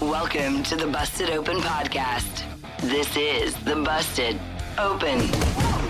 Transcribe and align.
Welcome 0.00 0.64
to 0.64 0.76
the 0.76 0.88
Busted 0.88 1.30
Open 1.30 1.58
Podcast. 1.58 2.42
This 2.80 3.16
is 3.16 3.54
the 3.64 3.76
Busted 3.76 4.40
Open 4.76 5.20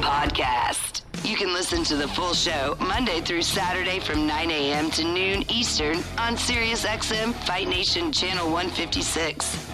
Podcast. 0.01 1.03
You 1.25 1.37
can 1.37 1.55
listen 1.55 1.83
to 1.85 1.97
the 1.97 2.09
full 2.09 2.35
show 2.35 2.77
Monday 2.79 3.23
through 3.23 3.43
Saturday 3.43 4.01
from 4.01 4.27
9 4.27 4.51
a.m. 4.51 4.91
to 4.91 5.05
noon 5.05 5.51
Eastern 5.51 5.97
on 6.19 6.37
SiriusXM 6.37 7.33
Fight 7.47 7.69
Nation 7.69 8.13
Channel 8.13 8.51
156. 8.51 9.69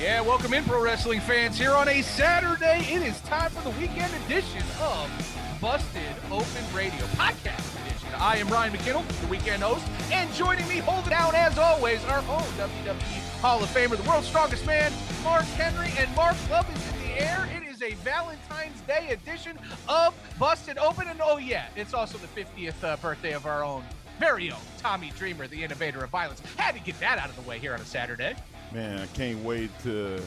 Yeah, 0.00 0.20
welcome 0.22 0.52
in, 0.54 0.64
pro 0.64 0.82
wrestling 0.82 1.20
fans. 1.20 1.56
Here 1.56 1.72
on 1.72 1.88
a 1.88 2.02
Saturday, 2.02 2.80
it 2.90 3.02
is 3.02 3.20
time 3.20 3.50
for 3.50 3.62
the 3.62 3.78
weekend 3.78 4.12
edition 4.26 4.62
of 4.80 5.58
Busted 5.60 6.02
Open 6.30 6.74
Radio 6.74 7.04
Podcast. 7.14 7.77
I 8.20 8.38
am 8.38 8.48
Ryan 8.48 8.72
McKinnell, 8.72 9.06
the 9.20 9.26
weekend 9.28 9.62
host, 9.62 9.86
and 10.10 10.32
joining 10.34 10.66
me, 10.66 10.78
holding 10.78 11.10
down 11.10 11.36
as 11.36 11.56
always, 11.56 12.04
our 12.06 12.18
own 12.18 12.42
WWE 12.58 13.40
Hall 13.40 13.62
of 13.62 13.68
Famer, 13.68 13.96
the 13.96 14.08
world's 14.08 14.26
strongest 14.26 14.66
man, 14.66 14.92
Mark 15.22 15.44
Henry. 15.44 15.92
And 15.96 16.12
Mark 16.16 16.34
Love 16.50 16.68
is 16.74 16.92
in 16.92 17.08
the 17.08 17.20
air. 17.20 17.48
It 17.56 17.68
is 17.68 17.80
a 17.80 17.94
Valentine's 18.02 18.80
Day 18.88 19.10
edition 19.10 19.56
of 19.88 20.14
Busted 20.36 20.78
Open, 20.78 21.06
and 21.06 21.20
oh 21.22 21.38
yeah, 21.38 21.66
it's 21.76 21.94
also 21.94 22.18
the 22.18 22.26
50th 22.26 22.82
uh, 22.82 22.96
birthday 22.96 23.34
of 23.34 23.46
our 23.46 23.62
own 23.62 23.84
very 24.18 24.50
own 24.50 24.58
Tommy 24.78 25.12
Dreamer, 25.16 25.46
the 25.46 25.62
innovator 25.62 26.02
of 26.02 26.10
violence. 26.10 26.42
Had 26.56 26.74
to 26.74 26.80
get 26.80 26.98
that 26.98 27.18
out 27.18 27.28
of 27.28 27.36
the 27.36 27.48
way 27.48 27.60
here 27.60 27.72
on 27.72 27.80
a 27.80 27.84
Saturday. 27.84 28.34
Man, 28.72 28.98
I 28.98 29.06
can't 29.06 29.44
wait 29.44 29.70
to 29.84 30.20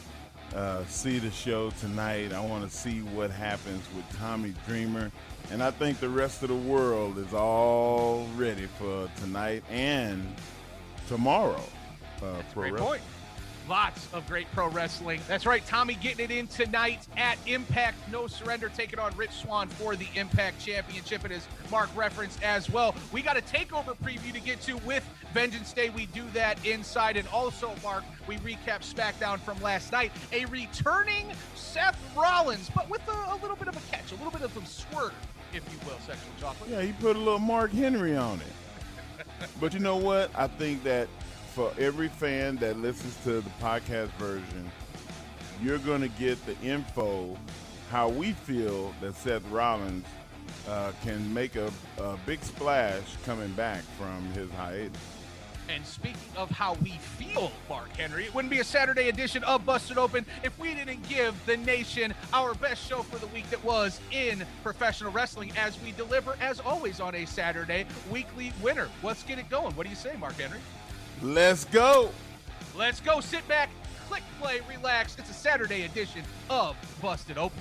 uh, 0.55 0.85
see 0.85 1.19
the 1.19 1.31
show 1.31 1.69
tonight. 1.79 2.33
I 2.33 2.39
want 2.45 2.69
to 2.69 2.75
see 2.75 2.99
what 2.99 3.31
happens 3.31 3.83
with 3.95 4.05
Tommy 4.19 4.53
Dreamer. 4.67 5.11
And 5.51 5.61
I 5.61 5.71
think 5.71 5.99
the 5.99 6.09
rest 6.09 6.43
of 6.43 6.49
the 6.49 6.55
world 6.55 7.17
is 7.17 7.33
all 7.33 8.27
ready 8.35 8.67
for 8.77 9.09
tonight 9.21 9.63
and 9.69 10.35
tomorrow. 11.07 11.63
Uh, 12.21 12.33
That's 12.33 12.51
a 12.51 12.55
great 12.55 12.73
wrestling. 12.73 12.89
point. 12.89 13.01
Lots 13.69 14.07
of 14.13 14.27
great 14.27 14.51
pro 14.51 14.69
wrestling. 14.69 15.21
That's 15.27 15.45
right. 15.45 15.65
Tommy 15.65 15.93
getting 15.95 16.25
it 16.25 16.31
in 16.31 16.47
tonight 16.47 17.07
at 17.15 17.37
Impact 17.45 17.95
No 18.11 18.27
Surrender, 18.27 18.69
taking 18.69 18.99
on 18.99 19.15
Rich 19.15 19.31
Swann 19.31 19.67
for 19.67 19.95
the 19.95 20.07
Impact 20.15 20.59
Championship. 20.59 21.23
And 21.23 21.33
as 21.33 21.47
Mark 21.69 21.89
referenced 21.95 22.41
as 22.43 22.69
well, 22.69 22.95
we 23.11 23.21
got 23.21 23.37
a 23.37 23.41
takeover 23.41 23.95
preview 24.03 24.33
to 24.33 24.41
get 24.41 24.61
to 24.61 24.77
with 24.77 25.07
Vengeance 25.33 25.73
Day. 25.73 25.89
We 25.89 26.07
do 26.07 26.23
that 26.33 26.65
inside. 26.65 27.17
And 27.17 27.27
also, 27.29 27.73
Mark, 27.83 28.03
we 28.27 28.37
recap 28.37 28.81
SmackDown 28.81 29.39
from 29.39 29.61
last 29.61 29.91
night. 29.91 30.11
A 30.31 30.45
returning 30.45 31.31
Seth 31.55 31.97
Rollins, 32.17 32.69
but 32.73 32.89
with 32.89 33.07
a, 33.07 33.33
a 33.33 33.37
little 33.41 33.55
bit 33.55 33.67
of 33.67 33.77
a 33.77 33.91
catch, 33.91 34.11
a 34.11 34.15
little 34.15 34.31
bit 34.31 34.41
of 34.41 34.57
a 34.57 34.65
swerve, 34.65 35.13
if 35.53 35.63
you 35.71 35.77
will, 35.87 35.99
sexual 35.99 36.31
chocolate. 36.39 36.69
Yeah, 36.69 36.81
he 36.81 36.93
put 36.93 37.15
a 37.15 37.19
little 37.19 37.39
Mark 37.39 37.71
Henry 37.71 38.17
on 38.17 38.39
it. 38.39 39.25
but 39.61 39.73
you 39.73 39.79
know 39.79 39.97
what? 39.97 40.31
I 40.35 40.47
think 40.47 40.83
that 40.83 41.07
for 41.51 41.73
every 41.77 42.07
fan 42.07 42.55
that 42.57 42.79
listens 42.79 43.15
to 43.23 43.41
the 43.41 43.49
podcast 43.61 44.09
version, 44.13 44.71
you're 45.61 45.77
going 45.79 46.01
to 46.01 46.07
get 46.07 46.43
the 46.45 46.57
info 46.61 47.37
how 47.89 48.07
we 48.07 48.31
feel 48.31 48.93
that 49.01 49.15
Seth 49.15 49.45
Rollins 49.51 50.05
uh, 50.69 50.93
can 51.03 51.33
make 51.33 51.57
a, 51.57 51.69
a 51.97 52.17
big 52.25 52.41
splash 52.41 53.03
coming 53.25 53.51
back 53.51 53.81
from 53.97 54.23
his 54.31 54.49
hiatus. 54.51 54.97
And 55.67 55.85
speaking 55.85 56.19
of 56.35 56.49
how 56.49 56.73
we 56.75 56.91
feel, 56.91 57.51
Mark 57.69 57.89
Henry, 57.97 58.25
it 58.25 58.33
wouldn't 58.33 58.49
be 58.51 58.59
a 58.59 58.63
Saturday 58.63 59.09
edition 59.09 59.43
of 59.43 59.65
Busted 59.65 59.97
Open 59.97 60.25
if 60.43 60.57
we 60.57 60.73
didn't 60.73 61.07
give 61.07 61.33
the 61.45 61.57
nation 61.57 62.13
our 62.33 62.53
best 62.55 62.87
show 62.87 63.03
for 63.03 63.17
the 63.19 63.27
week 63.27 63.49
that 63.49 63.63
was 63.63 63.99
in 64.11 64.45
professional 64.63 65.11
wrestling 65.11 65.51
as 65.57 65.81
we 65.81 65.91
deliver, 65.93 66.35
as 66.41 66.59
always, 66.61 66.99
on 66.99 67.15
a 67.15 67.25
Saturday 67.25 67.85
weekly 68.09 68.51
winner. 68.61 68.89
Let's 69.03 69.23
get 69.23 69.37
it 69.37 69.49
going. 69.49 69.75
What 69.75 69.83
do 69.85 69.89
you 69.89 69.95
say, 69.95 70.15
Mark 70.19 70.33
Henry? 70.33 70.59
Let's 71.21 71.65
go. 71.65 72.09
Let's 72.75 72.99
go. 72.99 73.19
Sit 73.19 73.47
back, 73.47 73.69
click 74.07 74.23
play, 74.39 74.61
relax. 74.67 75.15
It's 75.19 75.29
a 75.29 75.33
Saturday 75.33 75.83
edition 75.83 76.23
of 76.49 76.75
Busted 76.99 77.37
Open. 77.37 77.59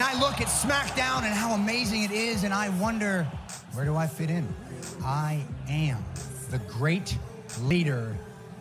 I 0.00 0.20
look 0.20 0.40
at 0.40 0.48
SmackDown 0.48 1.22
and 1.22 1.32
how 1.32 1.54
amazing 1.54 2.02
it 2.02 2.10
is, 2.10 2.42
and 2.42 2.52
I 2.52 2.68
wonder, 2.80 3.24
where 3.74 3.84
do 3.84 3.94
I 3.96 4.08
fit 4.08 4.28
in? 4.28 4.46
I 5.04 5.40
am 5.68 6.04
the 6.50 6.58
great 6.58 7.16
leader 7.62 8.14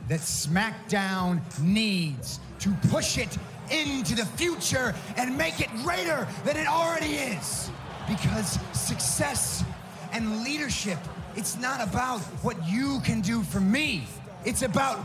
that 0.08 0.20
SmackDown 0.20 1.42
needs 1.60 2.40
to 2.60 2.72
push 2.90 3.18
it 3.18 3.36
into 3.70 4.16
the 4.16 4.26
future 4.26 4.96
and 5.18 5.38
make 5.38 5.60
it 5.60 5.70
greater 5.84 6.28
than 6.46 6.58
it 6.58 6.68
already 6.68 7.14
is. 7.16 7.70
Because 8.08 8.60
success 8.74 9.64
and 10.12 10.44
leadership, 10.44 10.98
it's 11.36 11.58
not 11.58 11.82
about 11.82 12.20
what 12.44 12.58
you 12.68 13.00
can 13.04 13.22
do 13.22 13.42
for 13.44 13.60
me, 13.60 14.06
it's 14.46 14.62
about 14.62 14.98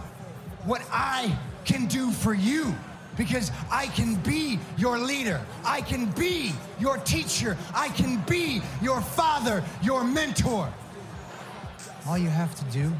what 0.65 0.83
I 0.91 1.37
can 1.65 1.87
do 1.87 2.11
for 2.11 2.34
you. 2.34 2.75
Because 3.16 3.50
I 3.71 3.87
can 3.87 4.16
be 4.16 4.59
your 4.77 4.99
leader. 4.99 5.41
I 5.65 5.81
can 5.81 6.05
be 6.11 6.53
your 6.78 6.99
teacher. 6.99 7.56
I 7.75 7.89
can 7.89 8.22
be 8.28 8.61
your 8.83 9.00
father, 9.00 9.65
your 9.83 10.05
mentor. 10.05 10.71
All 12.06 12.19
you 12.19 12.28
have 12.28 12.55
to 12.56 12.65
do 12.78 12.93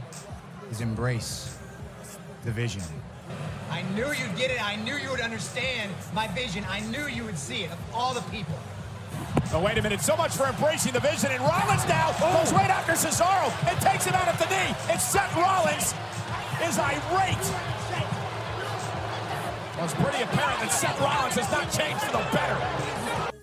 is 0.71 0.81
embrace 0.81 1.59
the 2.45 2.51
vision. 2.51 2.83
I 3.71 3.83
knew 3.95 4.07
you'd 4.07 4.37
get 4.37 4.51
it. 4.51 4.63
I 4.63 4.77
knew 4.77 4.97
you 4.97 5.11
would 5.11 5.21
understand 5.21 5.93
my 6.15 6.27
vision. 6.29 6.65
I 6.69 6.81
knew 6.81 7.07
you 7.07 7.25
would 7.25 7.39
see 7.39 7.65
it 7.65 7.71
of 7.71 7.79
all 7.95 8.15
the 8.15 8.23
people. 8.23 8.57
Oh, 9.53 9.63
wait 9.63 9.79
a 9.79 9.83
minute. 9.83 10.01
So 10.01 10.17
much 10.17 10.33
for 10.33 10.47
embracing 10.47 10.93
the 10.93 11.01
vision. 11.01 11.31
And 11.31 11.41
Rollins 11.41 11.87
now 11.89 12.13
goes 12.19 12.53
right 12.53 12.71
after 12.71 12.93
Cesaro 12.93 13.53
and 13.69 13.81
takes 13.81 14.05
him 14.05 14.15
out 14.15 14.29
at 14.29 14.39
the 14.39 14.47
knee. 14.47 14.75
It's 14.93 15.05
Seth 15.05 15.35
Rollins 15.37 15.95
is 16.65 16.79
irate. 16.79 17.37
Well, 19.77 19.85
it's 19.85 19.95
pretty 19.95 20.23
apparent 20.23 20.61
that 20.61 20.73
Seth 20.73 20.99
Rollins 21.01 21.35
has 21.35 21.51
not 21.53 21.71
changed 21.71 22.03
for 22.03 22.13
the 22.13 22.25
better. 22.33 23.36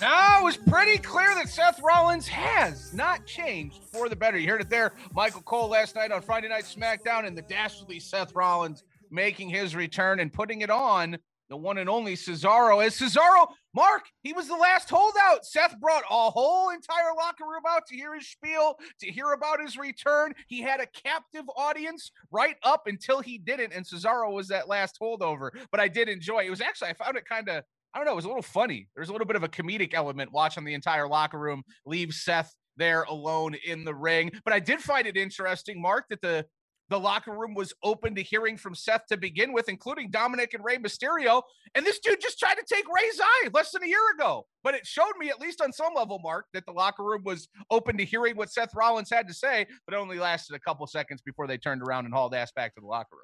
Now 0.00 0.40
it 0.40 0.44
was 0.44 0.56
pretty 0.56 0.98
clear 0.98 1.34
that 1.36 1.48
Seth 1.48 1.80
Rollins 1.80 2.26
has 2.26 2.92
not 2.92 3.24
changed 3.26 3.84
for 3.84 4.08
the 4.08 4.16
better. 4.16 4.36
You 4.36 4.50
heard 4.50 4.60
it 4.60 4.68
there. 4.68 4.92
Michael 5.14 5.42
Cole 5.42 5.68
last 5.68 5.94
night 5.94 6.10
on 6.10 6.20
Friday 6.20 6.48
Night 6.48 6.64
SmackDown, 6.64 7.26
and 7.26 7.38
the 7.38 7.42
dastardly 7.42 8.00
Seth 8.00 8.34
Rollins 8.34 8.82
making 9.10 9.50
his 9.50 9.76
return 9.76 10.18
and 10.18 10.32
putting 10.32 10.62
it 10.62 10.70
on 10.70 11.16
the 11.48 11.56
one 11.56 11.78
and 11.78 11.88
only 11.88 12.14
Cesaro. 12.14 12.84
As 12.84 12.98
Cesaro, 12.98 13.46
Mark, 13.74 14.02
he 14.22 14.32
was 14.32 14.48
the 14.48 14.56
last 14.56 14.88
holdout. 14.88 15.44
Seth 15.44 15.78
brought 15.78 16.02
a 16.10 16.30
whole 16.30 16.70
entire 16.70 17.14
locker 17.16 17.44
room 17.44 17.62
out 17.68 17.86
to 17.86 17.96
hear 17.96 18.14
his 18.14 18.28
spiel, 18.28 18.76
to 19.00 19.10
hear 19.10 19.32
about 19.32 19.60
his 19.60 19.76
return. 19.76 20.34
He 20.48 20.60
had 20.60 20.80
a 20.80 20.86
captive 20.86 21.44
audience 21.56 22.10
right 22.32 22.56
up 22.62 22.86
until 22.86 23.20
he 23.20 23.38
didn't, 23.38 23.72
and 23.72 23.86
Cesaro 23.86 24.32
was 24.32 24.48
that 24.48 24.68
last 24.68 24.98
holdover. 25.00 25.50
But 25.70 25.80
I 25.80 25.88
did 25.88 26.08
enjoy 26.08 26.40
it. 26.40 26.46
It 26.46 26.50
was 26.50 26.60
actually, 26.60 26.88
I 26.88 26.94
found 26.94 27.16
it 27.16 27.26
kind 27.26 27.48
of 27.48 27.62
I 27.94 27.98
don't 27.98 28.06
know, 28.06 28.12
it 28.12 28.16
was 28.16 28.24
a 28.24 28.28
little 28.28 28.42
funny. 28.42 28.88
There's 28.96 29.08
a 29.08 29.12
little 29.12 29.26
bit 29.26 29.36
of 29.36 29.44
a 29.44 29.48
comedic 29.48 29.94
element 29.94 30.32
watching 30.32 30.64
the 30.64 30.74
entire 30.74 31.08
locker 31.08 31.38
room 31.38 31.62
leave 31.86 32.12
Seth 32.12 32.52
there 32.76 33.04
alone 33.04 33.54
in 33.64 33.84
the 33.84 33.94
ring. 33.94 34.32
But 34.44 34.52
I 34.52 34.58
did 34.58 34.80
find 34.80 35.06
it 35.06 35.16
interesting, 35.16 35.80
Mark, 35.80 36.06
that 36.10 36.20
the 36.20 36.44
the 36.90 37.00
locker 37.00 37.32
room 37.32 37.54
was 37.54 37.72
open 37.82 38.14
to 38.14 38.22
hearing 38.22 38.56
from 38.56 38.74
Seth 38.74 39.06
to 39.06 39.16
begin 39.16 39.52
with, 39.52 39.68
including 39.68 40.10
Dominic 40.10 40.52
and 40.54 40.62
Rey 40.62 40.76
Mysterio. 40.76 41.42
And 41.74 41.84
this 41.84 41.98
dude 41.98 42.20
just 42.20 42.38
tried 42.38 42.56
to 42.56 42.64
take 42.70 42.84
Rey's 42.86 43.18
eye 43.22 43.48
less 43.54 43.70
than 43.70 43.82
a 43.82 43.88
year 43.88 44.12
ago. 44.14 44.46
But 44.62 44.74
it 44.74 44.86
showed 44.86 45.12
me, 45.18 45.30
at 45.30 45.40
least 45.40 45.62
on 45.62 45.72
some 45.72 45.94
level, 45.94 46.18
Mark, 46.22 46.46
that 46.52 46.66
the 46.66 46.72
locker 46.72 47.02
room 47.02 47.22
was 47.24 47.48
open 47.70 47.96
to 47.96 48.04
hearing 48.04 48.36
what 48.36 48.52
Seth 48.52 48.74
Rollins 48.74 49.10
had 49.10 49.26
to 49.28 49.34
say, 49.34 49.66
but 49.86 49.96
only 49.96 50.18
lasted 50.18 50.54
a 50.56 50.60
couple 50.60 50.86
seconds 50.86 51.22
before 51.22 51.46
they 51.46 51.56
turned 51.56 51.82
around 51.82 52.04
and 52.04 52.12
hauled 52.12 52.34
ass 52.34 52.52
back 52.52 52.74
to 52.74 52.80
the 52.80 52.86
locker 52.86 53.16
room. 53.16 53.22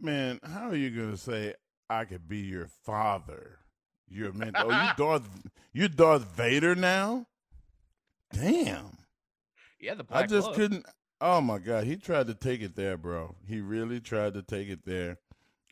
Man, 0.00 0.38
how 0.42 0.70
are 0.70 0.76
you 0.76 0.90
going 0.90 1.10
to 1.10 1.18
say, 1.18 1.54
I 1.90 2.06
could 2.06 2.26
be 2.26 2.38
your 2.38 2.68
father? 2.86 3.58
You're 4.10 4.30
a 4.30 4.34
meant. 4.34 4.56
Oh, 4.58 4.68
you 4.68 4.90
Darth. 4.96 5.28
You 5.72 5.88
Darth 5.88 6.24
Vader 6.36 6.74
now. 6.74 7.26
Damn. 8.32 8.86
Yeah, 9.82 9.94
the 9.94 10.04
I 10.10 10.26
just 10.26 10.52
couldn't. 10.52 10.84
Oh 11.22 11.40
my 11.40 11.58
god, 11.58 11.84
he 11.84 11.96
tried 11.96 12.26
to 12.26 12.34
take 12.34 12.60
it 12.60 12.76
there, 12.76 12.98
bro. 12.98 13.34
He 13.48 13.62
really 13.62 13.98
tried 13.98 14.34
to 14.34 14.42
take 14.42 14.68
it 14.68 14.84
there, 14.84 15.16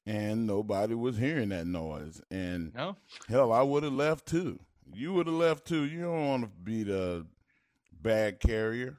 and 0.06 0.46
nobody 0.46 0.94
was 0.94 1.19
hearing 1.19 1.50
that 1.50 1.67
noise. 1.67 2.19
And 2.31 2.75
No, 2.75 2.96
hell, 3.29 3.52
I 3.52 3.61
would 3.61 3.82
have 3.82 3.93
left 3.93 4.25
too. 4.25 4.61
You 4.94 5.12
would 5.12 5.26
have 5.26 5.37
left 5.37 5.67
too. 5.67 5.85
You 5.85 6.00
don't 6.05 6.26
want 6.26 6.43
to 6.44 6.49
be 6.49 6.85
the 6.85 7.26
bag 8.00 8.40
carrier. 8.40 8.99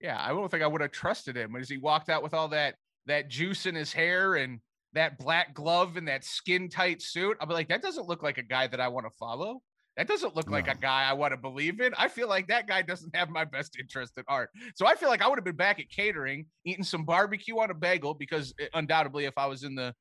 yeah, 0.00 0.20
I 0.20 0.30
don't 0.30 0.50
think 0.50 0.64
I 0.64 0.66
would 0.66 0.80
have 0.80 0.90
trusted 0.90 1.36
him 1.36 1.54
as 1.54 1.68
he 1.68 1.78
walked 1.78 2.08
out 2.08 2.24
with 2.24 2.34
all 2.34 2.48
that 2.48 2.74
that 3.06 3.28
juice 3.28 3.64
in 3.64 3.76
his 3.76 3.92
hair 3.92 4.34
and 4.34 4.58
that 4.92 5.18
black 5.18 5.54
glove 5.54 5.96
and 5.96 6.08
that 6.08 6.24
skin 6.24 6.68
tight 6.68 7.02
suit. 7.02 7.36
I'll 7.40 7.46
be 7.46 7.54
like, 7.54 7.68
that 7.68 7.82
doesn't 7.82 8.08
look 8.08 8.22
like 8.22 8.38
a 8.38 8.42
guy 8.42 8.66
that 8.66 8.80
I 8.80 8.88
want 8.88 9.06
to 9.06 9.10
follow. 9.18 9.62
That 9.96 10.06
doesn't 10.08 10.34
look 10.34 10.50
like 10.50 10.68
a 10.68 10.74
guy 10.74 11.04
I 11.04 11.12
want 11.12 11.32
to 11.32 11.36
believe 11.36 11.80
in. 11.80 11.92
I 11.98 12.08
feel 12.08 12.28
like 12.28 12.48
that 12.48 12.66
guy 12.66 12.80
doesn't 12.80 13.14
have 13.14 13.28
my 13.28 13.44
best 13.44 13.76
interest 13.78 14.14
at 14.16 14.24
heart. 14.28 14.50
So 14.74 14.86
I 14.86 14.94
feel 14.94 15.10
like 15.10 15.20
I 15.20 15.28
would 15.28 15.36
have 15.36 15.44
been 15.44 15.56
back 15.56 15.78
at 15.78 15.90
catering, 15.90 16.46
eating 16.64 16.84
some 16.84 17.04
barbecue 17.04 17.58
on 17.58 17.70
a 17.70 17.74
bagel, 17.74 18.14
because 18.14 18.54
uh, 18.62 18.66
undoubtedly, 18.72 19.26
if 19.26 19.36
I 19.36 19.46
was 19.46 19.62
in 19.62 19.74
the 19.74 19.94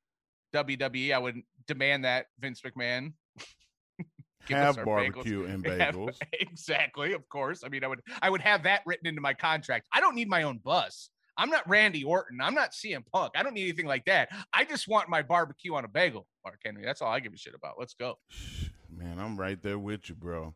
WWE, 0.53 1.13
I 1.13 1.17
would 1.17 1.41
demand 1.67 2.05
that 2.05 2.27
Vince 2.39 2.61
McMahon 2.61 3.13
Have 4.49 4.77
our 4.77 4.85
bagels. 4.85 4.85
barbecue 4.85 5.45
and 5.45 5.63
bagels. 5.65 6.15
exactly, 6.33 7.13
of 7.13 7.27
course. 7.29 7.63
I 7.65 7.69
mean, 7.69 7.83
I 7.83 7.87
would 7.87 8.01
I 8.21 8.29
would 8.29 8.41
have 8.41 8.63
that 8.63 8.81
written 8.85 9.07
into 9.07 9.21
my 9.21 9.33
contract. 9.33 9.87
I 9.93 9.99
don't 9.99 10.15
need 10.15 10.29
my 10.29 10.43
own 10.43 10.59
bus. 10.63 11.09
I'm 11.39 11.49
not 11.49 11.67
Randy 11.69 12.03
Orton. 12.03 12.41
I'm 12.41 12.53
not 12.53 12.71
CM 12.73 13.03
Punk. 13.11 13.31
I 13.35 13.43
don't 13.43 13.53
need 13.53 13.63
anything 13.63 13.85
like 13.87 14.03
that. 14.05 14.29
I 14.53 14.65
just 14.65 14.87
want 14.89 15.07
my 15.09 15.21
barbecue 15.21 15.73
on 15.73 15.85
a 15.85 15.87
bagel, 15.87 16.27
Mark 16.43 16.59
Henry. 16.63 16.83
That's 16.83 17.01
all 17.01 17.11
I 17.11 17.19
give 17.21 17.33
a 17.33 17.37
shit 17.37 17.55
about. 17.55 17.75
Let's 17.79 17.93
go. 17.93 18.19
Man, 18.93 19.17
I'm 19.19 19.37
right 19.39 19.61
there 19.61 19.79
with 19.79 20.09
you, 20.09 20.15
bro. 20.15 20.53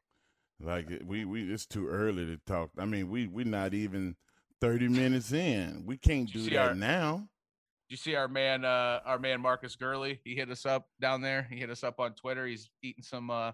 Like 0.60 0.88
we 1.06 1.24
we 1.26 1.52
it's 1.52 1.66
too 1.66 1.88
early 1.88 2.26
to 2.26 2.38
talk. 2.46 2.72
I 2.78 2.86
mean, 2.86 3.10
we 3.10 3.28
we're 3.28 3.46
not 3.46 3.74
even 3.74 4.16
30 4.62 4.90
minutes 4.90 5.32
in. 5.32 5.84
We 5.86 5.98
can't 5.98 6.32
do 6.32 6.50
that 6.52 6.58
our- 6.70 6.76
now. 6.76 7.28
Did 7.90 7.96
you 7.96 7.98
see 7.98 8.16
our 8.16 8.28
man, 8.30 8.64
uh, 8.66 9.02
our 9.06 9.20
man 9.20 9.42
Marcus 9.42 9.76
Gurley? 9.76 10.20
He 10.24 10.36
hit 10.36 10.50
us 10.50 10.66
up 10.66 10.88
down 11.02 11.22
there. 11.22 11.48
He 11.50 11.58
hit 11.58 11.70
us 11.70 11.84
up 11.84 12.00
on 12.00 12.14
Twitter. 12.14 12.46
He's 12.48 12.70
eating 12.82 13.04
some 13.04 13.30
uh, 13.30 13.52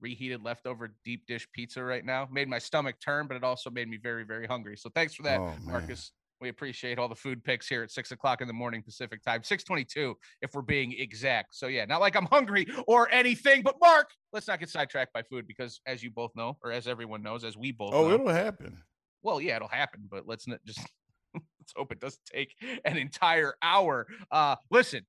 reheated 0.00 0.42
leftover 0.44 0.94
deep 1.04 1.26
dish 1.26 1.48
pizza 1.52 1.82
right 1.82 2.04
now. 2.04 2.28
Made 2.30 2.48
my 2.48 2.58
stomach 2.60 2.96
turn, 3.04 3.26
but 3.26 3.36
it 3.36 3.44
also 3.44 3.68
made 3.68 3.88
me 3.88 3.96
very, 3.96 4.24
very 4.24 4.46
hungry. 4.46 4.76
So 4.76 4.88
thanks 4.94 5.14
for 5.14 5.24
that, 5.24 5.40
Oh. 5.40 5.52
Marcus. 5.64 6.12
We 6.40 6.48
appreciate 6.48 6.98
all 6.98 7.08
the 7.08 7.14
food 7.14 7.44
picks 7.44 7.68
here 7.68 7.82
at 7.82 7.90
six 7.90 8.12
o'clock 8.12 8.40
in 8.40 8.48
the 8.48 8.54
morning 8.54 8.82
Pacific 8.82 9.22
time, 9.22 9.42
six 9.42 9.62
twenty-two, 9.62 10.16
if 10.40 10.54
we're 10.54 10.62
being 10.62 10.94
exact. 10.98 11.54
So 11.54 11.66
yeah, 11.66 11.84
not 11.84 12.00
like 12.00 12.16
I'm 12.16 12.24
hungry 12.26 12.66
or 12.86 13.10
anything, 13.12 13.62
but 13.62 13.76
Mark, 13.80 14.08
let's 14.32 14.48
not 14.48 14.58
get 14.58 14.70
sidetracked 14.70 15.12
by 15.12 15.22
food 15.22 15.46
because, 15.46 15.80
as 15.86 16.02
you 16.02 16.10
both 16.10 16.30
know, 16.34 16.56
or 16.64 16.72
as 16.72 16.88
everyone 16.88 17.22
knows, 17.22 17.44
as 17.44 17.58
we 17.58 17.72
both 17.72 17.92
Oh, 17.92 18.08
know, 18.08 18.14
it'll 18.14 18.28
happen. 18.28 18.82
well, 19.22 19.38
yeah, 19.40 19.56
it'll 19.56 19.68
happen, 19.68 20.08
but 20.10 20.26
let's 20.26 20.48
not 20.48 20.60
just 20.64 20.80
let's 21.34 21.72
hope 21.76 21.92
it 21.92 22.00
doesn't 22.00 22.24
take 22.24 22.54
an 22.86 22.96
entire 22.96 23.54
hour. 23.62 24.06
Uh 24.30 24.56
listen, 24.70 25.04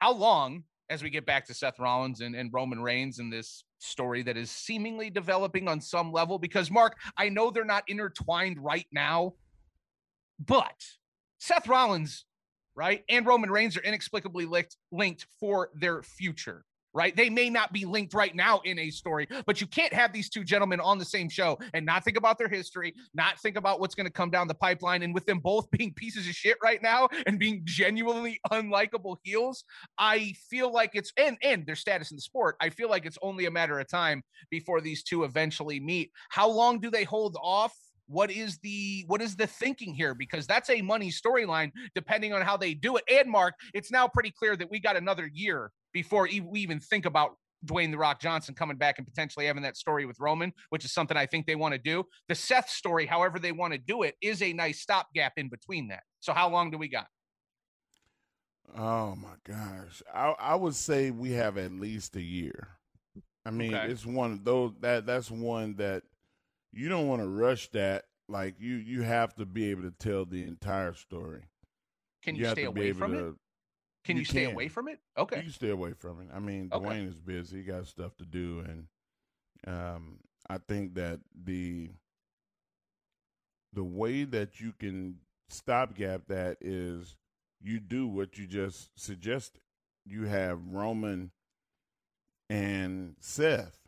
how 0.00 0.12
long 0.12 0.64
as 0.90 1.02
we 1.02 1.08
get 1.08 1.24
back 1.24 1.46
to 1.46 1.54
Seth 1.54 1.78
Rollins 1.78 2.20
and, 2.20 2.34
and 2.34 2.52
Roman 2.52 2.82
Reigns 2.82 3.18
and 3.18 3.32
this 3.32 3.64
story 3.78 4.22
that 4.24 4.36
is 4.36 4.50
seemingly 4.50 5.08
developing 5.08 5.68
on 5.68 5.80
some 5.80 6.12
level? 6.12 6.38
Because 6.38 6.70
Mark, 6.70 6.98
I 7.16 7.30
know 7.30 7.50
they're 7.50 7.64
not 7.64 7.84
intertwined 7.88 8.58
right 8.62 8.86
now, 8.92 9.32
but 10.46 10.74
Seth 11.38 11.68
Rollins, 11.68 12.24
right, 12.74 13.04
and 13.08 13.26
Roman 13.26 13.50
Reigns 13.50 13.76
are 13.76 13.82
inexplicably 13.82 14.46
linked 14.46 14.76
linked 14.90 15.26
for 15.40 15.70
their 15.74 16.02
future 16.02 16.64
right? 16.94 17.16
They 17.16 17.30
may 17.30 17.48
not 17.48 17.72
be 17.72 17.84
linked 17.84 18.14
right 18.14 18.34
now 18.34 18.60
in 18.64 18.78
a 18.78 18.90
story, 18.90 19.26
but 19.46 19.60
you 19.60 19.66
can't 19.66 19.92
have 19.92 20.12
these 20.12 20.28
two 20.28 20.44
gentlemen 20.44 20.80
on 20.80 20.98
the 20.98 21.04
same 21.04 21.28
show 21.28 21.58
and 21.74 21.86
not 21.86 22.04
think 22.04 22.16
about 22.16 22.38
their 22.38 22.48
history, 22.48 22.94
not 23.14 23.38
think 23.40 23.56
about 23.56 23.80
what's 23.80 23.94
going 23.94 24.06
to 24.06 24.12
come 24.12 24.30
down 24.30 24.48
the 24.48 24.54
pipeline. 24.54 25.02
And 25.02 25.14
with 25.14 25.26
them 25.26 25.38
both 25.38 25.70
being 25.78 25.92
pieces 25.94 26.26
of 26.26 26.34
shit 26.34 26.56
right 26.62 26.82
now 26.82 27.08
and 27.26 27.38
being 27.38 27.62
genuinely 27.64 28.40
unlikable 28.50 29.16
heels, 29.22 29.64
I 29.98 30.34
feel 30.50 30.72
like 30.72 30.90
it's 30.94 31.12
and 31.16 31.36
and 31.42 31.66
their 31.66 31.76
status 31.76 32.10
in 32.10 32.16
the 32.16 32.22
sport. 32.22 32.56
I 32.60 32.68
feel 32.70 32.88
like 32.88 33.06
it's 33.06 33.18
only 33.22 33.46
a 33.46 33.50
matter 33.50 33.78
of 33.78 33.88
time 33.88 34.22
before 34.50 34.80
these 34.80 35.02
two 35.02 35.24
eventually 35.24 35.80
meet. 35.80 36.10
How 36.30 36.48
long 36.48 36.80
do 36.80 36.90
they 36.90 37.04
hold 37.04 37.36
off? 37.42 37.74
What 38.06 38.30
is 38.30 38.58
the 38.58 39.04
what 39.06 39.22
is 39.22 39.36
the 39.36 39.46
thinking 39.46 39.94
here? 39.94 40.14
Because 40.14 40.46
that's 40.46 40.70
a 40.70 40.82
money 40.82 41.10
storyline, 41.10 41.70
depending 41.94 42.32
on 42.32 42.42
how 42.42 42.56
they 42.56 42.74
do 42.74 42.96
it. 42.96 43.04
And 43.10 43.30
Mark, 43.30 43.54
it's 43.74 43.90
now 43.90 44.08
pretty 44.08 44.30
clear 44.30 44.56
that 44.56 44.70
we 44.70 44.80
got 44.80 44.96
another 44.96 45.30
year 45.32 45.70
before 45.92 46.24
we 46.24 46.60
even 46.60 46.80
think 46.80 47.06
about 47.06 47.36
Dwayne 47.64 47.90
the 47.92 47.98
Rock 47.98 48.20
Johnson 48.20 48.54
coming 48.54 48.76
back 48.76 48.98
and 48.98 49.06
potentially 49.06 49.46
having 49.46 49.62
that 49.62 49.76
story 49.76 50.04
with 50.04 50.18
Roman, 50.20 50.52
which 50.70 50.84
is 50.84 50.92
something 50.92 51.16
I 51.16 51.26
think 51.26 51.46
they 51.46 51.54
want 51.54 51.74
to 51.74 51.78
do. 51.78 52.04
The 52.28 52.34
Seth 52.34 52.68
story, 52.68 53.06
however 53.06 53.38
they 53.38 53.52
want 53.52 53.72
to 53.72 53.78
do 53.78 54.02
it, 54.02 54.16
is 54.20 54.42
a 54.42 54.52
nice 54.52 54.80
stopgap 54.80 55.34
in 55.36 55.48
between 55.48 55.88
that. 55.88 56.02
So 56.20 56.32
how 56.32 56.50
long 56.50 56.70
do 56.70 56.78
we 56.78 56.88
got? 56.88 57.06
Oh 58.76 59.14
my 59.16 59.34
gosh. 59.44 60.02
I 60.12 60.30
I 60.38 60.54
would 60.54 60.74
say 60.74 61.10
we 61.10 61.32
have 61.32 61.58
at 61.58 61.72
least 61.72 62.16
a 62.16 62.22
year. 62.22 62.68
I 63.44 63.50
mean, 63.50 63.74
Okay. 63.74 63.92
it's 63.92 64.06
one 64.06 64.32
of 64.32 64.44
those 64.44 64.72
that 64.80 65.06
that's 65.06 65.30
one 65.30 65.76
that 65.76 66.02
you 66.72 66.88
don't 66.88 67.08
want 67.08 67.22
to 67.22 67.28
rush 67.28 67.68
that. 67.70 68.04
Like 68.28 68.54
you 68.58 68.76
you 68.76 69.02
have 69.02 69.34
to 69.36 69.46
be 69.46 69.70
able 69.70 69.82
to 69.82 69.90
tell 69.90 70.24
the 70.24 70.42
entire 70.44 70.94
story. 70.94 71.42
Can 72.22 72.36
you, 72.36 72.46
have 72.46 72.52
stay 72.54 72.64
away 72.64 72.92
from 72.92 73.14
it? 73.14 73.18
to- 73.18 73.36
Can 74.04 74.16
you, 74.16 74.20
you 74.20 74.24
stay 74.24 74.44
can. 74.44 74.52
away 74.52 74.68
from 74.68 74.88
it? 74.88 75.00
You 75.16 75.22
Okay. 75.24 75.42
can 75.42 75.50
stay 75.50 75.70
away 75.70 75.92
from 75.92 76.20
it. 76.20 76.28
I 76.32 76.38
mean, 76.38 76.70
Okay. 76.72 76.86
Dwayne 76.86 77.08
is 77.08 77.18
busy. 77.18 77.58
He 77.58 77.62
got 77.64 77.86
stuff 77.88 78.16
to 78.18 78.24
do, 78.24 78.60
and 78.66 78.86
um, 79.66 80.18
I 80.48 80.58
think 80.58 80.94
that 80.94 81.20
the 81.44 81.90
the 83.72 83.84
way 83.84 84.24
that 84.24 84.60
you 84.60 84.72
can 84.78 85.16
stopgap 85.48 86.26
that 86.28 86.58
is 86.60 87.16
you 87.60 87.80
do 87.80 88.06
what 88.06 88.38
you 88.38 88.46
just 88.46 88.90
suggested. 88.96 89.62
You 90.04 90.24
have 90.24 90.58
Roman 90.68 91.32
and 92.50 93.16
Seth 93.20 93.78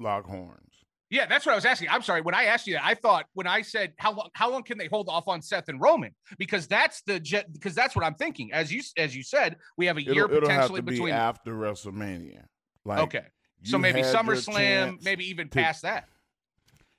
lock 0.00 0.26
horns. 0.26 0.67
Yeah, 1.10 1.24
that's 1.26 1.46
what 1.46 1.52
I 1.52 1.54
was 1.54 1.64
asking. 1.64 1.88
I'm 1.88 2.02
sorry. 2.02 2.20
When 2.20 2.34
I 2.34 2.44
asked 2.44 2.66
you 2.66 2.74
that, 2.74 2.84
I 2.84 2.94
thought 2.94 3.24
when 3.32 3.46
I 3.46 3.62
said 3.62 3.94
how 3.96 4.12
long 4.12 4.28
how 4.34 4.50
long 4.50 4.62
can 4.62 4.76
they 4.76 4.88
hold 4.88 5.08
off 5.08 5.26
on 5.26 5.40
Seth 5.40 5.68
and 5.70 5.80
Roman? 5.80 6.14
Because 6.38 6.66
that's 6.66 7.00
the 7.02 7.18
jet 7.18 7.50
because 7.52 7.74
that's 7.74 7.96
what 7.96 8.04
I'm 8.04 8.14
thinking. 8.14 8.52
As 8.52 8.70
you 8.72 8.82
as 8.98 9.16
you 9.16 9.22
said, 9.22 9.56
we 9.78 9.86
have 9.86 9.96
a 9.96 10.02
year 10.02 10.24
It'll, 10.24 10.36
it'll 10.36 10.48
have 10.50 10.56
potentially 10.60 10.80
be 10.82 10.92
between 10.92 11.14
after 11.14 11.52
WrestleMania. 11.54 12.44
Like 12.84 12.98
Okay. 13.00 13.24
So 13.64 13.78
maybe 13.78 14.02
SummerSlam, 14.02 15.02
maybe 15.02 15.24
even 15.28 15.48
to- 15.48 15.58
past 15.62 15.82
that. 15.82 16.08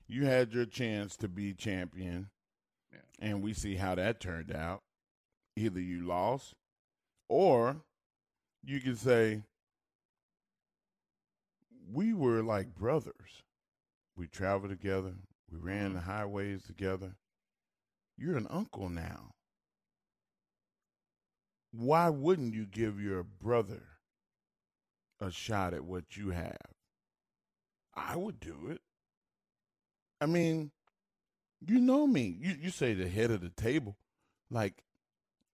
you 0.07 0.25
had 0.25 0.53
your 0.53 0.65
chance 0.65 1.15
to 1.17 1.27
be 1.27 1.53
champion, 1.53 2.29
Yeah. 2.91 2.99
and 3.19 3.41
we 3.43 3.53
see 3.53 3.75
how 3.75 3.95
that 3.95 4.19
turned 4.19 4.51
out. 4.53 4.81
Either 5.55 5.79
you 5.79 6.05
lost, 6.07 6.55
or 7.29 7.77
you 8.63 8.81
could 8.81 8.97
say, 8.97 9.43
We 11.91 12.13
were 12.13 12.41
like 12.43 12.75
brothers. 12.75 13.43
We 14.19 14.27
traveled 14.27 14.71
together, 14.71 15.13
we 15.49 15.57
ran 15.57 15.85
mm-hmm. 15.85 15.93
the 15.93 16.01
highways 16.01 16.63
together. 16.63 17.15
You're 18.17 18.35
an 18.35 18.47
uncle 18.49 18.89
now. 18.89 19.31
Why 21.71 22.09
wouldn't 22.09 22.53
you 22.53 22.65
give 22.65 22.99
your 22.99 23.23
brother 23.23 23.81
a 25.21 25.31
shot 25.31 25.73
at 25.73 25.85
what 25.85 26.17
you 26.17 26.31
have? 26.31 26.57
I 27.95 28.17
would 28.17 28.41
do 28.41 28.67
it. 28.69 28.81
I 30.19 30.25
mean, 30.25 30.71
you 31.65 31.79
know 31.79 32.05
me. 32.05 32.35
You 32.41 32.57
you 32.61 32.71
say 32.71 32.93
the 32.93 33.07
head 33.07 33.31
of 33.31 33.39
the 33.39 33.49
table, 33.49 33.95
like 34.51 34.83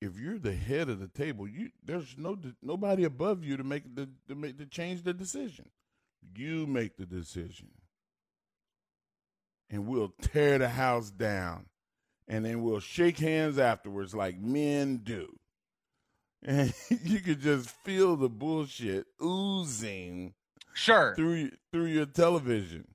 if 0.02 0.20
you're 0.20 0.40
the 0.40 0.56
head 0.56 0.90
of 0.90 1.00
the 1.00 1.08
table, 1.08 1.48
you 1.48 1.70
there's 1.84 2.16
no 2.18 2.36
nobody 2.64 3.04
above 3.04 3.44
you 3.44 3.58
to 3.58 3.64
make 3.64 3.96
the 3.96 4.10
to 4.28 4.34
make 4.34 4.58
to 4.58 4.66
change 4.66 5.04
the 5.04 5.14
decision. 5.14 5.70
You 6.36 6.66
make 6.66 6.98
the 6.98 7.06
decision, 7.06 7.70
and 9.70 9.88
we'll 9.88 10.14
tear 10.22 10.58
the 10.58 10.70
house 10.70 11.10
down, 11.12 11.66
and 12.28 12.46
then 12.46 12.62
we'll 12.62 12.80
shake 12.80 13.18
hands 13.20 13.58
afterwards 13.58 14.14
like 14.16 14.40
men 14.40 14.98
do. 14.98 15.38
And 16.44 16.74
you 17.04 17.20
could 17.22 17.40
just 17.42 17.70
feel 17.84 18.16
the 18.16 18.30
bullshit 18.30 19.08
oozing 19.24 20.34
Sure. 20.74 21.16
through 21.16 21.52
through 21.72 21.86
your 21.86 22.06
television. 22.06 22.86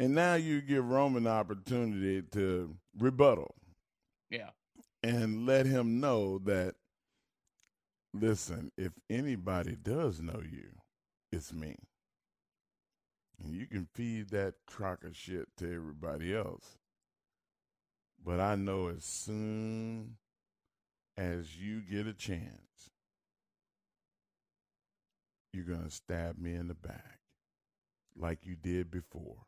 And 0.00 0.14
now 0.16 0.34
you 0.34 0.60
give 0.60 0.84
Roman 0.88 1.26
an 1.26 1.32
opportunity 1.32 2.22
to 2.32 2.76
rebuttal 2.98 3.54
Yeah. 4.30 4.50
and 5.02 5.46
let 5.46 5.64
him 5.66 6.00
know 6.00 6.38
that 6.40 6.74
listen, 8.12 8.72
if 8.76 8.92
anybody 9.08 9.76
does 9.80 10.20
know 10.20 10.42
you, 10.50 10.70
it's 11.30 11.52
me. 11.52 11.76
And 13.42 13.54
you 13.54 13.66
can 13.66 13.88
feed 13.94 14.30
that 14.30 14.54
crock 14.66 15.04
of 15.04 15.16
shit 15.16 15.48
to 15.58 15.66
everybody 15.66 16.34
else. 16.34 16.76
But 18.24 18.40
I 18.40 18.54
know 18.54 18.88
as 18.88 19.04
soon 19.04 20.16
as 21.16 21.56
you 21.56 21.80
get 21.80 22.06
a 22.06 22.12
chance, 22.12 22.90
you're 25.52 25.64
going 25.64 25.84
to 25.84 25.90
stab 25.90 26.38
me 26.38 26.54
in 26.54 26.68
the 26.68 26.74
back 26.74 27.18
like 28.16 28.46
you 28.46 28.54
did 28.54 28.90
before. 28.90 29.46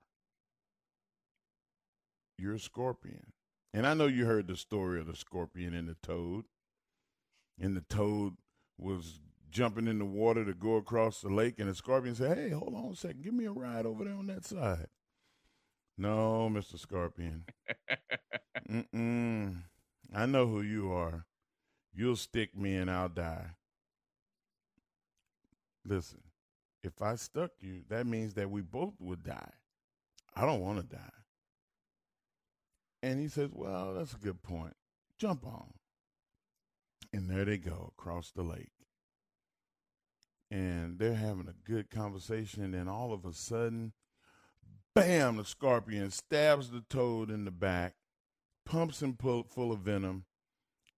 You're 2.36 2.54
a 2.54 2.60
scorpion. 2.60 3.32
And 3.72 3.86
I 3.86 3.94
know 3.94 4.06
you 4.06 4.26
heard 4.26 4.48
the 4.48 4.56
story 4.56 5.00
of 5.00 5.06
the 5.06 5.16
scorpion 5.16 5.72
and 5.74 5.88
the 5.88 5.96
toad. 6.02 6.44
and 7.58 7.76
the 7.76 7.82
toad 7.82 8.34
was 8.78 9.20
jumping 9.54 9.86
in 9.86 10.00
the 10.00 10.04
water 10.04 10.44
to 10.44 10.52
go 10.52 10.74
across 10.74 11.20
the 11.20 11.28
lake, 11.28 11.54
and 11.58 11.70
the 11.70 11.74
scorpion 11.74 12.14
said, 12.14 12.36
Hey, 12.36 12.50
hold 12.50 12.74
on 12.74 12.92
a 12.92 12.96
second, 12.96 13.22
give 13.22 13.32
me 13.32 13.46
a 13.46 13.52
ride 13.52 13.86
over 13.86 14.04
there 14.04 14.14
on 14.14 14.26
that 14.26 14.44
side. 14.44 14.88
No, 15.96 16.50
Mr. 16.52 16.76
Scorpion. 16.76 17.44
Mm-mm. 18.68 19.62
I 20.12 20.26
know 20.26 20.48
who 20.48 20.60
you 20.60 20.92
are. 20.92 21.24
You'll 21.94 22.16
stick 22.16 22.56
me 22.56 22.74
and 22.74 22.90
I'll 22.90 23.08
die. 23.08 23.50
Listen, 25.86 26.20
if 26.82 27.00
I 27.00 27.14
stuck 27.14 27.52
you, 27.60 27.82
that 27.90 28.06
means 28.06 28.34
that 28.34 28.50
we 28.50 28.60
both 28.60 28.94
would 28.98 29.22
die. 29.22 29.52
I 30.34 30.44
don't 30.44 30.62
want 30.62 30.78
to 30.80 30.96
die. 30.96 31.12
And 33.04 33.20
he 33.20 33.28
says, 33.28 33.50
Well, 33.52 33.94
that's 33.94 34.14
a 34.14 34.18
good 34.18 34.42
point. 34.42 34.74
Jump 35.16 35.46
on. 35.46 35.74
And 37.12 37.30
there 37.30 37.44
they 37.44 37.58
go 37.58 37.92
across 37.96 38.32
the 38.32 38.42
lake. 38.42 38.72
And 40.54 41.00
they're 41.00 41.14
having 41.14 41.48
a 41.48 41.68
good 41.68 41.90
conversation. 41.90 42.62
And 42.62 42.74
then 42.74 42.86
all 42.86 43.12
of 43.12 43.24
a 43.24 43.32
sudden, 43.32 43.92
bam, 44.94 45.36
the 45.36 45.44
scorpion 45.44 46.12
stabs 46.12 46.70
the 46.70 46.84
toad 46.88 47.28
in 47.28 47.44
the 47.44 47.50
back, 47.50 47.94
pumps 48.64 49.02
him 49.02 49.16
full, 49.20 49.42
full 49.42 49.72
of 49.72 49.80
venom, 49.80 50.26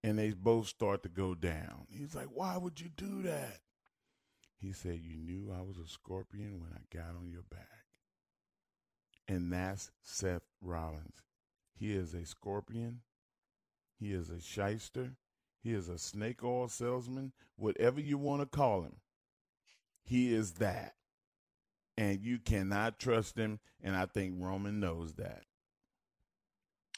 and 0.05 0.19
they 0.19 0.33
both 0.33 0.67
start 0.67 1.03
to 1.05 1.09
go 1.09 1.35
down. 1.35 1.87
He's 1.89 2.15
like, 2.15 2.29
Why 2.35 2.59
would 2.59 2.83
you 2.83 2.91
do 2.95 3.23
that? 3.23 3.61
He 4.61 4.75
said, 4.75 5.01
You 5.03 5.17
knew 5.17 5.51
I 5.51 5.63
was 5.63 5.79
a 5.79 5.89
scorpion 5.89 6.61
when 6.61 6.73
I 6.75 6.95
got 6.95 7.17
on 7.17 7.31
your 7.31 7.45
back. 7.51 7.87
And 9.27 9.51
that's 9.51 9.91
Seth 10.03 10.45
Rollins. 10.61 11.23
He 11.75 11.95
is 11.95 12.13
a 12.13 12.27
scorpion. 12.27 13.01
He 13.99 14.13
is 14.13 14.29
a 14.29 14.39
shyster. 14.39 15.13
He 15.63 15.73
is 15.73 15.89
a 15.89 15.97
snake 15.97 16.45
oil 16.45 16.69
salesman, 16.69 17.33
whatever 17.57 18.03
you 18.03 18.19
want 18.19 18.43
to 18.43 18.47
call 18.47 18.83
him. 18.83 18.97
He 20.07 20.33
is 20.33 20.53
that. 20.55 20.95
And 21.99 22.23
you 22.23 22.39
cannot 22.39 22.99
trust 22.99 23.37
him. 23.37 23.59
And 23.83 23.97
I 23.97 24.07
think 24.07 24.35
Roman 24.39 24.81
knows 24.81 25.15
that. 25.15 25.43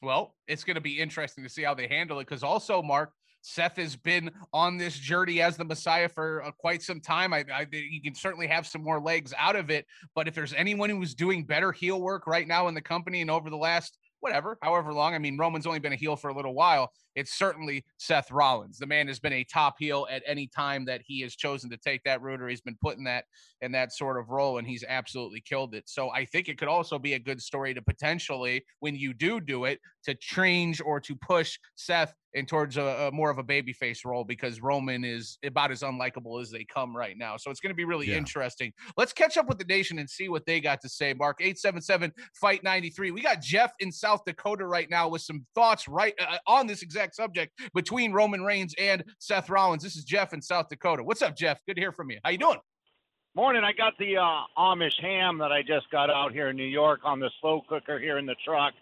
Well, 0.02 0.36
it's 0.46 0.62
going 0.62 0.76
to 0.76 0.80
be 0.80 1.00
interesting 1.00 1.42
to 1.42 1.50
see 1.50 1.62
how 1.62 1.74
they 1.74 1.88
handle 1.88 2.20
it 2.20 2.26
because 2.26 2.42
also, 2.44 2.82
Mark, 2.82 3.12
Seth 3.40 3.76
has 3.76 3.96
been 3.96 4.30
on 4.52 4.76
this 4.76 4.96
journey 4.96 5.40
as 5.40 5.56
the 5.56 5.64
Messiah 5.64 6.08
for 6.08 6.44
uh, 6.44 6.50
quite 6.52 6.82
some 6.82 7.00
time. 7.00 7.32
I, 7.32 7.44
I 7.52 7.66
he 7.70 8.00
can 8.04 8.14
certainly 8.14 8.46
have 8.46 8.66
some 8.66 8.82
more 8.82 9.00
legs 9.00 9.32
out 9.38 9.56
of 9.56 9.70
it. 9.70 9.86
But 10.14 10.28
if 10.28 10.34
there's 10.34 10.52
anyone 10.52 10.90
who's 10.90 11.14
doing 11.14 11.44
better 11.44 11.72
heel 11.72 12.00
work 12.00 12.26
right 12.26 12.46
now 12.46 12.68
in 12.68 12.74
the 12.74 12.82
company 12.82 13.20
and 13.20 13.30
over 13.30 13.48
the 13.48 13.56
last 13.56 13.96
whatever, 14.20 14.58
however 14.62 14.92
long. 14.92 15.14
I 15.14 15.18
mean, 15.18 15.38
Roman's 15.38 15.66
only 15.66 15.78
been 15.78 15.92
a 15.92 15.96
heel 15.96 16.16
for 16.16 16.28
a 16.28 16.34
little 16.34 16.54
while. 16.54 16.92
It's 17.18 17.36
certainly 17.36 17.84
Seth 17.98 18.30
Rollins. 18.30 18.78
The 18.78 18.86
man 18.86 19.08
has 19.08 19.18
been 19.18 19.32
a 19.32 19.44
top 19.44 19.74
heel 19.78 20.06
at 20.10 20.22
any 20.26 20.46
time 20.46 20.84
that 20.84 21.02
he 21.04 21.20
has 21.22 21.34
chosen 21.34 21.68
to 21.70 21.76
take 21.76 22.02
that 22.04 22.22
route 22.22 22.40
or 22.40 22.48
he's 22.48 22.60
been 22.60 22.78
put 22.80 22.96
in 22.96 23.04
that 23.04 23.24
in 23.60 23.72
that 23.72 23.92
sort 23.92 24.18
of 24.18 24.30
role, 24.30 24.58
and 24.58 24.66
he's 24.66 24.84
absolutely 24.88 25.40
killed 25.40 25.74
it. 25.74 25.88
So 25.88 26.10
I 26.10 26.24
think 26.24 26.48
it 26.48 26.58
could 26.58 26.68
also 26.68 26.98
be 26.98 27.14
a 27.14 27.18
good 27.18 27.42
story 27.42 27.74
to 27.74 27.82
potentially, 27.82 28.64
when 28.78 28.94
you 28.94 29.12
do 29.12 29.40
do 29.40 29.64
it, 29.64 29.80
to 30.04 30.14
change 30.14 30.80
or 30.80 31.00
to 31.00 31.16
push 31.16 31.58
Seth 31.74 32.14
in 32.34 32.46
towards 32.46 32.76
a, 32.76 32.82
a 32.82 33.12
more 33.12 33.30
of 33.30 33.38
a 33.38 33.44
babyface 33.44 34.04
role 34.04 34.24
because 34.24 34.60
Roman 34.60 35.04
is 35.04 35.38
about 35.44 35.70
as 35.70 35.80
unlikable 35.80 36.40
as 36.40 36.50
they 36.50 36.64
come 36.64 36.96
right 36.96 37.16
now. 37.16 37.36
So 37.36 37.50
it's 37.50 37.60
going 37.60 37.72
to 37.72 37.76
be 37.76 37.84
really 37.84 38.08
yeah. 38.08 38.16
interesting. 38.16 38.72
Let's 38.96 39.12
catch 39.12 39.36
up 39.36 39.48
with 39.48 39.58
the 39.58 39.64
nation 39.64 39.98
and 39.98 40.08
see 40.08 40.28
what 40.28 40.44
they 40.46 40.60
got 40.60 40.80
to 40.82 40.88
say. 40.88 41.14
Mark 41.14 41.38
877 41.40 42.12
fight 42.34 42.62
93. 42.62 43.10
We 43.10 43.22
got 43.22 43.40
Jeff 43.40 43.72
in 43.80 43.90
South 43.90 44.20
Dakota 44.26 44.66
right 44.66 44.88
now 44.90 45.08
with 45.08 45.22
some 45.22 45.46
thoughts 45.54 45.88
right 45.88 46.14
uh, 46.20 46.38
on 46.46 46.66
this 46.66 46.82
exact 46.82 47.07
subject 47.14 47.52
between 47.74 48.12
Roman 48.12 48.42
Reigns 48.42 48.74
and 48.78 49.04
Seth 49.18 49.50
Rollins. 49.50 49.82
This 49.82 49.96
is 49.96 50.04
Jeff 50.04 50.32
in 50.32 50.42
South 50.42 50.68
Dakota. 50.68 51.02
What's 51.02 51.22
up, 51.22 51.36
Jeff? 51.36 51.60
Good 51.66 51.74
to 51.74 51.80
hear 51.80 51.92
from 51.92 52.10
you. 52.10 52.18
How 52.24 52.30
you 52.30 52.38
doing? 52.38 52.58
Morning. 53.34 53.62
I 53.62 53.72
got 53.72 53.92
the 53.98 54.16
uh, 54.16 54.60
Amish 54.60 55.00
ham 55.00 55.38
that 55.38 55.52
I 55.52 55.62
just 55.62 55.90
got 55.90 56.10
out 56.10 56.32
here 56.32 56.48
in 56.48 56.56
New 56.56 56.64
York 56.64 57.00
on 57.04 57.20
the 57.20 57.30
slow 57.40 57.62
cooker 57.68 57.98
here 57.98 58.18
in 58.18 58.26
the 58.26 58.34
truck, 58.44 58.74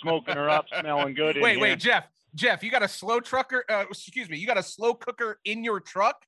smoking 0.00 0.34
her 0.34 0.48
up, 0.48 0.66
smelling 0.80 1.14
good. 1.14 1.36
Wait, 1.40 1.60
wait, 1.60 1.78
Jeff. 1.78 2.04
Jeff, 2.34 2.62
you 2.62 2.70
got 2.70 2.82
a 2.82 2.88
slow 2.88 3.20
trucker. 3.20 3.64
Uh, 3.68 3.84
excuse 3.90 4.28
me, 4.28 4.36
you 4.36 4.46
got 4.46 4.58
a 4.58 4.62
slow 4.62 4.94
cooker 4.94 5.40
in 5.44 5.64
your 5.64 5.80
truck? 5.80 6.24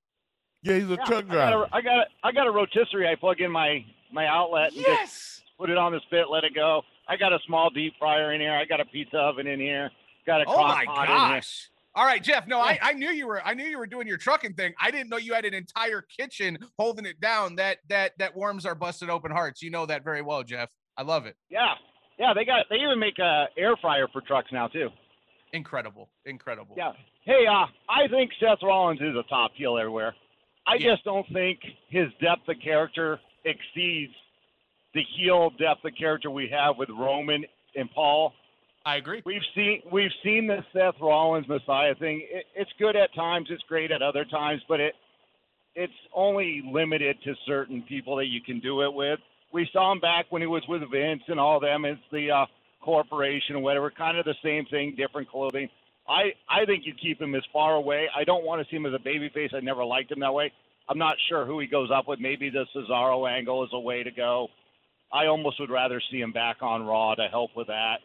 Yeah, 0.62 0.75
he's 0.75 0.87
a 0.87 0.88
yeah, 0.90 1.04
truck 1.04 1.28
driver. 1.28 1.66
I 1.73 1.80
got 1.80 1.92
a, 1.92 1.92
I 1.92 1.97
got 1.97 1.99
a, 1.99 2.04
I 2.25 2.33
got 2.33 2.47
a 2.47 2.50
rotisserie. 2.50 3.09
I 3.09 3.14
plug 3.14 3.40
in 3.40 3.50
my 3.50 3.85
my 4.12 4.26
outlet 4.26 4.73
and 4.73 4.85
yes! 4.87 5.11
just 5.11 5.42
put 5.59 5.71
it 5.71 5.78
on 5.78 5.92
the 5.92 6.00
spit, 6.07 6.26
let 6.30 6.45
it 6.45 6.54
go. 6.54 6.83
I 7.09 7.16
got 7.16 7.33
a 7.33 7.38
small 7.47 7.71
deep 7.71 7.95
fryer 7.99 8.33
in 8.35 8.40
here. 8.40 8.52
I 8.52 8.64
got 8.64 8.80
a 8.80 8.85
pizza 8.85 9.16
oven 9.16 9.47
in 9.47 9.61
here. 9.61 9.90
Got 10.27 10.43
a 10.43 10.45
oh 10.47 10.62
my 10.62 10.85
gosh. 10.85 11.71
All 11.95 12.05
right, 12.05 12.23
Jeff. 12.23 12.47
No, 12.47 12.61
I, 12.61 12.79
I 12.81 12.93
knew 12.93 13.11
you 13.11 13.27
were 13.27 13.45
I 13.45 13.55
knew 13.55 13.65
you 13.65 13.79
were 13.79 13.87
doing 13.87 14.07
your 14.07 14.17
trucking 14.17 14.55
thing. 14.55 14.73
I 14.81 14.91
didn't 14.91 15.09
know 15.09 15.17
you 15.17 15.35
had 15.35 15.45
an 15.45 15.55
entire 15.55 16.03
kitchen 16.03 16.59
holding 16.79 17.05
it 17.05 17.21
down. 17.21 17.57
That 17.57 17.79
that 17.89 18.12
that 18.19 18.37
warms 18.37 18.65
our 18.65 18.75
busted 18.75 19.11
open 19.11 19.33
hearts. 19.33 19.61
You 19.61 19.71
know 19.71 19.87
that 19.87 20.05
very 20.05 20.23
well, 20.23 20.45
Jeff. 20.45 20.69
I 20.97 21.03
love 21.03 21.27
it. 21.27 21.37
Yeah, 21.50 21.75
yeah. 22.19 22.33
They 22.35 22.45
got 22.45 22.67
they 22.71 22.77
even 22.77 22.99
make 23.00 23.19
a 23.19 23.47
air 23.59 23.77
fryer 23.81 24.07
for 24.12 24.21
trucks 24.21 24.50
now 24.53 24.69
too. 24.69 24.89
Incredible, 25.53 26.09
incredible. 26.27 26.77
Yeah. 26.79 26.93
Hey, 27.25 27.45
uh, 27.47 27.67
I 27.89 28.07
think 28.09 28.31
Seth 28.41 28.59
Rollins 28.62 29.00
is 29.00 29.17
a 29.17 29.29
top 29.29 29.50
heel 29.57 29.77
everywhere. 29.77 30.15
I 30.67 30.75
yeah. 30.75 30.93
just 30.93 31.05
don't 31.05 31.27
think 31.33 31.59
his 31.89 32.07
depth 32.21 32.49
of 32.49 32.57
character 32.62 33.19
exceeds 33.45 34.12
the 34.95 35.03
heel 35.17 35.50
depth 35.50 35.85
of 35.85 35.93
character 35.99 36.31
we 36.31 36.49
have 36.53 36.77
with 36.77 36.89
Roman 36.91 37.45
and 37.75 37.91
Paul. 37.91 38.33
I 38.85 38.97
agree. 38.97 39.23
We've 39.27 39.43
seen 39.55 39.83
we've 39.93 40.11
seen 40.25 40.47
the 40.47 40.65
Seth 40.73 40.95
Rollins 41.01 41.47
Messiah 41.49 41.95
thing. 41.95 42.27
It, 42.31 42.47
it's 42.55 42.71
good 42.79 42.97
at 42.97 43.15
times. 43.15 43.49
It's 43.51 43.63
great 43.69 43.91
at 43.91 44.01
other 44.01 44.25
times, 44.25 44.63
but 44.69 44.81
it 44.81 44.95
it's 45.75 45.93
only 46.15 46.63
limited 46.71 47.17
to 47.25 47.35
certain 47.47 47.83
people 47.83 48.17
that 48.17 48.27
you 48.27 48.41
can 48.41 48.59
do 48.61 48.83
it 48.83 48.93
with. 48.93 49.21
We 49.53 49.69
saw 49.73 49.93
him 49.93 50.01
back 50.01 50.27
when 50.31 50.43
he 50.43 50.47
was 50.47 50.63
with 50.69 50.83
Vince 50.91 51.23
and 51.29 51.39
all 51.39 51.61
them. 51.61 51.85
It's 51.85 52.01
the 52.11 52.31
uh, 52.31 52.47
corporation 52.83 53.57
or 53.57 53.61
whatever, 53.61 53.91
kind 53.91 54.17
of 54.17 54.25
the 54.25 54.35
same 54.43 54.65
thing, 54.67 54.95
different 54.97 55.29
clothing. 55.29 55.69
I 56.09 56.33
I 56.49 56.65
think 56.65 56.85
you 56.87 56.95
keep 56.95 57.21
him 57.21 57.35
as 57.35 57.43
far 57.53 57.75
away. 57.75 58.09
I 58.17 58.25
don't 58.25 58.45
want 58.45 58.63
to 58.63 58.71
see 58.71 58.77
him 58.77 58.87
as 58.87 58.95
a 58.95 58.99
babyface. 58.99 59.55
I 59.55 59.61
never 59.61 59.85
liked 59.85 60.11
him 60.11 60.21
that 60.21 60.33
way. 60.33 60.53
I'm 60.89 60.99
not 60.99 61.17
sure 61.29 61.45
who 61.45 61.61
he 61.61 61.67
goes 61.67 61.91
up 61.95 62.09
with. 62.09 62.19
Maybe 62.19 62.51
the 62.51 62.65
Cesaro 62.75 63.31
angle 63.31 63.63
is 63.63 63.71
a 63.73 63.79
way 63.79 64.03
to 64.03 64.11
go. 64.11 64.49
I 65.13 65.27
almost 65.27 65.61
would 65.61 65.71
rather 65.71 66.01
see 66.11 66.21
him 66.21 66.33
back 66.33 66.63
on 66.63 66.85
Raw 66.85 67.15
to 67.15 67.29
help 67.29 67.51
with 67.55 67.67
that. 67.67 67.99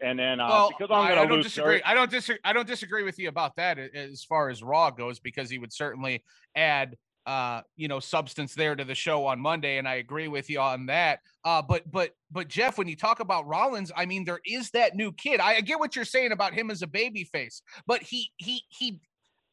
And 0.00 0.18
then 0.18 0.40
uh, 0.40 0.48
well, 0.48 0.70
because 0.70 0.90
I'm 0.92 1.14
going 1.14 1.28
to 1.28 1.34
lose, 1.34 1.44
disagree. 1.46 1.80
I 1.84 1.94
don't 1.94 2.10
disagree. 2.10 2.40
I 2.44 2.52
don't 2.52 2.66
disagree 2.66 3.02
with 3.02 3.18
you 3.18 3.28
about 3.28 3.56
that 3.56 3.78
as 3.78 4.24
far 4.24 4.50
as 4.50 4.62
Raw 4.62 4.90
goes, 4.90 5.18
because 5.18 5.48
he 5.48 5.58
would 5.58 5.72
certainly 5.72 6.22
add 6.54 6.96
uh, 7.26 7.60
you 7.74 7.88
know, 7.88 7.98
substance 7.98 8.54
there 8.54 8.76
to 8.76 8.84
the 8.84 8.94
show 8.94 9.26
on 9.26 9.40
Monday, 9.40 9.78
and 9.78 9.88
I 9.88 9.94
agree 9.96 10.28
with 10.28 10.48
you 10.48 10.60
on 10.60 10.86
that. 10.86 11.18
Uh, 11.44 11.60
but 11.60 11.90
but 11.90 12.12
but 12.30 12.46
Jeff, 12.46 12.78
when 12.78 12.86
you 12.86 12.96
talk 12.96 13.18
about 13.18 13.46
Rollins, 13.48 13.90
I 13.96 14.06
mean, 14.06 14.24
there 14.24 14.40
is 14.46 14.70
that 14.70 14.94
new 14.94 15.12
kid. 15.12 15.40
I, 15.40 15.56
I 15.56 15.60
get 15.60 15.80
what 15.80 15.96
you're 15.96 16.04
saying 16.04 16.30
about 16.30 16.54
him 16.54 16.70
as 16.70 16.82
a 16.82 16.86
baby 16.86 17.24
face, 17.24 17.62
but 17.86 18.00
he 18.00 18.30
he 18.36 18.62
he 18.68 19.00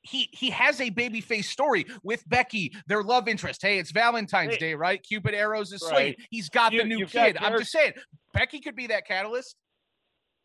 he 0.03 0.29
he 0.31 0.51
has 0.51 0.81
a 0.81 0.91
baby 0.91 1.19
face 1.19 1.50
story 1.50 1.88
with 2.03 2.27
Becky, 2.29 2.73
their 2.85 3.01
love 3.01 3.27
interest. 3.27 3.63
Hey, 3.63 3.79
it's 3.79 3.91
Valentine's 3.91 4.57
Day, 4.57 4.75
right? 4.75 5.01
Cupid 5.01 5.33
arrows 5.33 5.73
is 5.73 5.83
right. 5.91 6.15
He's 6.29 6.50
got 6.50 6.73
you, 6.73 6.83
the 6.83 6.88
new 6.88 7.07
kid. 7.07 7.38
I'm 7.39 7.57
just 7.57 7.71
saying, 7.71 7.93
Becky 8.35 8.59
could 8.59 8.75
be 8.75 8.88
that 8.88 9.07
catalyst. 9.07 9.55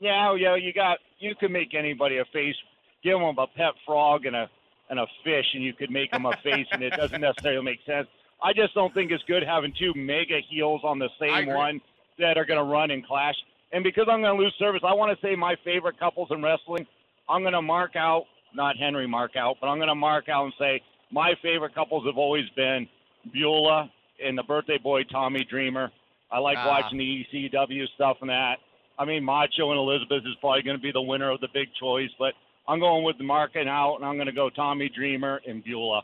Yeah, 0.00 0.34
yeah, 0.36 0.56
you 0.56 0.72
got 0.72 0.98
you 1.18 1.34
can 1.34 1.52
make 1.52 1.74
anybody 1.74 2.18
a 2.18 2.24
face. 2.32 2.54
Give 3.02 3.18
them 3.18 3.36
a 3.38 3.46
pet 3.46 3.74
frog 3.86 4.26
and 4.26 4.36
a 4.36 4.48
and 4.90 4.98
a 4.98 5.06
fish, 5.24 5.46
and 5.54 5.62
you 5.62 5.72
could 5.74 5.90
make 5.90 6.10
them 6.10 6.26
a 6.26 6.32
face, 6.42 6.66
and 6.72 6.82
it 6.82 6.92
doesn't 6.94 7.20
necessarily 7.20 7.64
make 7.64 7.80
sense. 7.86 8.08
I 8.42 8.52
just 8.52 8.74
don't 8.74 8.94
think 8.94 9.10
it's 9.10 9.24
good 9.24 9.42
having 9.42 9.72
two 9.78 9.92
mega 9.94 10.38
heels 10.48 10.82
on 10.84 10.98
the 10.98 11.08
same 11.20 11.48
one 11.48 11.80
that 12.18 12.38
are 12.38 12.44
going 12.44 12.58
to 12.58 12.64
run 12.64 12.90
and 12.90 13.04
clash. 13.04 13.34
And 13.72 13.84
because 13.84 14.06
I'm 14.10 14.22
going 14.22 14.36
to 14.36 14.42
lose 14.42 14.54
service, 14.58 14.82
I 14.86 14.94
want 14.94 15.18
to 15.18 15.26
say 15.26 15.36
my 15.36 15.56
favorite 15.64 15.98
couples 15.98 16.28
in 16.30 16.42
wrestling. 16.42 16.86
I'm 17.28 17.42
going 17.42 17.52
to 17.52 17.62
mark 17.62 17.96
out, 17.96 18.24
not 18.54 18.76
Henry 18.76 19.06
mark 19.06 19.32
out, 19.36 19.56
but 19.60 19.66
I'm 19.66 19.78
going 19.78 19.88
to 19.88 19.94
mark 19.94 20.28
out 20.28 20.44
and 20.44 20.54
say 20.58 20.80
my 21.12 21.34
favorite 21.42 21.74
couples 21.74 22.06
have 22.06 22.16
always 22.16 22.48
been 22.56 22.88
Beulah 23.32 23.90
and 24.24 24.38
the 24.38 24.42
birthday 24.42 24.78
boy 24.78 25.02
Tommy 25.04 25.44
Dreamer. 25.44 25.90
I 26.30 26.38
like 26.38 26.58
ah. 26.58 26.68
watching 26.68 26.98
the 26.98 27.26
ECW 27.32 27.84
stuff 27.94 28.18
and 28.20 28.30
that. 28.30 28.58
I 28.98 29.04
mean, 29.04 29.24
Macho 29.24 29.70
and 29.70 29.78
Elizabeth 29.78 30.22
is 30.26 30.34
probably 30.40 30.62
going 30.62 30.76
to 30.76 30.82
be 30.82 30.92
the 30.92 31.02
winner 31.02 31.30
of 31.30 31.40
the 31.40 31.48
big 31.54 31.68
choice, 31.78 32.10
but 32.18 32.34
I'm 32.66 32.80
going 32.80 33.04
with 33.04 33.16
the 33.18 33.24
marking 33.24 33.68
out, 33.68 33.96
and 33.96 34.04
I'm 34.04 34.16
going 34.16 34.26
to 34.26 34.32
go 34.32 34.50
Tommy 34.50 34.90
Dreamer 34.94 35.40
and 35.46 35.62
Beulah. 35.64 36.02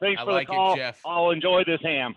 Thanks 0.00 0.20
I 0.20 0.24
for 0.24 0.32
like 0.32 0.48
the 0.48 0.52
call. 0.52 0.74
It, 0.74 0.78
Jeff. 0.78 1.00
I'll 1.06 1.30
enjoy 1.30 1.62
this 1.64 1.80
ham. 1.82 2.16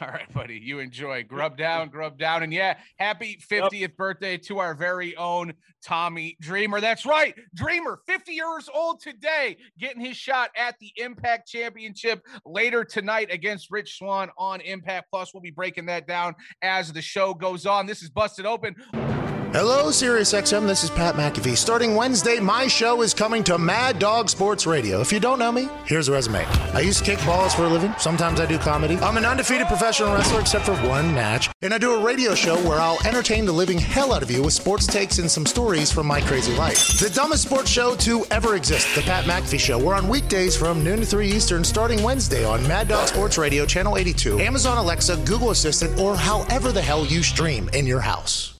All 0.00 0.08
right, 0.08 0.32
buddy. 0.32 0.56
You 0.56 0.80
enjoy. 0.80 1.22
Grub 1.22 1.56
down, 1.56 1.88
grub 1.88 2.18
down. 2.18 2.42
And 2.42 2.52
yeah, 2.52 2.78
happy 2.98 3.38
50th 3.48 3.72
yep. 3.72 3.96
birthday 3.96 4.36
to 4.38 4.58
our 4.58 4.74
very 4.74 5.14
own 5.16 5.54
Tommy 5.84 6.36
Dreamer. 6.40 6.80
That's 6.80 7.06
right. 7.06 7.34
Dreamer, 7.54 8.00
50 8.08 8.32
years 8.32 8.68
old 8.74 9.00
today, 9.00 9.56
getting 9.78 10.00
his 10.04 10.16
shot 10.16 10.50
at 10.56 10.74
the 10.80 10.90
Impact 10.96 11.48
Championship 11.48 12.22
later 12.44 12.84
tonight 12.84 13.28
against 13.30 13.70
Rich 13.70 13.98
Swann 13.98 14.30
on 14.36 14.60
Impact 14.62 15.06
Plus. 15.12 15.32
We'll 15.32 15.42
be 15.42 15.52
breaking 15.52 15.86
that 15.86 16.08
down 16.08 16.34
as 16.60 16.92
the 16.92 17.02
show 17.02 17.32
goes 17.32 17.64
on. 17.64 17.86
This 17.86 18.02
is 18.02 18.10
Busted 18.10 18.46
Open. 18.46 18.74
Hello, 19.54 19.84
SiriusXM. 19.84 20.66
This 20.66 20.82
is 20.82 20.90
Pat 20.90 21.14
McAfee. 21.14 21.56
Starting 21.56 21.94
Wednesday, 21.94 22.40
my 22.40 22.66
show 22.66 23.02
is 23.02 23.14
coming 23.14 23.44
to 23.44 23.56
Mad 23.56 24.00
Dog 24.00 24.28
Sports 24.28 24.66
Radio. 24.66 25.00
If 25.00 25.12
you 25.12 25.20
don't 25.20 25.38
know 25.38 25.52
me, 25.52 25.68
here's 25.86 26.08
a 26.08 26.12
resume. 26.12 26.44
I 26.74 26.80
used 26.80 26.98
to 26.98 27.04
kick 27.04 27.24
balls 27.24 27.54
for 27.54 27.62
a 27.62 27.68
living. 27.68 27.94
Sometimes 27.96 28.40
I 28.40 28.46
do 28.46 28.58
comedy. 28.58 28.96
I'm 28.96 29.16
an 29.16 29.24
undefeated 29.24 29.68
professional 29.68 30.12
wrestler 30.12 30.40
except 30.40 30.66
for 30.66 30.74
one 30.88 31.14
match. 31.14 31.50
And 31.62 31.72
I 31.72 31.78
do 31.78 31.94
a 31.94 32.04
radio 32.04 32.34
show 32.34 32.56
where 32.68 32.80
I'll 32.80 32.98
entertain 33.06 33.44
the 33.44 33.52
living 33.52 33.78
hell 33.78 34.12
out 34.12 34.24
of 34.24 34.30
you 34.32 34.42
with 34.42 34.54
sports 34.54 34.88
takes 34.88 35.20
and 35.20 35.30
some 35.30 35.46
stories 35.46 35.92
from 35.92 36.08
my 36.08 36.20
crazy 36.20 36.52
life. 36.56 36.98
The 36.98 37.10
dumbest 37.10 37.44
sports 37.44 37.70
show 37.70 37.94
to 37.94 38.24
ever 38.32 38.56
exist, 38.56 38.92
The 38.96 39.02
Pat 39.02 39.24
McAfee 39.24 39.60
Show. 39.60 39.78
We're 39.78 39.94
on 39.94 40.08
weekdays 40.08 40.56
from 40.56 40.82
noon 40.82 40.98
to 40.98 41.06
3 41.06 41.30
Eastern 41.30 41.62
starting 41.62 42.02
Wednesday 42.02 42.44
on 42.44 42.66
Mad 42.66 42.88
Dog 42.88 43.06
Sports 43.06 43.38
Radio, 43.38 43.66
Channel 43.66 43.98
82, 43.98 44.40
Amazon 44.40 44.78
Alexa, 44.78 45.16
Google 45.18 45.52
Assistant, 45.52 45.96
or 46.00 46.16
however 46.16 46.72
the 46.72 46.82
hell 46.82 47.06
you 47.06 47.22
stream 47.22 47.70
in 47.72 47.86
your 47.86 48.00
house. 48.00 48.53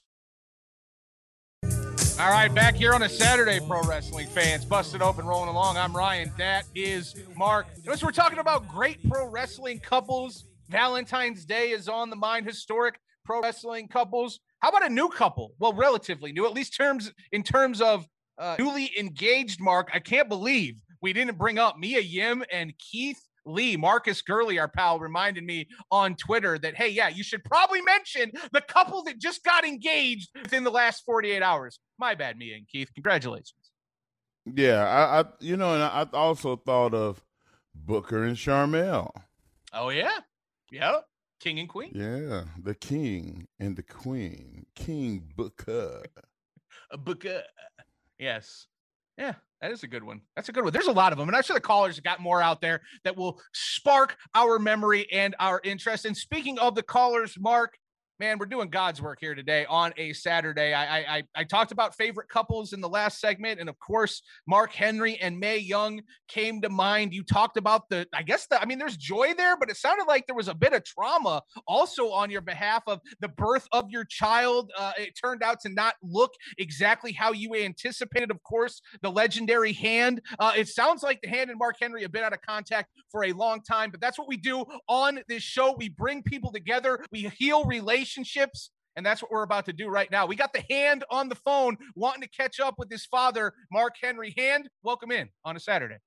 All 2.17 2.31
right, 2.31 2.47
back 2.47 2.75
here 2.75 2.93
on 2.93 3.03
a 3.03 3.09
Saturday, 3.09 3.59
pro 3.59 3.81
wrestling 3.81 4.27
fans, 4.27 4.63
busted 4.63 5.01
open, 5.01 5.25
rolling 5.25 5.49
along. 5.49 5.75
I'm 5.75 5.93
Ryan. 5.93 6.31
That 6.37 6.63
is 6.73 7.13
Mark. 7.35 7.67
Notice 7.85 8.05
we're 8.05 8.11
talking 8.13 8.39
about 8.39 8.69
great 8.69 9.05
pro 9.09 9.27
wrestling 9.27 9.79
couples. 9.79 10.45
Valentine's 10.69 11.43
Day 11.43 11.71
is 11.71 11.89
on 11.89 12.09
the 12.09 12.15
mind. 12.15 12.45
Historic 12.45 13.01
pro 13.25 13.41
wrestling 13.41 13.89
couples. 13.89 14.39
How 14.59 14.69
about 14.69 14.85
a 14.85 14.89
new 14.89 15.09
couple? 15.09 15.55
Well, 15.59 15.73
relatively 15.73 16.31
new, 16.31 16.45
at 16.45 16.53
least 16.53 16.77
terms 16.77 17.11
in 17.33 17.43
terms 17.43 17.81
of 17.81 18.07
uh, 18.37 18.55
newly 18.57 18.91
engaged. 18.97 19.59
Mark, 19.59 19.91
I 19.93 19.99
can't 19.99 20.29
believe 20.29 20.75
we 21.01 21.11
didn't 21.11 21.37
bring 21.37 21.59
up 21.59 21.77
Mia 21.77 21.99
Yim 21.99 22.45
and 22.49 22.73
Keith 22.77 23.21
Lee, 23.45 23.77
Marcus 23.77 24.21
Gurley, 24.21 24.59
our 24.59 24.67
pal, 24.67 24.99
reminded 24.99 25.43
Mia 25.43 25.65
on 25.91 26.15
Twitter 26.15 26.57
that, 26.59 26.75
hey, 26.75 26.89
yeah, 26.89 27.09
you 27.09 27.23
should 27.23 27.43
probably 27.43 27.81
mention 27.81 28.31
the 28.51 28.61
couple 28.61 29.03
that 29.03 29.19
just 29.19 29.43
got 29.43 29.65
engaged 29.65 30.29
within 30.41 30.63
the 30.63 30.71
last 30.71 31.03
48 31.05 31.41
hours. 31.41 31.79
My 31.99 32.15
bad, 32.15 32.37
me 32.37 32.53
and 32.53 32.67
Keith. 32.67 32.89
Congratulations. 32.93 33.53
Yeah, 34.53 34.85
I, 34.85 35.21
I 35.21 35.25
you 35.39 35.57
know, 35.57 35.73
and 35.73 35.83
I 35.83 36.05
also 36.13 36.55
thought 36.55 36.93
of 36.93 37.23
Booker 37.73 38.23
and 38.23 38.37
Sharmell. 38.37 39.09
Oh 39.73 39.89
yeah, 39.89 40.19
yeah, 40.71 40.99
King 41.39 41.59
and 41.59 41.69
Queen. 41.69 41.91
Yeah, 41.93 42.43
the 42.61 42.75
King 42.75 43.47
and 43.59 43.75
the 43.75 43.83
Queen, 43.83 44.65
King 44.75 45.23
Booker. 45.35 46.03
Booker. 46.99 47.41
Yes. 48.19 48.67
Yeah, 49.17 49.33
that 49.65 49.71
is 49.71 49.81
a 49.81 49.87
good 49.87 50.03
one. 50.03 50.21
That's 50.35 50.47
a 50.47 50.51
good 50.51 50.63
one. 50.63 50.73
There's 50.73 50.85
a 50.85 50.91
lot 50.91 51.11
of 51.11 51.17
them. 51.17 51.27
And 51.27 51.35
I'm 51.35 51.41
sure 51.41 51.55
the 51.55 51.59
callers 51.59 51.99
got 51.99 52.19
more 52.19 52.39
out 52.39 52.61
there 52.61 52.81
that 53.03 53.17
will 53.17 53.41
spark 53.51 54.15
our 54.35 54.59
memory 54.59 55.11
and 55.11 55.35
our 55.39 55.59
interest. 55.63 56.05
And 56.05 56.15
speaking 56.15 56.59
of 56.59 56.75
the 56.75 56.83
callers, 56.83 57.35
Mark, 57.39 57.75
man, 58.19 58.39
we're 58.39 58.45
doing 58.45 58.69
God's 58.69 59.01
work 59.01 59.19
here 59.19 59.35
today 59.35 59.65
on 59.67 59.93
a 59.97 60.13
Saturday. 60.13 60.73
I, 60.73 61.17
I 61.17 61.23
I 61.35 61.43
talked 61.43 61.71
about 61.71 61.95
favorite 61.95 62.29
couples 62.29 62.71
in 62.71 62.79
the 62.79 62.87
last 62.87 63.19
segment, 63.19 63.59
and 63.59 63.67
of 63.67 63.77
course, 63.79 64.21
Mark 64.47 64.71
Henry 64.73 65.17
and 65.17 65.37
Mae 65.37 65.57
Young 65.57 66.01
came 66.27 66.61
to 66.61 66.69
mind. 66.69 67.13
You 67.13 67.23
talked 67.23 67.57
about 67.57 67.89
the, 67.89 68.07
I 68.13 68.23
guess 68.23 68.47
the, 68.47 68.61
I 68.61 68.65
mean, 68.65 68.79
there's 68.79 68.97
joy 68.97 69.33
there, 69.35 69.57
but 69.57 69.69
it 69.69 69.77
sounded 69.77 70.05
like 70.07 70.27
there 70.27 70.35
was 70.35 70.47
a 70.47 70.53
bit 70.53 70.73
of 70.73 70.83
trauma 70.85 71.41
also 71.67 72.09
on 72.09 72.29
your 72.29 72.41
behalf 72.41 72.83
of 72.87 73.01
the 73.19 73.27
birth 73.27 73.67
of 73.71 73.89
your 73.89 74.05
child. 74.05 74.71
Uh, 74.77 74.93
it 74.97 75.13
turned 75.21 75.43
out 75.43 75.59
to 75.61 75.69
not 75.69 75.95
look 76.01 76.31
exactly 76.57 77.11
how 77.11 77.33
you 77.33 77.53
anticipated. 77.55 78.31
Of 78.31 78.41
course, 78.43 78.81
the 79.01 79.11
legendary 79.11 79.73
hand. 79.73 80.21
Uh, 80.39 80.53
it 80.55 80.69
sounds 80.69 81.03
like 81.03 81.19
the 81.21 81.29
hand 81.29 81.49
and 81.49 81.59
Mark 81.59 81.75
Henry 81.81 82.01
have 82.03 82.11
been 82.11 82.23
out 82.23 82.33
of 82.33 82.41
contact 82.41 82.91
for 83.11 83.25
a 83.25 83.33
long 83.33 83.61
time, 83.61 83.91
but 83.91 83.99
that's 83.99 84.17
what 84.17 84.27
we 84.27 84.37
do 84.37 84.63
on 84.87 85.19
this 85.27 85.43
show. 85.43 85.75
We 85.77 85.89
bring 85.89 86.23
people 86.23 86.51
together. 86.51 87.03
We 87.11 87.31
heal 87.37 87.65
relationships 87.65 88.04
relationships. 88.05 88.71
And 88.97 89.05
that's 89.05 89.21
what 89.21 89.29
we're 89.29 89.43
about 89.43 89.65
to 89.65 89.73
do 89.73 89.89
right 89.89 90.09
now. 90.09 90.25
We 90.25 90.37
got 90.37 90.53
the 90.53 90.63
hand 90.69 91.03
on 91.11 91.27
the 91.27 91.35
phone 91.35 91.75
wanting 91.95 92.21
to 92.21 92.29
catch 92.29 92.61
up 92.61 92.75
with 92.77 92.89
his 92.89 93.05
father, 93.05 93.51
Mark 93.71 93.95
Henry. 94.01 94.33
Hand, 94.37 94.69
welcome 94.83 95.11
in 95.11 95.27
on 95.43 95.57
a 95.57 95.59
Saturday. 95.59 95.97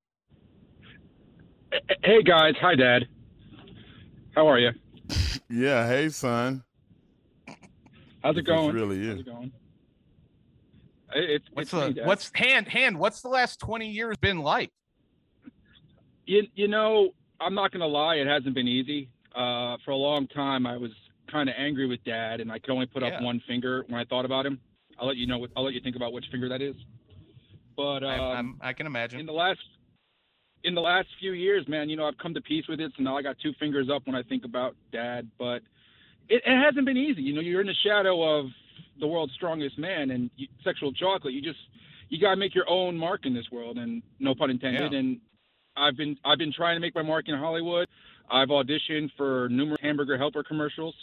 Hey, 2.02 2.22
guys. 2.22 2.54
Hi, 2.62 2.74
Dad. 2.74 3.08
How 4.34 4.48
are 4.48 4.58
you? 4.58 4.70
Yeah. 5.50 5.88
Hey, 5.88 6.10
son. 6.10 6.62
How's 8.22 8.36
it 8.36 8.42
going? 8.42 8.68
It 8.68 8.74
really 8.74 9.00
is. 9.00 9.08
How's 9.08 9.20
it 9.20 9.26
going? 9.26 9.52
It's, 11.14 11.44
what's 11.54 11.72
it's 11.72 11.94
the 11.94 12.02
me, 12.02 12.06
what's 12.06 12.30
hand 12.34 12.68
hand? 12.68 12.98
What's 12.98 13.22
the 13.22 13.30
last 13.30 13.58
twenty 13.58 13.88
years 13.88 14.18
been 14.18 14.40
like? 14.40 14.70
You 16.26 16.42
you 16.54 16.68
know, 16.68 17.12
I'm 17.40 17.54
not 17.54 17.72
gonna 17.72 17.86
lie, 17.86 18.16
it 18.16 18.26
hasn't 18.26 18.54
been 18.54 18.68
easy. 18.68 19.08
Uh, 19.34 19.78
for 19.86 19.92
a 19.92 19.96
long 19.96 20.26
time, 20.26 20.66
I 20.66 20.76
was 20.76 20.90
kind 21.30 21.48
of 21.48 21.54
angry 21.58 21.86
with 21.86 22.02
dad, 22.04 22.40
and 22.40 22.50
I 22.50 22.58
could 22.58 22.70
only 22.70 22.86
put 22.86 23.02
Yeah. 23.02 23.16
up 23.16 23.22
one 23.22 23.40
finger 23.46 23.84
when 23.88 24.00
I 24.00 24.04
thought 24.04 24.24
about 24.24 24.46
him. 24.46 24.60
I'll 24.98 25.06
let 25.06 25.16
you 25.16 25.26
know. 25.26 25.38
What, 25.38 25.50
I'll 25.56 25.64
let 25.64 25.74
you 25.74 25.80
think 25.80 25.96
about 25.96 26.12
which 26.12 26.26
finger 26.30 26.48
that 26.48 26.60
is. 26.60 26.74
But 27.76 28.02
um, 28.02 28.10
I, 28.10 28.16
I'm, 28.16 28.56
I 28.60 28.72
can 28.72 28.86
imagine. 28.86 29.20
in 29.20 29.26
the 29.26 29.32
last 29.32 29.60
in 30.64 30.74
the 30.74 30.80
last 30.80 31.06
few 31.20 31.32
years, 31.32 31.66
man, 31.68 31.88
you 31.88 31.96
know, 31.96 32.06
I've 32.06 32.18
come 32.18 32.34
to 32.34 32.40
peace 32.40 32.64
with 32.68 32.80
it. 32.80 32.92
So 32.96 33.02
now 33.02 33.16
I 33.16 33.22
got 33.22 33.36
two 33.40 33.52
fingers 33.60 33.88
up 33.94 34.06
when 34.06 34.16
I 34.16 34.22
think 34.24 34.44
about 34.44 34.74
dad. 34.92 35.30
But 35.38 35.62
it, 36.28 36.42
it 36.44 36.64
hasn't 36.64 36.84
been 36.84 36.96
easy. 36.96 37.22
You 37.22 37.34
know, 37.34 37.40
you're 37.40 37.60
in 37.60 37.66
the 37.66 37.74
shadow 37.86 38.38
of 38.38 38.46
the 38.98 39.06
world's 39.06 39.32
strongest 39.34 39.78
man, 39.78 40.10
and 40.10 40.30
you, 40.36 40.48
sexual 40.64 40.92
chocolate. 40.92 41.32
You 41.34 41.42
just 41.42 41.60
you 42.08 42.20
gotta 42.20 42.36
make 42.36 42.54
your 42.54 42.68
own 42.68 42.96
mark 42.96 43.26
in 43.26 43.34
this 43.34 43.46
world, 43.52 43.78
and 43.78 44.02
no 44.18 44.34
pun 44.34 44.50
intended. 44.50 44.92
Yeah. 44.92 44.98
And 44.98 45.20
I've 45.76 45.96
been 45.96 46.16
I've 46.24 46.38
been 46.38 46.52
trying 46.52 46.76
to 46.76 46.80
make 46.80 46.94
my 46.94 47.02
mark 47.02 47.28
in 47.28 47.38
Hollywood. 47.38 47.88
I've 48.30 48.48
auditioned 48.48 49.10
for 49.16 49.48
numerous 49.48 49.80
hamburger 49.80 50.18
helper 50.18 50.42
commercials. 50.42 50.94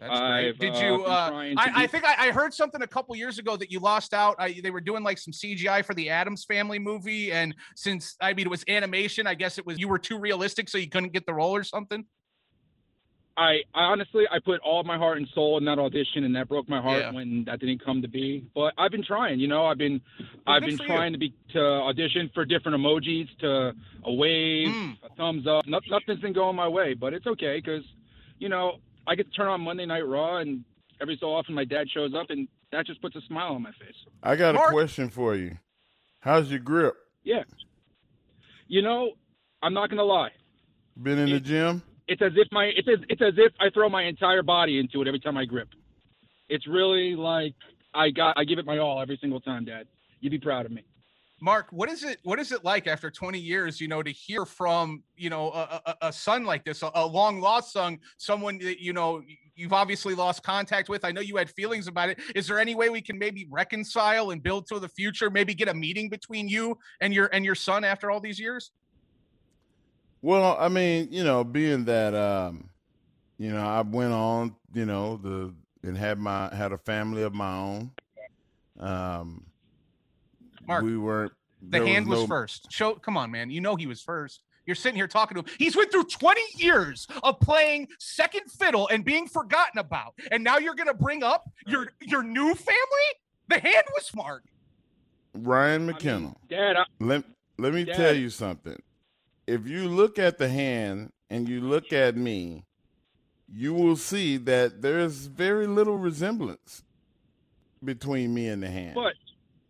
That's 0.00 0.18
great. 0.18 0.48
I've, 0.48 0.58
Did 0.58 0.74
uh, 0.74 0.78
you? 0.80 1.04
Uh, 1.04 1.30
I, 1.56 1.72
I 1.82 1.86
think 1.86 2.04
I, 2.04 2.28
I 2.28 2.30
heard 2.32 2.52
something 2.52 2.82
a 2.82 2.86
couple 2.86 3.14
years 3.14 3.38
ago 3.38 3.56
that 3.56 3.70
you 3.70 3.78
lost 3.78 4.12
out. 4.12 4.34
I, 4.38 4.60
they 4.62 4.70
were 4.70 4.80
doing 4.80 5.04
like 5.04 5.18
some 5.18 5.32
CGI 5.32 5.84
for 5.84 5.94
the 5.94 6.10
Addams 6.10 6.44
Family 6.44 6.78
movie, 6.78 7.32
and 7.32 7.54
since 7.76 8.16
I 8.20 8.34
mean 8.34 8.46
it 8.46 8.50
was 8.50 8.64
animation, 8.68 9.26
I 9.26 9.34
guess 9.34 9.56
it 9.56 9.64
was 9.64 9.78
you 9.78 9.88
were 9.88 9.98
too 9.98 10.18
realistic, 10.18 10.68
so 10.68 10.78
you 10.78 10.88
couldn't 10.88 11.12
get 11.12 11.26
the 11.26 11.34
role 11.34 11.54
or 11.54 11.62
something. 11.62 12.04
I, 13.36 13.62
I 13.74 13.82
honestly 13.82 14.24
I 14.30 14.38
put 14.38 14.60
all 14.60 14.84
my 14.84 14.96
heart 14.96 15.18
and 15.18 15.26
soul 15.34 15.58
in 15.58 15.64
that 15.64 15.78
audition, 15.78 16.22
and 16.24 16.36
that 16.36 16.48
broke 16.48 16.68
my 16.68 16.80
heart 16.80 17.00
Yeah. 17.00 17.12
when 17.12 17.44
that 17.46 17.58
didn't 17.58 17.84
come 17.84 18.00
to 18.02 18.08
be. 18.08 18.44
But 18.54 18.74
I've 18.78 18.92
been 18.92 19.02
trying, 19.04 19.40
you 19.40 19.48
know, 19.48 19.66
I've 19.66 19.78
been 19.78 20.00
I've 20.46 20.62
been 20.62 20.76
for 20.76 20.84
you. 20.84 20.88
trying 20.88 21.12
to 21.12 21.18
be 21.18 21.34
to 21.52 21.60
audition 21.60 22.30
for 22.32 22.44
different 22.44 22.78
emojis, 22.80 23.28
to 23.40 23.72
a 24.04 24.12
wave, 24.12 24.68
Mm. 24.68 24.96
a 25.02 25.14
thumbs 25.16 25.46
up. 25.48 25.66
No, 25.66 25.80
nothing's 25.90 26.20
been 26.20 26.32
going 26.32 26.54
my 26.54 26.68
way, 26.68 26.94
but 26.94 27.12
it's 27.12 27.26
okay 27.26 27.56
because, 27.58 27.82
you 28.38 28.48
know, 28.48 28.76
I 29.06 29.16
get 29.16 29.26
to 29.26 29.32
turn 29.32 29.48
on 29.48 29.60
Monday 29.62 29.84
Night 29.86 30.06
Raw, 30.06 30.36
and 30.38 30.64
every 31.00 31.16
so 31.20 31.34
often 31.34 31.54
my 31.56 31.64
dad 31.64 31.90
shows 31.90 32.14
up, 32.14 32.30
and 32.30 32.46
that 32.70 32.86
just 32.86 33.02
puts 33.02 33.16
a 33.16 33.20
smile 33.22 33.54
on 33.54 33.62
my 33.62 33.72
face. 33.72 33.96
I 34.22 34.36
got 34.36 34.54
Mark- 34.54 34.70
a 34.70 34.72
question 34.72 35.08
for 35.10 35.34
you. 35.34 35.58
How's 36.20 36.50
your 36.50 36.60
grip? 36.60 36.94
Yeah, 37.24 37.42
you 38.68 38.80
know, 38.80 39.12
I'm 39.60 39.74
not 39.74 39.90
gonna 39.90 40.04
lie. 40.04 40.30
Been 41.02 41.18
in 41.18 41.30
the 41.30 41.40
gym? 41.40 41.82
It's 42.08 42.22
as 42.22 42.32
if 42.36 42.48
my 42.52 42.70
it's 42.76 42.88
as, 42.88 42.98
it's 43.08 43.22
as 43.22 43.34
if 43.36 43.52
I 43.60 43.70
throw 43.70 43.88
my 43.88 44.04
entire 44.04 44.42
body 44.42 44.78
into 44.78 45.02
it 45.02 45.08
every 45.08 45.20
time 45.20 45.36
I 45.36 45.44
grip. 45.44 45.68
It's 46.48 46.66
really 46.66 47.16
like 47.16 47.54
I 47.94 48.10
got 48.10 48.36
I 48.38 48.44
give 48.44 48.58
it 48.58 48.66
my 48.66 48.78
all 48.78 49.00
every 49.00 49.18
single 49.20 49.40
time, 49.40 49.64
Dad. 49.64 49.86
You'd 50.20 50.30
be 50.30 50.38
proud 50.38 50.66
of 50.66 50.72
me. 50.72 50.82
Mark, 51.40 51.66
what 51.72 51.90
is 51.90 52.04
it? 52.04 52.18
What 52.22 52.38
is 52.38 52.52
it 52.52 52.64
like 52.64 52.86
after 52.86 53.10
20 53.10 53.38
years? 53.38 53.80
You 53.80 53.88
know, 53.88 54.02
to 54.02 54.10
hear 54.10 54.46
from 54.46 55.02
you 55.16 55.30
know 55.30 55.50
a, 55.50 55.80
a, 55.86 55.96
a 56.08 56.12
son 56.12 56.44
like 56.44 56.64
this, 56.64 56.82
a, 56.82 56.90
a 56.94 57.06
long 57.06 57.40
lost 57.40 57.72
son, 57.72 57.98
someone 58.18 58.58
that 58.58 58.82
you 58.82 58.92
know 58.92 59.22
you've 59.54 59.72
obviously 59.72 60.14
lost 60.14 60.42
contact 60.42 60.88
with. 60.88 61.04
I 61.04 61.12
know 61.12 61.20
you 61.20 61.36
had 61.36 61.50
feelings 61.50 61.86
about 61.86 62.08
it. 62.10 62.18
Is 62.34 62.46
there 62.46 62.58
any 62.58 62.74
way 62.74 62.88
we 62.88 63.00
can 63.00 63.18
maybe 63.18 63.46
reconcile 63.50 64.30
and 64.30 64.42
build 64.42 64.66
to 64.68 64.78
the 64.78 64.88
future? 64.88 65.28
Maybe 65.28 65.54
get 65.54 65.68
a 65.68 65.74
meeting 65.74 66.08
between 66.08 66.48
you 66.48 66.78
and 67.00 67.12
your 67.12 67.28
and 67.32 67.44
your 67.44 67.54
son 67.54 67.84
after 67.84 68.10
all 68.10 68.20
these 68.20 68.38
years. 68.38 68.70
Well, 70.24 70.56
I 70.58 70.68
mean, 70.68 71.08
you 71.10 71.22
know, 71.22 71.44
being 71.44 71.84
that 71.84 72.14
um, 72.14 72.70
you 73.36 73.50
know, 73.50 73.62
I 73.62 73.82
went 73.82 74.14
on, 74.14 74.56
you 74.72 74.86
know, 74.86 75.18
the 75.18 75.54
and 75.86 75.98
had 75.98 76.18
my 76.18 76.48
had 76.54 76.72
a 76.72 76.78
family 76.78 77.22
of 77.22 77.34
my 77.34 77.54
own. 77.54 77.90
Um 78.80 79.44
Mark, 80.66 80.82
we 80.82 80.96
weren't 80.96 81.32
The 81.60 81.86
hand 81.86 82.06
was 82.08 82.20
no- 82.20 82.26
first. 82.26 82.72
Show, 82.72 82.94
come 82.94 83.18
on, 83.18 83.30
man. 83.30 83.50
You 83.50 83.60
know 83.60 83.76
he 83.76 83.86
was 83.86 84.00
first. 84.00 84.44
You're 84.64 84.76
sitting 84.76 84.96
here 84.96 85.06
talking 85.06 85.34
to 85.34 85.40
him. 85.40 85.56
He's 85.58 85.76
went 85.76 85.90
through 85.92 86.04
20 86.04 86.40
years 86.56 87.06
of 87.22 87.38
playing 87.40 87.88
second 87.98 88.50
fiddle 88.50 88.88
and 88.88 89.04
being 89.04 89.26
forgotten 89.28 89.78
about, 89.78 90.14
and 90.32 90.42
now 90.42 90.56
you're 90.56 90.74
gonna 90.74 90.94
bring 90.94 91.22
up 91.22 91.44
your 91.66 91.92
your 92.00 92.22
new 92.22 92.54
family. 92.54 93.08
The 93.48 93.58
hand 93.58 93.84
was 93.94 94.06
smart. 94.06 94.42
Ryan 95.34 95.84
McKenna. 95.84 96.34
Dad, 96.48 96.76
I, 96.76 96.84
Let 96.98 97.24
let 97.58 97.74
me 97.74 97.84
Dad. 97.84 97.96
tell 97.96 98.16
you 98.16 98.30
something. 98.30 98.80
If 99.46 99.66
you 99.68 99.88
look 99.88 100.18
at 100.18 100.38
the 100.38 100.48
hand 100.48 101.10
and 101.30 101.48
you 101.48 101.60
look 101.60 101.92
at 101.92 102.16
me, 102.16 102.64
you 103.52 103.74
will 103.74 103.96
see 103.96 104.36
that 104.38 104.80
there's 104.82 105.26
very 105.26 105.66
little 105.66 105.96
resemblance 105.98 106.82
between 107.84 108.32
me 108.32 108.48
and 108.48 108.62
the 108.62 108.70
hand. 108.70 108.94
but 108.94 109.14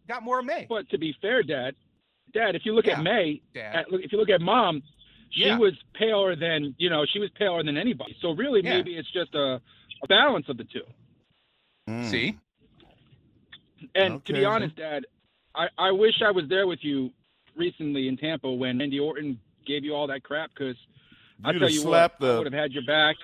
Got 0.06 0.22
more 0.22 0.38
of 0.40 0.44
Mae. 0.44 0.66
but 0.68 0.88
to 0.90 0.98
be 0.98 1.14
fair, 1.20 1.42
Dad, 1.42 1.74
Dad, 2.32 2.54
if 2.54 2.62
you 2.64 2.74
look 2.74 2.86
Yeah, 2.86 2.98
at 2.98 3.02
Mae, 3.02 3.40
Dad. 3.54 3.74
at, 3.76 3.86
if 3.90 4.12
you 4.12 4.18
look 4.18 4.28
at 4.30 4.40
Mom, 4.40 4.82
she 5.30 5.46
Yeah. 5.46 5.58
was 5.58 5.72
paler 5.94 6.36
than 6.36 6.74
you 6.78 6.90
know 6.90 7.04
she 7.06 7.18
was 7.18 7.30
paler 7.30 7.62
than 7.64 7.76
anybody. 7.76 8.16
So 8.20 8.30
really, 8.32 8.60
Yeah. 8.62 8.76
maybe 8.76 8.96
it's 8.96 9.10
just 9.12 9.34
a, 9.34 9.60
a 10.02 10.06
balance 10.08 10.48
of 10.48 10.56
the 10.56 10.64
two. 10.64 10.84
Mm. 11.88 12.04
See, 12.10 12.38
And 13.94 14.24
to 14.24 14.32
be 14.32 14.44
honest, 14.44 14.76
Dad, 14.76 15.06
I, 15.54 15.68
I 15.78 15.90
wish 15.90 16.22
I 16.22 16.30
was 16.30 16.44
there 16.48 16.66
with 16.66 16.78
you 16.82 17.10
recently 17.56 18.08
in 18.08 18.16
Tampa 18.16 18.50
when 18.52 18.78
Randy 18.78 18.98
Orton 19.00 19.38
gave 19.66 19.84
you 19.84 19.94
all 19.94 20.06
that 20.08 20.22
crap 20.22 20.50
because 20.54 20.76
I 21.44 21.52
tell 21.52 21.68
you 21.68 21.80
what, 21.82 21.88
slapped 21.90 22.22
I 22.22 22.38
would 22.38 22.46
have 22.52 22.52
had 22.52 22.72
your 22.72 22.84
back. 22.84 23.16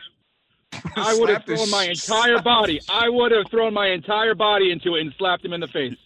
I 0.97 1.19
would 1.19 1.29
have 1.29 1.45
thrown 1.45 1.71
my 1.71 1.93
sh- 1.93 2.09
entire 2.09 2.41
body. 2.41 2.81
I 2.89 3.09
would 3.09 3.33
have 3.33 3.49
thrown 3.51 3.75
my 3.75 3.89
entire 3.89 4.35
body 4.35 4.71
into 4.71 4.97
it 4.97 5.03
and 5.03 5.15
slapped 5.19 5.45
him 5.45 5.53
in 5.53 5.61
the 5.61 5.69
face. 5.69 5.97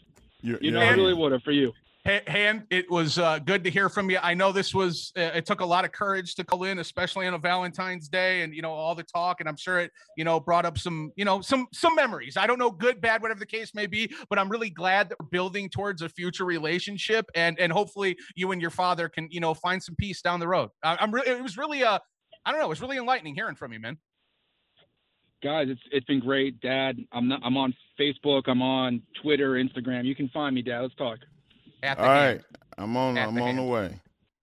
You're, 0.40 0.58
You 0.60 0.70
know, 0.70 0.80
I 0.80 0.90
really 0.90 1.14
would 1.14 1.32
have 1.32 1.42
for 1.42 1.52
you. 1.52 1.72
Ha- 2.06 2.22
Han, 2.28 2.66
it 2.70 2.90
was 2.90 3.18
uh, 3.18 3.38
good 3.38 3.64
to 3.64 3.70
hear 3.70 3.88
from 3.88 4.10
you. 4.10 4.18
I 4.22 4.34
know 4.34 4.52
this 4.52 4.74
was, 4.74 5.10
uh, 5.16 5.30
it 5.34 5.46
took 5.46 5.60
a 5.60 5.64
lot 5.64 5.86
of 5.86 5.92
courage 5.92 6.34
to 6.34 6.44
call 6.44 6.64
in, 6.64 6.78
especially 6.78 7.26
on 7.26 7.32
a 7.32 7.38
Valentine's 7.38 8.08
Day 8.08 8.42
and, 8.42 8.54
you 8.54 8.60
know, 8.60 8.72
all 8.72 8.94
the 8.94 9.04
talk. 9.04 9.40
And 9.40 9.48
I'm 9.48 9.56
sure 9.56 9.80
it, 9.80 9.90
you 10.16 10.24
know, 10.24 10.38
brought 10.38 10.66
up 10.66 10.76
some, 10.76 11.12
you 11.16 11.24
know, 11.24 11.40
some, 11.40 11.66
some 11.72 11.94
memories. 11.94 12.36
I 12.36 12.46
don't 12.46 12.58
know, 12.58 12.70
good, 12.70 13.00
bad, 13.00 13.22
whatever 13.22 13.40
the 13.40 13.46
case 13.46 13.74
may 13.74 13.86
be, 13.86 14.12
but 14.28 14.38
I'm 14.38 14.50
really 14.50 14.70
glad 14.70 15.08
that 15.08 15.16
we're 15.18 15.28
building 15.28 15.70
towards 15.70 16.02
a 16.02 16.08
future 16.10 16.44
relationship. 16.44 17.24
And, 17.34 17.58
and 17.58 17.72
hopefully 17.72 18.16
you 18.36 18.52
and 18.52 18.60
your 18.60 18.70
father 18.70 19.08
can, 19.08 19.28
you 19.30 19.40
know, 19.40 19.54
find 19.54 19.82
some 19.82 19.94
peace 19.96 20.20
down 20.20 20.40
the 20.40 20.48
road. 20.48 20.68
I, 20.82 20.98
I'm 21.00 21.10
really, 21.10 21.30
it 21.30 21.42
was 21.42 21.56
really, 21.56 21.84
uh, 21.84 21.98
I 22.44 22.50
don't 22.50 22.60
know, 22.60 22.66
it 22.66 22.70
was 22.70 22.82
really 22.82 22.98
enlightening 22.98 23.34
hearing 23.34 23.56
from 23.56 23.72
you, 23.72 23.80
man. 23.80 23.96
Guys, 25.42 25.68
it's 25.68 25.82
it's 25.92 26.06
been 26.06 26.20
great, 26.20 26.58
Dad. 26.60 26.96
I'm 27.12 27.28
not. 27.28 27.40
I'm 27.44 27.58
on 27.58 27.74
Facebook. 28.00 28.44
I'm 28.46 28.62
on 28.62 29.02
Twitter, 29.20 29.52
Instagram. 29.62 30.06
You 30.06 30.14
can 30.14 30.30
find 30.30 30.54
me, 30.54 30.62
Dad. 30.62 30.80
Let's 30.80 30.94
talk. 30.94 31.18
At 31.84 31.98
the 31.98 32.04
All 32.04 32.10
hand. 32.10 32.36
right. 32.36 32.60
I'm 32.78 32.96
on. 32.96 33.18
At 33.18 33.28
I'm 33.28 33.34
the 33.34 33.42
on 33.42 33.56
the 33.56 33.62
way. 33.62 34.00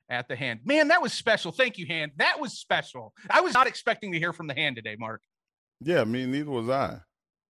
At 0.10 0.28
the 0.28 0.36
hand. 0.36 0.60
Man, 0.64 0.90
that 0.90 1.02
was 1.02 1.12
special. 1.14 1.52
Thank 1.52 1.78
you, 1.78 1.86
hand. 1.88 2.12
That 2.18 2.40
was 2.40 2.54
special. 2.60 3.14
I 3.30 3.42
was 3.42 3.54
not 3.54 3.66
expecting 3.68 4.12
to 4.12 4.20
hear 4.20 4.32
from 4.34 4.48
the 4.48 4.54
hand 4.54 4.76
today, 4.76 4.96
Mark. 5.00 5.22
Yeah, 5.80 6.04
me 6.04 6.26
neither 6.26 6.52
was 6.52 6.70
I. 6.70 7.00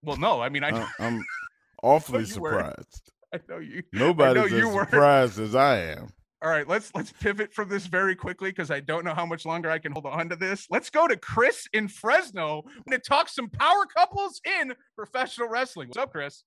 Well, 0.04 0.18
no, 0.18 0.42
I 0.42 0.50
mean, 0.50 0.64
I, 0.64 0.70
uh, 0.70 0.88
I 1.00 1.06
I'm 1.08 1.24
awfully 1.84 2.24
you 2.24 2.40
were. 2.40 2.52
surprised. 2.52 3.12
I 3.34 3.40
know 3.50 3.60
you. 3.60 3.84
Nobody's 3.92 4.52
you 4.52 4.70
as 4.70 4.74
were. 4.76 4.84
surprised 4.86 5.40
as 5.40 5.56
I 5.56 5.80
am. 5.80 6.10
All 6.44 6.50
right, 6.50 6.68
let's 6.68 6.94
let's 6.96 7.12
pivot 7.12 7.54
from 7.54 7.70
this 7.70 7.86
very 7.86 8.16
quickly 8.16 8.50
because 8.50 8.72
I 8.72 8.80
don't 8.80 9.06
know 9.06 9.14
how 9.14 9.26
much 9.26 9.46
longer 9.46 9.70
I 9.70 9.78
can 9.78 9.92
hold 9.92 10.06
on 10.08 10.30
to 10.30 10.36
this. 10.36 10.66
Let's 10.72 10.90
go 10.90 11.08
to 11.08 11.16
Chris 11.18 11.68
in 11.74 11.88
Fresno 11.88 12.64
to 12.90 12.98
talk 12.98 13.30
some 13.30 13.48
power 13.50 13.86
couples 13.86 14.42
in 14.60 14.74
professional 14.96 15.50
wrestling. 15.50 15.90
What's 15.90 15.98
up, 16.00 16.12
Chris? 16.12 16.44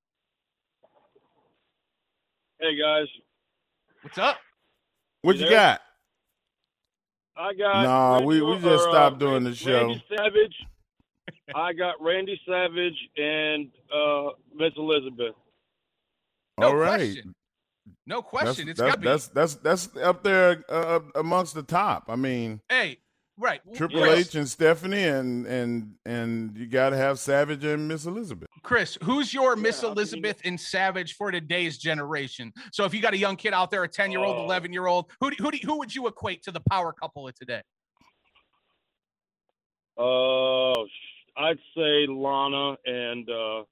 Hey 2.60 2.76
guys, 2.78 3.06
What's 4.04 4.18
up? 4.18 4.36
What 5.22 5.36
You 5.36 5.44
you 5.46 5.50
got? 5.50 5.80
I 7.38 7.54
got. 7.54 7.82
Nah, 7.84 8.12
Randy 8.16 8.26
we- 8.26 8.42
we 8.42 8.54
just 8.56 8.66
or, 8.66 8.78
stopped 8.90 9.16
uh, 9.16 9.18
doing 9.18 9.44
the 9.44 9.54
show. 9.54 9.72
Randy 9.86 10.04
show. 10.10 10.16
Savage. 10.16 10.54
I 11.54 11.72
got 11.72 11.94
Randy 12.02 12.38
Savage 12.46 13.08
and 13.16 13.70
uh, 13.90 14.28
Miss 14.54 14.72
Elizabeth. 14.76 15.34
No 16.58 16.66
All 16.66 16.76
right. 16.76 16.98
question. 16.98 17.34
No 18.06 18.16
That's, 18.16 18.28
question. 18.28 18.68
it's 18.68 18.78
that's, 18.78 18.90
got 18.90 18.94
to 18.96 19.00
be. 19.00 19.06
that's 19.06 19.26
that's 19.28 19.54
that's 19.56 19.96
up 19.96 20.22
there 20.22 20.62
uh, 20.68 21.00
amongst 21.14 21.54
the 21.54 21.62
top. 21.62 22.04
I 22.08 22.16
mean, 22.16 22.60
hey, 22.68 22.98
right. 23.36 23.60
Triple 23.74 24.00
Chris, 24.02 24.28
H 24.28 24.34
and 24.34 24.48
Stephanie, 24.48 25.04
and 25.04 25.46
and 25.46 25.94
and 26.06 26.56
you 26.56 26.66
got 26.66 26.90
to 26.90 26.96
have 26.96 27.18
Savage 27.18 27.64
and 27.64 27.88
Miss 27.88 28.06
Elizabeth. 28.06 28.48
Chris, 28.62 28.96
who's 29.02 29.32
your 29.34 29.56
Miss 29.56 29.82
I 29.82 29.88
mean- 29.88 29.92
Elizabeth 29.92 30.40
and 30.44 30.60
Savage 30.60 31.14
for 31.16 31.30
today's 31.30 31.78
generation? 31.78 32.52
So 32.72 32.84
if 32.84 32.94
you 32.94 33.00
got 33.02 33.12
a 33.14 33.18
young 33.18 33.36
kid 33.36 33.52
out 33.52 33.70
there, 33.70 33.82
a 33.84 33.88
10 33.88 34.10
year 34.10 34.20
old, 34.20 34.36
Oh. 34.36 34.44
11 34.44 34.72
year 34.72 34.86
old, 34.86 35.10
who, 35.20 35.30
do- 35.30 35.36
who, 35.42 35.50
do- 35.50 35.58
who 35.64 35.78
would 35.78 35.94
you 35.94 36.06
equate 36.06 36.42
to 36.44 36.50
the 36.52 36.60
power 36.70 36.92
couple 36.92 37.26
of 37.28 37.34
today? 37.34 37.62
Uh, 39.98 40.72
I'd 41.36 41.58
say 41.76 42.06
Lana 42.08 42.76
and 42.86 43.28
uh, 43.30 43.62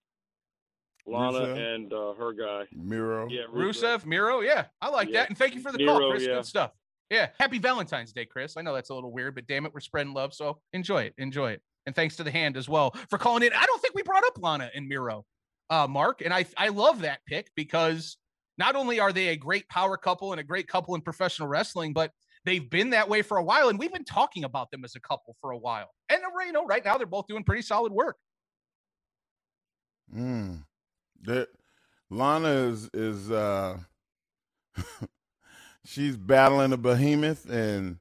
Lana 1.07 1.39
Rusev? 1.41 1.75
and 1.75 1.93
uh, 1.93 2.15
her 2.15 2.33
guy. 2.33 2.65
Miro. 2.73 3.29
Yeah, 3.29 3.43
Rusev, 3.53 4.05
Miro. 4.07 4.41
Yeah, 4.41 4.67
I 4.81 4.89
like 4.91 5.09
Yeah. 5.09 5.21
that. 5.21 5.29
And 5.31 5.39
thank 5.39 5.55
you 5.55 5.61
for 5.61 5.73
the 5.73 5.85
call, 5.85 6.11
Chris. 6.11 6.23
yeah. 6.25 6.35
Good 6.37 6.47
stuff. 6.47 6.73
Yeah. 7.13 7.29
Happy 7.39 7.59
Valentine's 7.59 8.11
Day, 8.11 8.25
Chris. 8.25 8.57
I 8.57 8.63
know 8.63 8.73
that's 8.73 8.89
a 8.89 8.95
little 8.95 9.13
weird, 9.13 9.35
but 9.35 9.47
damn 9.47 9.67
it, 9.67 9.75
we're 9.75 9.81
spreading 9.81 10.15
love. 10.15 10.33
So 10.33 10.61
enjoy 10.73 11.03
it. 11.03 11.15
Enjoy 11.19 11.51
it. 11.51 11.61
And 11.85 11.95
thanks 11.95 12.17
to 12.17 12.25
the 12.25 12.31
hand 12.31 12.57
as 12.57 12.71
well 12.71 12.97
for 13.11 13.19
calling 13.19 13.43
in. 13.43 13.53
I 13.53 13.67
don't 13.67 13.83
think 13.83 13.95
we 13.95 14.03
brought 14.03 14.25
up 14.25 14.39
Lana 14.41 14.71
and 14.75 14.89
Miro, 14.89 15.27
uh, 15.69 15.87
Mark. 15.87 16.23
And 16.25 16.33
I, 16.33 16.47
I 16.57 16.69
love 16.69 17.03
that 17.03 17.19
pick 17.27 17.51
because 17.55 18.17
not 18.57 18.77
only 18.77 18.99
are 18.99 19.13
they 19.13 19.29
a 19.29 19.37
great 19.37 19.69
power 19.69 19.99
couple 19.99 20.33
and 20.33 20.41
a 20.41 20.43
great 20.43 20.69
couple 20.69 20.95
in 20.95 21.03
professional 21.03 21.49
wrestling, 21.49 21.93
but 21.93 22.13
they've 22.47 22.71
been 22.71 22.89
that 22.91 23.11
way 23.11 23.21
for 23.21 23.37
a 23.37 23.45
while. 23.45 23.69
And 23.69 23.79
we've 23.79 23.93
been 23.93 24.07
talking 24.07 24.45
about 24.45 24.71
them 24.71 24.83
as 24.83 24.97
a 24.97 25.01
couple 25.01 25.37
for 25.43 25.51
a 25.51 25.59
while. 25.59 25.91
And, 26.09 26.23
uh, 26.25 26.45
you 26.47 26.53
know, 26.53 26.65
right 26.65 26.83
now 26.83 26.97
they're 26.97 27.07
both 27.07 27.27
doing 27.27 27.45
pretty 27.45 27.63
solid 27.63 27.93
work. 27.93 28.17
Mm. 30.17 30.65
That 31.25 31.49
Lana 32.09 32.49
is 32.49 32.89
is 32.95 33.31
uh 33.31 33.77
she's 35.85 36.17
battling 36.17 36.73
a 36.73 36.77
behemoth 36.77 37.49
and 37.51 37.99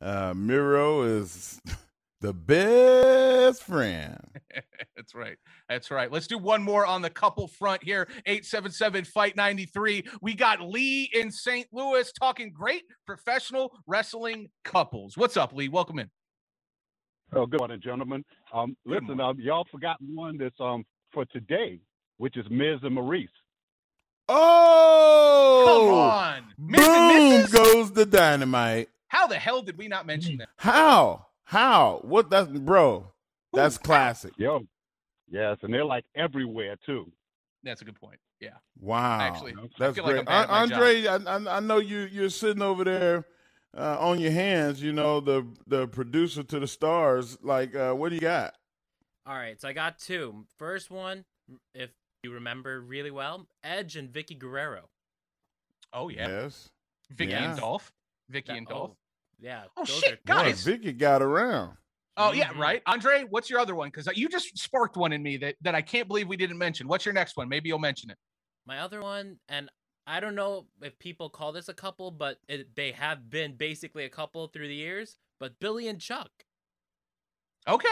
uh 0.00 0.32
Miro 0.34 1.02
is 1.02 1.60
the 2.20 2.32
best 2.32 3.62
friend. 3.62 4.18
That's 4.96 5.14
right. 5.14 5.36
That's 5.68 5.90
right. 5.90 6.10
Let's 6.12 6.26
do 6.26 6.38
one 6.38 6.62
more 6.62 6.84
on 6.84 7.02
the 7.02 7.10
couple 7.10 7.48
front 7.48 7.82
here. 7.82 8.06
877 8.26 9.04
Fight 9.04 9.36
93. 9.36 10.04
We 10.20 10.34
got 10.34 10.60
Lee 10.60 11.10
in 11.14 11.30
St. 11.30 11.66
Louis 11.72 12.10
talking 12.12 12.52
great 12.52 12.82
professional 13.06 13.72
wrestling 13.86 14.48
couples. 14.64 15.16
What's 15.16 15.36
up, 15.36 15.54
Lee? 15.54 15.68
Welcome 15.68 15.98
in. 15.98 16.10
Oh, 17.32 17.46
good 17.46 17.60
morning, 17.60 17.80
gentlemen. 17.82 18.24
Um, 18.52 18.76
Good 18.86 19.04
listen, 19.04 19.20
um, 19.20 19.38
y'all 19.38 19.66
forgot 19.70 19.96
one 20.00 20.36
that's 20.36 20.60
um 20.60 20.84
for 21.12 21.24
today, 21.26 21.80
which 22.18 22.36
is 22.36 22.44
Miz 22.50 22.78
and 22.82 22.96
Maryse. 22.96 23.28
Oh, 24.32 25.64
Come 25.66 25.94
on. 25.94 26.44
Miz 26.58 26.86
Boom 26.86 26.86
Mrs.? 26.86 27.52
goes 27.52 27.92
the 27.92 28.06
dynamite. 28.06 28.88
How 29.08 29.26
the 29.26 29.36
hell 29.36 29.62
did 29.62 29.76
we 29.76 29.88
not 29.88 30.06
mention 30.06 30.36
that? 30.38 30.48
How? 30.56 31.26
How? 31.44 32.00
What? 32.04 32.30
That's 32.30 32.48
bro. 32.50 33.10
That's 33.52 33.76
classic. 33.78 34.32
Yo, 34.36 34.66
yes, 35.28 35.58
and 35.62 35.74
they're 35.74 35.84
like 35.84 36.04
everywhere 36.14 36.76
too. 36.86 37.10
That's 37.64 37.82
a 37.82 37.84
good 37.84 37.96
point. 38.00 38.20
Yeah. 38.40 38.50
Wow, 38.78 39.20
Actually, 39.20 39.52
I 39.52 39.66
that's 39.78 39.96
feel 39.96 40.04
like. 40.04 40.16
I'm 40.18 40.24
bad 40.24 40.42
at 40.44 40.48
my 40.48 40.62
An- 40.62 40.72
Andre, 40.72 41.06
I, 41.06 41.16
I, 41.16 41.56
I 41.56 41.60
know 41.60 41.78
you. 41.78 42.08
You're 42.10 42.30
sitting 42.30 42.62
over 42.62 42.84
there 42.84 43.26
uh, 43.76 43.96
on 43.98 44.20
your 44.20 44.30
hands. 44.30 44.80
You 44.80 44.92
know 44.92 45.18
the 45.20 45.44
the 45.66 45.88
producer 45.88 46.42
to 46.44 46.60
the 46.60 46.68
stars. 46.68 47.36
Like, 47.42 47.74
uh, 47.74 47.92
what 47.94 48.10
do 48.10 48.14
you 48.14 48.20
got? 48.20 48.54
All 49.26 49.34
right, 49.34 49.60
so 49.60 49.68
I 49.68 49.72
got 49.72 49.98
two. 49.98 50.46
First 50.56 50.90
one, 50.90 51.24
if 51.74 51.90
you 52.22 52.32
remember 52.32 52.80
really 52.80 53.10
well, 53.10 53.46
Edge 53.64 53.96
and 53.96 54.10
Vickie 54.10 54.38
Guerrero. 54.38 54.88
Oh, 55.92 56.08
yeah. 56.08 56.28
Yes. 56.28 56.68
Vickie 57.14 57.30
Yeah. 57.30 57.50
and 57.50 57.58
Dolph. 57.60 57.92
Vickie 58.30 58.46
That- 58.46 58.56
and 58.58 58.66
Dolph. 58.66 58.90
oh, 58.92 58.96
yeah. 59.38 59.64
Oh, 59.76 59.84
those 59.84 59.98
shit, 59.98 60.12
are- 60.14 60.18
guys. 60.26 60.64
Boy, 60.64 60.72
Vickie 60.72 60.96
got 60.96 61.22
around. 61.22 61.76
Oh, 62.16 62.32
yeah, 62.32 62.52
Mhm. 62.52 62.58
right. 62.58 62.82
Andre, 62.86 63.24
what's 63.24 63.48
your 63.48 63.58
other 63.60 63.74
one? 63.74 63.88
Because 63.88 64.06
you 64.14 64.28
just 64.28 64.56
sparked 64.58 64.96
one 64.96 65.12
in 65.12 65.22
me 65.22 65.38
that, 65.38 65.56
that 65.62 65.74
I 65.74 65.80
can't 65.80 66.06
believe 66.06 66.28
we 66.28 66.36
didn't 66.36 66.58
mention. 66.58 66.86
What's 66.86 67.04
your 67.06 67.14
next 67.14 67.36
one? 67.36 67.48
Maybe 67.48 67.68
you'll 67.68 67.78
mention 67.78 68.10
it. 68.10 68.18
My 68.66 68.80
other 68.80 69.00
one, 69.00 69.40
and 69.48 69.70
I 70.06 70.20
don't 70.20 70.34
know 70.34 70.66
if 70.82 70.98
people 70.98 71.30
call 71.30 71.52
this 71.52 71.68
a 71.68 71.74
couple, 71.74 72.10
but 72.10 72.38
it, 72.48 72.74
they 72.76 72.92
have 72.92 73.30
been 73.30 73.56
basically 73.56 74.04
a 74.04 74.10
couple 74.10 74.46
through 74.48 74.68
the 74.68 74.74
years. 74.74 75.16
But 75.38 75.58
Billy 75.60 75.88
and 75.88 75.98
Chuck, 76.00 76.30
Okay. 77.66 77.88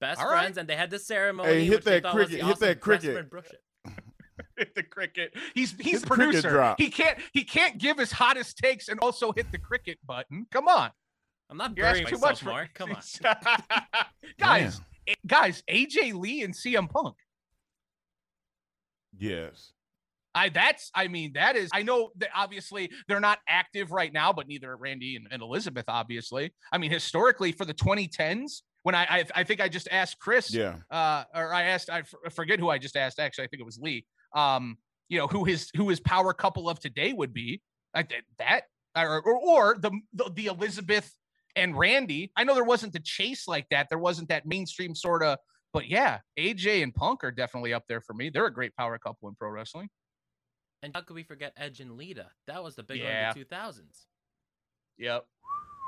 Best 0.00 0.20
All 0.20 0.26
right. 0.30 0.40
friends, 0.42 0.58
and 0.58 0.68
they 0.68 0.76
had 0.76 0.90
this 0.90 1.06
ceremony. 1.06 1.48
Hey, 1.48 1.64
hit 1.64 1.74
which 1.76 1.84
they 1.84 2.00
that 2.00 2.04
was 2.04 2.14
cricket, 2.14 2.30
the 2.30 2.36
hit 2.46 2.52
awesome 2.52 2.68
that 2.68 2.80
cricket. 2.80 3.30
Hit 4.56 4.74
the 4.74 4.82
cricket. 4.82 5.34
He's 5.54 5.72
he's 5.72 5.92
Hit 5.92 6.00
the 6.00 6.00
the 6.00 6.06
cricket 6.14 6.26
producer. 6.32 6.50
drop. 6.50 6.80
He 6.80 6.90
can't 6.90 7.18
he 7.32 7.44
can't 7.44 7.78
give 7.78 7.98
his 7.98 8.12
hottest 8.12 8.58
takes 8.58 8.88
and 8.88 8.98
also 9.00 9.32
hit 9.32 9.50
the 9.52 9.58
cricket 9.58 9.98
button. 10.06 10.46
Come 10.50 10.68
on, 10.68 10.90
I'm 11.50 11.56
not 11.56 11.76
you're 11.76 11.86
burying 11.86 12.04
asking 12.04 12.18
too 12.18 12.26
myself, 12.26 12.30
much, 12.32 12.40
for- 12.40 12.46
Mark. 12.50 12.74
Come 12.74 12.92
on. 12.92 14.04
guys. 14.40 14.80
Guys, 15.26 15.62
AJ 15.70 16.12
Lee 16.14 16.42
and 16.42 16.52
CM 16.54 16.90
Punk. 16.90 17.16
Yes. 19.16 19.72
I 20.34 20.50
that's 20.50 20.90
I 20.94 21.08
mean 21.08 21.32
that 21.34 21.56
is 21.56 21.70
I 21.72 21.82
know 21.82 22.10
that 22.18 22.28
obviously 22.36 22.90
they're 23.08 23.18
not 23.18 23.38
active 23.48 23.90
right 23.90 24.12
now, 24.12 24.32
but 24.32 24.46
neither 24.46 24.70
are 24.72 24.76
Randy 24.76 25.16
and, 25.16 25.26
and 25.30 25.42
Elizabeth. 25.42 25.86
Obviously, 25.88 26.52
I 26.70 26.78
mean 26.78 26.90
historically 26.90 27.52
for 27.52 27.64
the 27.64 27.74
2010s 27.74 28.60
when 28.82 28.94
I 28.94 29.04
I, 29.04 29.24
I 29.36 29.44
think 29.44 29.60
I 29.60 29.68
just 29.68 29.88
asked 29.90 30.18
Chris, 30.18 30.52
Yeah. 30.52 30.76
uh, 30.90 31.24
or 31.34 31.52
I 31.52 31.62
asked 31.64 31.90
I 31.90 32.00
f- 32.00 32.14
I 32.24 32.30
forget 32.30 32.58
who 32.60 32.68
I 32.70 32.78
just 32.78 32.96
asked. 32.96 33.18
Actually, 33.18 33.44
I 33.44 33.48
think 33.48 33.60
it 33.60 33.66
was 33.66 33.78
Lee. 33.78 34.06
Um, 34.34 34.78
you 35.08 35.18
know 35.18 35.26
who 35.26 35.44
his 35.44 35.70
who 35.76 35.88
his 35.88 36.00
power 36.00 36.32
couple 36.34 36.68
of 36.68 36.78
today 36.80 37.12
would 37.12 37.32
be. 37.32 37.60
I 37.94 38.02
did 38.02 38.24
that 38.38 38.62
or 38.96 39.20
or, 39.22 39.36
or 39.38 39.76
the, 39.78 39.90
the 40.12 40.30
the 40.34 40.46
Elizabeth 40.46 41.12
and 41.56 41.76
Randy. 41.76 42.30
I 42.36 42.44
know 42.44 42.54
there 42.54 42.64
wasn't 42.64 42.92
the 42.92 43.00
chase 43.00 43.48
like 43.48 43.66
that. 43.70 43.88
There 43.88 43.98
wasn't 43.98 44.28
that 44.28 44.46
mainstream 44.46 44.94
sort 44.94 45.22
of. 45.22 45.38
But 45.72 45.88
yeah, 45.88 46.20
AJ 46.38 46.82
and 46.82 46.94
Punk 46.94 47.22
are 47.24 47.30
definitely 47.30 47.74
up 47.74 47.84
there 47.88 48.00
for 48.00 48.14
me. 48.14 48.30
They're 48.30 48.46
a 48.46 48.52
great 48.52 48.74
power 48.76 48.98
couple 48.98 49.28
in 49.28 49.34
pro 49.34 49.50
wrestling. 49.50 49.88
And 50.82 50.94
how 50.94 51.02
could 51.02 51.14
we 51.14 51.24
forget 51.24 51.52
Edge 51.56 51.80
and 51.80 51.96
Lita? 51.96 52.26
That 52.46 52.62
was 52.62 52.74
the 52.76 52.82
big 52.84 53.00
Yeah. 53.00 53.28
one 53.28 53.36
in 53.38 53.44
the 53.50 53.56
2000s. 53.56 54.06
Yep. 54.98 55.26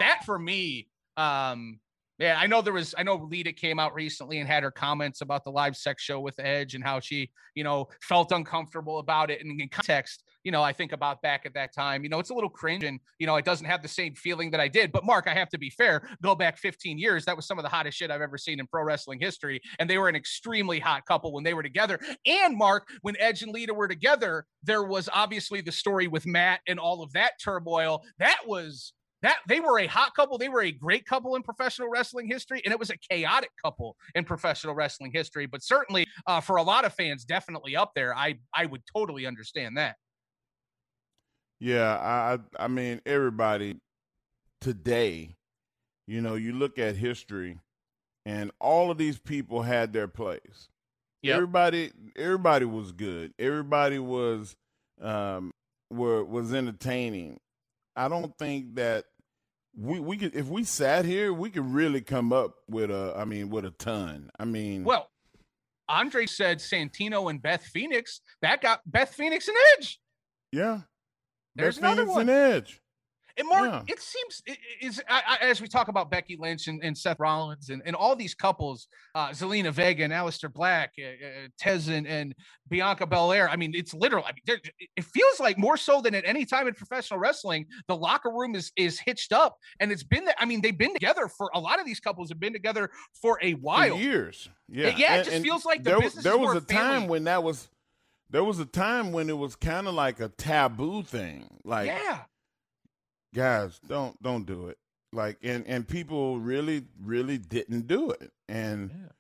That 0.01 0.25
for 0.25 0.39
me, 0.39 0.89
um, 1.17 1.81
Yeah, 2.21 2.37
I 2.39 2.47
know 2.47 2.61
there 2.61 2.75
was. 2.75 2.95
I 2.99 3.03
know 3.03 3.15
Lita 3.15 3.51
came 3.51 3.79
out 3.79 3.95
recently 3.95 4.41
and 4.41 4.47
had 4.49 4.63
her 4.63 4.71
comments 4.71 5.23
about 5.23 5.43
the 5.43 5.51
live 5.51 5.75
sex 5.75 6.03
show 6.03 6.21
with 6.21 6.39
Edge 6.39 6.75
and 6.75 6.85
how 6.85 7.01
she, 7.01 7.31
you 7.55 7.65
know, 7.65 7.89
felt 8.03 8.31
uncomfortable 8.31 8.99
about 8.99 9.31
it. 9.31 9.41
And 9.41 9.59
in 9.59 9.71
context, 9.71 10.23
you 10.45 10.53
know, 10.53 10.63
I 10.63 10.75
think 10.75 10.93
about 10.93 11.23
back 11.23 11.47
at 11.47 11.55
that 11.55 11.75
time, 11.75 12.05
you 12.05 12.11
know, 12.11 12.19
it's 12.19 12.29
a 12.29 12.35
little 12.35 12.51
cringe 12.51 12.85
and, 12.85 13.01
you 13.19 13.27
know, 13.27 13.37
it 13.37 13.47
doesn't 13.47 13.65
have 13.65 13.81
the 13.81 13.89
same 13.89 14.15
feeling 14.15 14.51
that 14.51 14.61
I 14.61 14.69
did. 14.69 14.93
But 14.93 15.07
Mark, 15.07 15.29
I 15.29 15.35
have 15.35 15.49
to 15.49 15.59
be 15.59 15.71
fair, 15.71 16.07
go 16.23 16.35
back 16.35 16.59
15 16.59 16.99
years. 16.99 17.25
That 17.25 17.37
was 17.37 17.47
some 17.47 17.59
of 17.59 17.63
the 17.63 17.71
hottest 17.71 17.97
shit 17.97 18.11
I've 18.11 18.21
ever 18.21 18.37
seen 18.37 18.61
in 18.61 18.67
pro 18.67 18.85
wrestling 18.85 19.19
history. 19.19 19.59
And 19.79 19.89
they 19.89 19.97
were 19.97 20.11
an 20.11 20.17
extremely 20.17 20.79
hot 20.79 21.07
couple 21.07 21.33
when 21.33 21.43
they 21.43 21.55
were 21.55 21.63
together. 21.63 21.99
And 22.27 22.55
Mark, 22.55 22.87
when 23.01 23.17
Edge 23.19 23.43
and 23.43 23.51
Lita 23.51 23.73
were 23.73 23.89
together, 23.89 24.45
there 24.63 24.85
was 24.85 25.09
obviously 25.11 25.63
the 25.63 25.73
story 25.73 26.07
with 26.07 26.27
Matt 26.27 26.61
and 26.69 26.79
all 26.79 27.03
of 27.03 27.15
that 27.15 27.33
turmoil. 27.43 28.03
That 28.19 28.41
was 28.47 28.93
that 29.23 29.39
they 29.49 29.61
were 29.61 29.79
a 29.79 29.87
hot 29.87 30.15
couple. 30.15 30.39
They 30.39 30.49
were 30.49 30.63
a 30.63 30.73
great 30.73 31.07
couple 31.07 31.37
in 31.37 31.43
professional 31.43 31.89
wrestling 31.89 32.27
history, 32.27 32.63
and 32.65 32.73
it 32.73 32.79
was 32.79 32.91
a 32.91 32.97
chaotic 32.97 33.51
couple 33.63 33.97
in 34.15 34.25
professional 34.25 34.75
wrestling 34.75 35.13
history. 35.13 35.47
But 35.47 35.63
certainly, 35.63 36.07
uh, 36.27 36.41
for 36.41 36.57
a 36.57 36.63
lot 36.63 36.85
of 36.85 36.95
fans, 36.95 37.25
definitely 37.25 37.77
up 37.77 37.93
there. 37.95 38.15
I 38.15 38.39
I 38.55 38.67
would 38.67 38.83
totally 38.93 39.27
understand 39.27 39.77
that. 39.77 39.97
Yeah, 41.59 41.97
I 41.97 42.39
I 42.59 42.69
mean 42.69 43.01
everybody 43.05 43.77
today, 44.61 45.37
you 46.07 46.21
know, 46.21 46.35
you 46.35 46.53
look 46.53 46.79
at 46.79 46.97
history 46.97 47.59
and 48.27 48.51
all 48.61 48.91
of 48.91 48.99
these 48.99 49.19
people 49.19 49.63
had 49.63 49.93
their 49.93 50.09
place. 50.09 50.69
Yep. 51.23 51.35
Everybody 51.35 51.93
everybody 52.17 52.65
was 52.65 52.93
good. 52.93 53.33
Everybody 53.39 53.99
was 53.99 54.57
um 55.01 55.53
were 55.91 56.25
was 56.25 56.55
entertaining. 56.55 57.39
I 57.97 58.09
don't 58.09 58.37
think 58.39 58.77
that 58.77 59.05
we 59.77 60.01
we 60.01 60.17
could 60.17 60.35
if 60.35 60.47
we 60.47 60.65
sat 60.65 61.05
here, 61.05 61.33
we 61.33 61.51
could 61.51 61.67
really 61.73 62.01
come 62.01 62.33
up 62.33 62.55
with 62.69 62.91
a 62.91 63.15
I 63.17 63.25
mean 63.25 63.51
with 63.51 63.65
a 63.65 63.71
ton. 63.73 64.31
I 64.39 64.45
mean 64.45 64.85
Well, 64.85 65.11
Andre 65.89 66.27
said 66.27 66.59
Santino 66.59 67.31
and 67.31 67.43
Beth 67.43 67.65
Phoenix. 67.65 68.21
That 68.43 68.61
got 68.63 68.81
Beth 68.87 69.15
Phoenix 69.15 69.49
and 69.49 69.57
Edge. 69.77 70.01
Yeah. 70.53 70.81
There's 71.57 71.77
Beth 71.79 71.85
another 71.93 72.03
Phoenix 72.03 72.15
one. 72.15 72.29
and 72.29 72.31
Edge. 72.31 72.80
And 73.41 73.49
Mark, 73.49 73.65
Yeah. 73.89 73.95
it 73.95 74.01
seems 74.01 74.43
is 74.81 75.03
I, 75.09 75.23
I, 75.41 75.45
as 75.47 75.61
we 75.61 75.67
talk 75.67 75.89
about 75.89 76.11
Becky 76.11 76.37
Lynch 76.39 76.69
and, 76.69 76.81
and 76.85 76.97
Seth 76.97 77.19
Rollins 77.19 77.71
and, 77.71 77.83
and 77.87 77.97
all 77.97 78.15
these 78.15 78.35
couples, 78.35 78.87
uh, 79.15 79.31
Zelina 79.31 79.73
Vega 79.73 80.05
and 80.05 80.13
Aleister 80.13 80.53
Black, 80.53 80.93
uh, 80.99 81.07
uh, 81.07 81.49
Tez 81.59 81.89
and, 81.89 82.07
and 82.07 82.35
Bianca 82.69 83.07
Belair. 83.07 83.49
I 83.49 83.57
mean, 83.57 83.73
it's 83.75 83.95
literal. 83.95 84.25
I 84.25 84.33
mean, 84.33 84.59
it 84.97 85.05
feels 85.05 85.41
like 85.41 85.59
more 85.59 85.77
so 85.77 86.01
than 86.01 86.15
at 86.15 86.25
any 86.27 86.45
time 86.45 86.69
in 86.69 86.75
professional 86.75 87.19
wrestling, 87.19 87.67
the 87.89 87.97
locker 87.97 88.31
room 88.31 88.55
is 88.55 88.71
is 88.77 89.01
hitched 89.01 89.33
up, 89.33 89.57
and 89.81 89.91
it's 89.91 90.05
been. 90.05 90.27
that- 90.27 90.37
I 90.39 90.45
mean, 90.45 90.61
they've 90.61 90.77
been 90.77 90.93
together 90.93 91.27
for 91.29 91.51
a 91.55 91.61
lot 91.61 91.81
of 91.81 91.87
these 91.87 91.99
couples 92.01 92.29
have 92.29 92.39
been 92.39 92.53
together 92.53 92.91
for 93.21 93.39
a 93.43 93.53
while. 93.55 93.97
For 93.97 94.03
years. 94.03 94.49
Yeah. 94.69 94.95
yeah, 94.97 95.17
it 95.17 95.25
just 95.25 95.43
feels 95.43 95.65
like 95.65 95.83
the 95.83 95.91
there, 95.91 95.97
was- 95.99 96.05
business 96.15 96.25
there 96.25 96.39
was 96.39 96.57
a 96.57 96.61
time 96.61 97.09
when 97.09 97.25
that 97.25 97.43
was 97.43 97.69
there 98.31 98.45
was 98.45 98.61
a 98.61 98.65
time 98.67 99.11
when 99.11 99.29
it 99.29 99.37
was 99.37 99.57
kind 99.57 99.89
of 99.89 99.95
like 99.95 100.21
a 100.21 100.29
taboo 100.29 101.03
thing. 101.03 101.47
Like 101.65 101.87
yeah. 101.89 102.21
Guys, 103.35 103.81
don't 103.87 104.21
don't 104.23 104.47
do 104.47 104.69
it. 104.69 104.79
Like 105.13 105.39
and 105.43 105.67
and 105.67 105.87
people 105.87 106.39
really 106.39 106.85
really 107.03 107.39
didn't 107.39 107.87
do 107.87 108.11
it. 108.11 108.31
And 108.49 109.11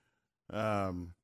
um 0.52 1.14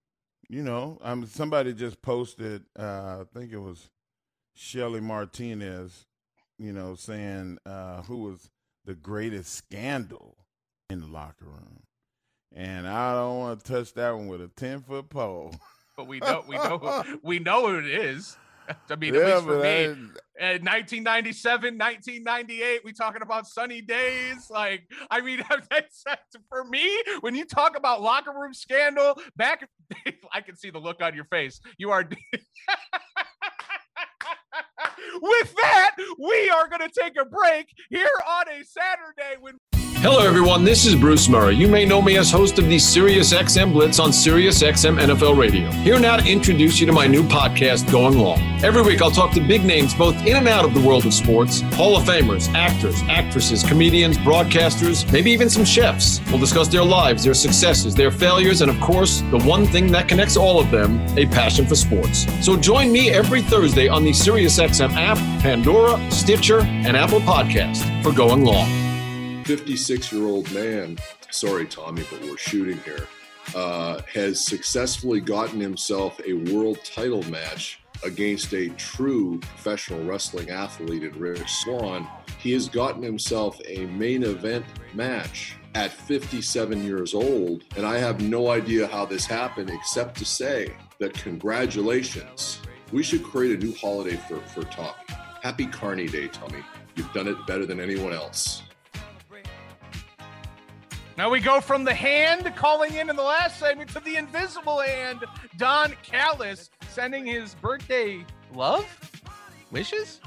you 0.48 0.62
know, 0.62 0.98
um 1.02 1.26
somebody 1.26 1.72
just 1.72 2.02
posted 2.02 2.64
uh 2.78 3.20
I 3.20 3.24
think 3.32 3.52
it 3.52 3.58
was 3.58 3.90
Shelly 4.54 5.00
Martinez, 5.00 6.06
you 6.58 6.72
know, 6.72 6.94
saying 6.94 7.58
uh 7.66 8.02
who 8.02 8.18
was 8.18 8.50
the 8.84 8.94
greatest 8.94 9.52
scandal 9.52 10.36
in 10.88 11.00
the 11.00 11.06
locker 11.08 11.44
room. 11.44 11.82
And 12.54 12.88
I 12.88 13.12
don't 13.12 13.38
want 13.38 13.60
to 13.64 13.72
touch 13.72 13.92
that 13.94 14.12
one 14.12 14.28
with 14.28 14.40
a 14.40 14.48
10 14.48 14.82
foot 14.82 15.10
pole. 15.10 15.54
but 15.96 16.06
we 16.06 16.20
know 16.20 16.44
we 16.46 16.56
know 16.56 17.04
we 17.22 17.38
know 17.38 17.68
who 17.68 17.78
it 17.78 17.86
is. 17.86 18.36
I 18.90 18.96
mean, 18.96 19.14
at 19.14 19.24
least 19.24 19.44
for 19.44 19.60
me, 19.60 19.86
I- 19.86 19.96
uh, 20.38 20.58
1997, 20.58 21.78
1998, 21.78 22.82
we 22.84 22.92
talking 22.92 23.22
about 23.22 23.46
sunny 23.46 23.80
days. 23.80 24.50
Like, 24.50 24.82
I 25.10 25.20
mean, 25.22 25.42
that's, 25.70 26.04
for 26.48 26.64
me, 26.64 26.90
when 27.20 27.34
you 27.34 27.44
talk 27.46 27.76
about 27.76 28.02
locker 28.02 28.32
room 28.32 28.52
scandal, 28.52 29.18
back, 29.36 29.68
I 30.32 30.40
can 30.42 30.56
see 30.56 30.70
the 30.70 30.78
look 30.78 31.02
on 31.02 31.14
your 31.14 31.24
face. 31.24 31.60
You 31.78 31.90
are. 31.90 32.08
With 35.22 35.54
that, 35.56 35.96
we 36.18 36.50
are 36.50 36.68
going 36.68 36.86
to 36.86 37.00
take 37.00 37.14
a 37.18 37.24
break 37.24 37.72
here 37.88 38.08
on 38.28 38.48
a 38.48 38.62
Saturday 38.64 39.40
when 39.40 39.58
Hello, 40.08 40.24
everyone. 40.24 40.62
This 40.62 40.86
is 40.86 40.94
Bruce 40.94 41.28
Murray. 41.28 41.56
You 41.56 41.66
may 41.66 41.84
know 41.84 42.00
me 42.00 42.16
as 42.16 42.30
host 42.30 42.60
of 42.60 42.68
the 42.68 42.78
Sirius 42.78 43.32
XM 43.32 43.72
Blitz 43.72 43.98
on 43.98 44.12
Sirius 44.12 44.62
XM 44.62 45.00
NFL 45.00 45.36
Radio. 45.36 45.68
Here 45.82 45.98
now 45.98 46.16
to 46.16 46.24
introduce 46.24 46.78
you 46.78 46.86
to 46.86 46.92
my 46.92 47.08
new 47.08 47.24
podcast, 47.24 47.90
Going 47.90 48.16
Long. 48.16 48.38
Every 48.62 48.82
week, 48.82 49.02
I'll 49.02 49.10
talk 49.10 49.32
to 49.32 49.40
big 49.40 49.64
names 49.64 49.94
both 49.94 50.14
in 50.24 50.36
and 50.36 50.46
out 50.46 50.64
of 50.64 50.74
the 50.74 50.80
world 50.80 51.06
of 51.06 51.12
sports 51.12 51.60
Hall 51.74 51.96
of 51.96 52.04
Famers, 52.04 52.48
actors, 52.54 53.02
actresses, 53.08 53.64
comedians, 53.64 54.16
broadcasters, 54.18 55.10
maybe 55.10 55.32
even 55.32 55.50
some 55.50 55.64
chefs. 55.64 56.20
We'll 56.30 56.38
discuss 56.38 56.68
their 56.68 56.84
lives, 56.84 57.24
their 57.24 57.34
successes, 57.34 57.96
their 57.96 58.12
failures, 58.12 58.60
and 58.60 58.70
of 58.70 58.80
course, 58.80 59.22
the 59.32 59.38
one 59.38 59.66
thing 59.66 59.90
that 59.90 60.06
connects 60.06 60.36
all 60.36 60.60
of 60.60 60.70
them 60.70 61.00
a 61.18 61.26
passion 61.26 61.66
for 61.66 61.74
sports. 61.74 62.26
So 62.46 62.56
join 62.56 62.92
me 62.92 63.10
every 63.10 63.42
Thursday 63.42 63.88
on 63.88 64.04
the 64.04 64.12
Sirius 64.12 64.56
XM 64.56 64.92
app, 64.92 65.18
Pandora, 65.42 65.98
Stitcher, 66.12 66.60
and 66.60 66.96
Apple 66.96 67.18
Podcast 67.22 68.04
for 68.04 68.12
Going 68.12 68.44
Long. 68.44 68.85
56 69.46 70.12
year 70.12 70.26
old 70.26 70.50
man, 70.52 70.98
sorry, 71.30 71.66
Tommy, 71.66 72.02
but 72.10 72.20
we're 72.22 72.36
shooting 72.36 72.78
here, 72.78 73.06
uh, 73.54 74.00
has 74.12 74.44
successfully 74.44 75.20
gotten 75.20 75.60
himself 75.60 76.20
a 76.26 76.32
world 76.32 76.80
title 76.82 77.22
match 77.30 77.80
against 78.02 78.52
a 78.54 78.70
true 78.70 79.38
professional 79.38 80.02
wrestling 80.04 80.50
athlete 80.50 81.04
in 81.04 81.16
Rich 81.16 81.48
Swann. 81.48 82.08
He 82.40 82.50
has 82.54 82.68
gotten 82.68 83.04
himself 83.04 83.60
a 83.68 83.86
main 83.86 84.24
event 84.24 84.64
match 84.94 85.54
at 85.76 85.92
57 85.92 86.82
years 86.82 87.14
old. 87.14 87.62
And 87.76 87.86
I 87.86 87.98
have 87.98 88.20
no 88.20 88.50
idea 88.50 88.88
how 88.88 89.06
this 89.06 89.26
happened 89.26 89.70
except 89.70 90.18
to 90.18 90.24
say 90.24 90.74
that 90.98 91.14
congratulations. 91.14 92.60
We 92.90 93.04
should 93.04 93.22
create 93.22 93.62
a 93.62 93.64
new 93.64 93.76
holiday 93.76 94.16
for, 94.28 94.40
for 94.40 94.64
Tommy. 94.64 94.90
Happy 95.40 95.66
Carney 95.66 96.08
Day, 96.08 96.26
Tommy. 96.26 96.64
You've 96.96 97.12
done 97.12 97.28
it 97.28 97.36
better 97.46 97.64
than 97.64 97.78
anyone 97.78 98.12
else. 98.12 98.64
Now 101.16 101.30
we 101.30 101.40
go 101.40 101.62
from 101.62 101.84
the 101.84 101.94
hand 101.94 102.52
calling 102.56 102.94
in 102.94 103.08
in 103.08 103.16
the 103.16 103.22
last 103.22 103.58
segment 103.58 103.88
to 103.90 104.00
the 104.00 104.16
invisible 104.16 104.80
hand. 104.80 105.24
Don 105.56 105.94
Callis 106.02 106.68
sending 106.90 107.24
his 107.24 107.54
birthday 107.54 108.22
love 108.54 108.84
wishes 109.70 110.20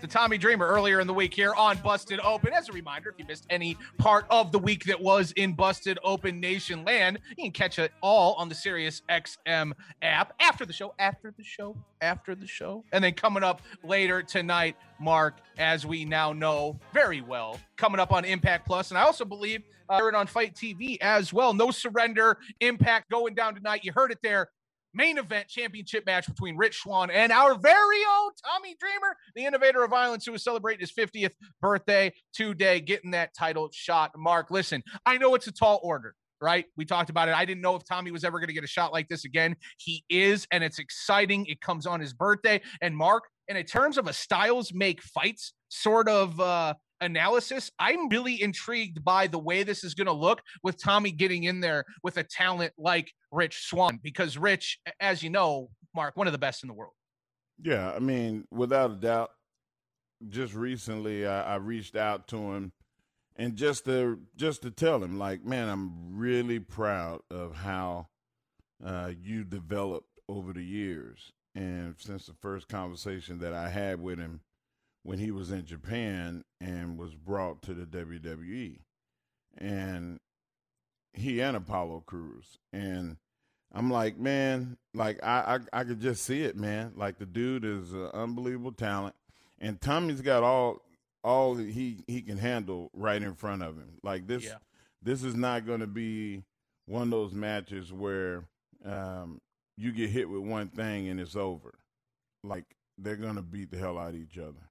to 0.00 0.06
Tommy 0.06 0.38
Dreamer 0.38 0.66
earlier 0.66 1.00
in 1.00 1.06
the 1.06 1.12
week 1.12 1.34
here 1.34 1.52
on 1.54 1.76
Busted 1.78 2.20
Open. 2.20 2.54
As 2.54 2.70
a 2.70 2.72
reminder, 2.72 3.10
if 3.10 3.18
you 3.18 3.26
missed 3.26 3.46
any 3.50 3.76
part 3.98 4.24
of 4.30 4.50
the 4.50 4.58
week 4.58 4.84
that 4.84 4.98
was 4.98 5.32
in 5.32 5.52
Busted 5.52 5.98
Open 6.02 6.40
Nation 6.40 6.84
land, 6.86 7.18
you 7.36 7.44
can 7.44 7.52
catch 7.52 7.78
it 7.78 7.92
all 8.00 8.32
on 8.34 8.48
the 8.48 8.54
Sirius 8.54 9.02
XM 9.10 9.72
app 10.00 10.32
after 10.40 10.64
the 10.64 10.72
show, 10.72 10.94
after 10.98 11.34
the 11.36 11.44
show, 11.44 11.76
after 12.00 12.34
the 12.34 12.46
show. 12.46 12.82
And 12.92 13.04
then 13.04 13.12
coming 13.12 13.42
up 13.42 13.60
later 13.84 14.22
tonight, 14.22 14.76
Mark, 14.98 15.38
as 15.58 15.84
we 15.84 16.06
now 16.06 16.32
know 16.32 16.78
very 16.94 17.20
well, 17.20 17.60
coming 17.76 18.00
up 18.00 18.10
on 18.10 18.24
Impact 18.24 18.66
Plus. 18.66 18.90
And 18.90 18.96
I 18.96 19.02
also 19.02 19.26
believe 19.26 19.62
uh, 19.90 20.00
on 20.14 20.26
FITE 20.26 20.54
TV 20.54 20.96
as 21.00 21.32
well. 21.32 21.52
No 21.52 21.70
surrender, 21.70 22.38
Impact 22.60 23.10
going 23.10 23.34
down 23.34 23.54
tonight. 23.54 23.84
You 23.84 23.92
heard 23.92 24.12
it 24.12 24.18
there. 24.22 24.48
Main 24.92 25.18
event 25.18 25.48
championship 25.48 26.04
match 26.06 26.26
between 26.26 26.56
Rich 26.56 26.78
Swann 26.78 27.10
and 27.10 27.32
our 27.32 27.54
very 27.54 27.98
own 27.98 28.30
Tommy 28.44 28.76
Dreamer, 28.78 29.16
the 29.34 29.44
innovator 29.44 29.84
of 29.84 29.90
violence, 29.90 30.26
who 30.26 30.34
is 30.34 30.42
celebrating 30.42 30.80
his 30.80 30.92
50th 30.92 31.32
birthday 31.60 32.12
today, 32.32 32.80
getting 32.80 33.12
that 33.12 33.34
title 33.34 33.68
shot. 33.72 34.10
Mark, 34.16 34.50
listen, 34.50 34.82
I 35.06 35.18
know 35.18 35.34
it's 35.34 35.46
a 35.46 35.52
tall 35.52 35.80
order, 35.82 36.14
right? 36.40 36.64
We 36.76 36.84
talked 36.84 37.10
about 37.10 37.28
it. 37.28 37.34
I 37.34 37.44
didn't 37.44 37.60
know 37.60 37.76
if 37.76 37.84
Tommy 37.84 38.10
was 38.10 38.24
ever 38.24 38.38
going 38.38 38.48
to 38.48 38.54
get 38.54 38.64
a 38.64 38.68
shot 38.68 38.92
like 38.92 39.08
this 39.08 39.24
again. 39.24 39.56
He 39.78 40.04
is, 40.08 40.46
and 40.50 40.64
it's 40.64 40.78
exciting. 40.78 41.46
It 41.46 41.60
comes 41.60 41.86
on 41.86 42.00
his 42.00 42.12
birthday. 42.12 42.60
And 42.80 42.96
Mark, 42.96 43.24
and 43.48 43.56
in 43.56 43.66
terms 43.66 43.98
of 43.98 44.06
a 44.06 44.12
styles 44.12 44.72
make 44.72 45.02
fights 45.02 45.52
sort 45.68 46.08
of 46.08 46.38
uh, 46.40 46.74
analysis, 47.00 47.70
I'm 47.78 48.08
really 48.08 48.42
intrigued 48.42 49.04
by 49.04 49.26
the 49.26 49.38
way 49.38 49.62
this 49.62 49.84
is 49.84 49.94
going 49.94 50.06
to 50.06 50.12
look 50.12 50.42
with 50.62 50.82
Tommy 50.82 51.10
getting 51.10 51.44
in 51.44 51.60
there 51.60 51.84
with 52.02 52.16
a 52.16 52.24
talent 52.24 52.72
like 52.78 53.10
Rich 53.32 53.66
Swann, 53.66 53.98
because 54.02 54.36
Rich, 54.36 54.78
as 55.00 55.22
you 55.22 55.30
know, 55.30 55.70
Mark, 55.94 56.16
one 56.16 56.26
of 56.26 56.32
the 56.32 56.38
best 56.38 56.62
in 56.62 56.68
the 56.68 56.74
world. 56.74 56.92
Yeah, 57.62 57.92
I 57.92 57.98
mean, 57.98 58.44
without 58.50 58.90
a 58.90 58.94
doubt. 58.94 59.30
Just 60.28 60.52
recently, 60.52 61.26
I, 61.26 61.54
I 61.54 61.56
reached 61.56 61.96
out 61.96 62.28
to 62.28 62.36
him, 62.36 62.72
and 63.36 63.56
just 63.56 63.86
to 63.86 64.20
just 64.36 64.60
to 64.62 64.70
tell 64.70 65.02
him, 65.02 65.18
like, 65.18 65.42
man, 65.42 65.70
I'm 65.70 66.18
really 66.18 66.58
proud 66.58 67.20
of 67.30 67.54
how 67.54 68.08
uh, 68.84 69.12
you 69.18 69.44
developed 69.44 70.20
over 70.28 70.52
the 70.52 70.62
years, 70.62 71.32
and 71.54 71.94
since 71.98 72.26
the 72.26 72.34
first 72.34 72.68
conversation 72.68 73.38
that 73.38 73.54
I 73.54 73.70
had 73.70 73.98
with 74.02 74.18
him 74.18 74.42
when 75.02 75.18
he 75.18 75.30
was 75.30 75.50
in 75.50 75.64
Japan 75.64 76.44
and 76.60 76.98
was 76.98 77.14
brought 77.14 77.62
to 77.62 77.74
the 77.74 77.86
WWE, 77.86 78.78
and 79.58 80.20
he 81.12 81.40
and 81.40 81.56
Apollo 81.56 82.04
Crews, 82.06 82.58
and 82.72 83.16
I'm 83.72 83.90
like, 83.90 84.18
man, 84.18 84.76
like 84.94 85.18
I 85.22 85.58
I, 85.72 85.80
I 85.80 85.84
could 85.84 86.00
just 86.00 86.24
see 86.24 86.42
it, 86.42 86.56
man. 86.56 86.92
Like 86.96 87.18
the 87.18 87.26
dude 87.26 87.64
is 87.64 87.92
an 87.92 88.10
unbelievable 88.14 88.72
talent, 88.72 89.14
and 89.58 89.80
Tommy's 89.80 90.20
got 90.20 90.42
all 90.42 90.82
all 91.22 91.56
he 91.56 92.04
he 92.06 92.22
can 92.22 92.38
handle 92.38 92.90
right 92.94 93.22
in 93.22 93.34
front 93.34 93.62
of 93.62 93.76
him. 93.76 93.98
Like 94.02 94.26
this, 94.26 94.44
Yeah. 94.44 94.54
this 95.02 95.22
is 95.22 95.34
not 95.34 95.66
going 95.66 95.80
to 95.80 95.86
be 95.86 96.44
one 96.86 97.02
of 97.04 97.10
those 97.10 97.32
matches 97.34 97.92
where 97.92 98.44
um, 98.84 99.40
you 99.76 99.92
get 99.92 100.10
hit 100.10 100.28
with 100.28 100.40
one 100.42 100.68
thing 100.68 101.08
and 101.08 101.20
it's 101.20 101.36
over. 101.36 101.74
Like 102.42 102.64
they're 102.96 103.16
going 103.16 103.36
to 103.36 103.42
beat 103.42 103.70
the 103.70 103.76
hell 103.78 103.98
out 103.98 104.10
of 104.10 104.16
each 104.16 104.38
other. 104.38 104.69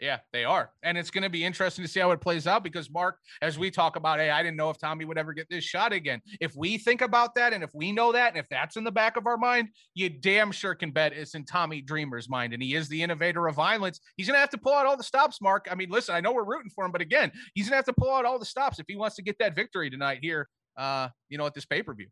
Yeah, 0.00 0.18
they 0.32 0.44
are. 0.44 0.70
And 0.82 0.96
it's 0.96 1.10
going 1.10 1.24
to 1.24 1.30
be 1.30 1.44
interesting 1.44 1.84
to 1.84 1.90
see 1.90 2.00
how 2.00 2.10
it 2.12 2.20
plays 2.20 2.46
out 2.46 2.64
because, 2.64 2.90
Mark, 2.90 3.18
as 3.42 3.58
we 3.58 3.70
talk 3.70 3.96
about, 3.96 4.18
hey, 4.18 4.30
I 4.30 4.42
didn't 4.42 4.56
know 4.56 4.70
if 4.70 4.78
Tommy 4.78 5.04
would 5.04 5.18
ever 5.18 5.34
get 5.34 5.46
this 5.50 5.62
shot 5.62 5.92
again. 5.92 6.22
If 6.40 6.56
we 6.56 6.78
think 6.78 7.02
about 7.02 7.34
that 7.34 7.52
and 7.52 7.62
if 7.62 7.70
we 7.74 7.92
know 7.92 8.10
that 8.12 8.28
and 8.28 8.38
if 8.38 8.48
that's 8.48 8.76
in 8.76 8.84
the 8.84 8.90
back 8.90 9.16
of 9.16 9.26
our 9.26 9.36
mind, 9.36 9.68
you 9.94 10.08
damn 10.08 10.52
sure 10.52 10.74
can 10.74 10.90
bet 10.90 11.12
it's 11.12 11.34
in 11.34 11.44
Tommy 11.44 11.82
Dreamer's 11.82 12.30
mind. 12.30 12.54
And 12.54 12.62
he 12.62 12.74
is 12.74 12.88
the 12.88 13.02
innovator 13.02 13.46
of 13.46 13.54
violence. 13.54 14.00
He's 14.16 14.26
going 14.26 14.36
to 14.36 14.40
have 14.40 14.50
to 14.50 14.58
pull 14.58 14.72
out 14.72 14.86
all 14.86 14.96
the 14.96 15.04
stops, 15.04 15.40
Mark. 15.42 15.68
I 15.70 15.74
mean, 15.74 15.90
listen, 15.90 16.14
I 16.14 16.20
know 16.20 16.32
we're 16.32 16.44
rooting 16.44 16.70
for 16.74 16.84
him, 16.84 16.92
but 16.92 17.02
again, 17.02 17.30
he's 17.54 17.66
going 17.66 17.72
to 17.72 17.76
have 17.76 17.84
to 17.84 17.92
pull 17.92 18.12
out 18.12 18.24
all 18.24 18.38
the 18.38 18.46
stops 18.46 18.78
if 18.78 18.86
he 18.88 18.96
wants 18.96 19.16
to 19.16 19.22
get 19.22 19.38
that 19.38 19.54
victory 19.54 19.90
tonight 19.90 20.20
here, 20.22 20.48
uh, 20.78 21.08
you 21.28 21.36
know, 21.36 21.44
at 21.44 21.52
this 21.52 21.66
pay 21.66 21.82
per 21.82 21.92
view. 21.92 22.08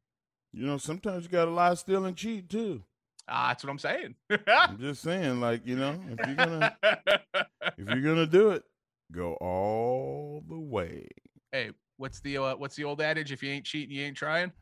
You 0.53 0.67
know, 0.67 0.79
sometimes 0.79 1.25
you 1.25 1.31
got 1.31 1.47
to 1.47 1.51
lie, 1.51 1.75
steal, 1.75 2.05
and 2.05 2.17
cheat 2.17 2.49
too. 2.49 2.83
Ah, 3.29 3.49
that's 3.49 3.65
what 3.65 3.71
I'm 3.71 3.79
saying. 3.79 4.15
I'm 4.47 4.79
just 4.79 5.03
saying, 5.03 5.41
like 5.41 5.67
you 5.67 5.77
know, 5.77 6.01
if 6.11 6.27
you're 6.27 6.37
gonna 6.37 6.77
if 6.83 7.89
you're 7.89 8.01
gonna 8.01 8.27
do 8.27 8.51
it, 8.51 8.65
go 9.13 9.35
all 9.35 10.43
the 10.49 10.59
way. 10.59 11.09
hey, 11.53 11.71
what's 11.97 12.21
the 12.21 12.39
uh, 12.39 12.57
what's 12.57 12.77
the 12.77 12.85
old 12.85 13.01
adage? 13.01 13.33
If 13.33 13.43
you 13.43 13.51
ain't 13.51 13.65
cheating, 13.65 13.97
you 13.97 14.05
ain't 14.05 14.17
trying. 14.17 14.53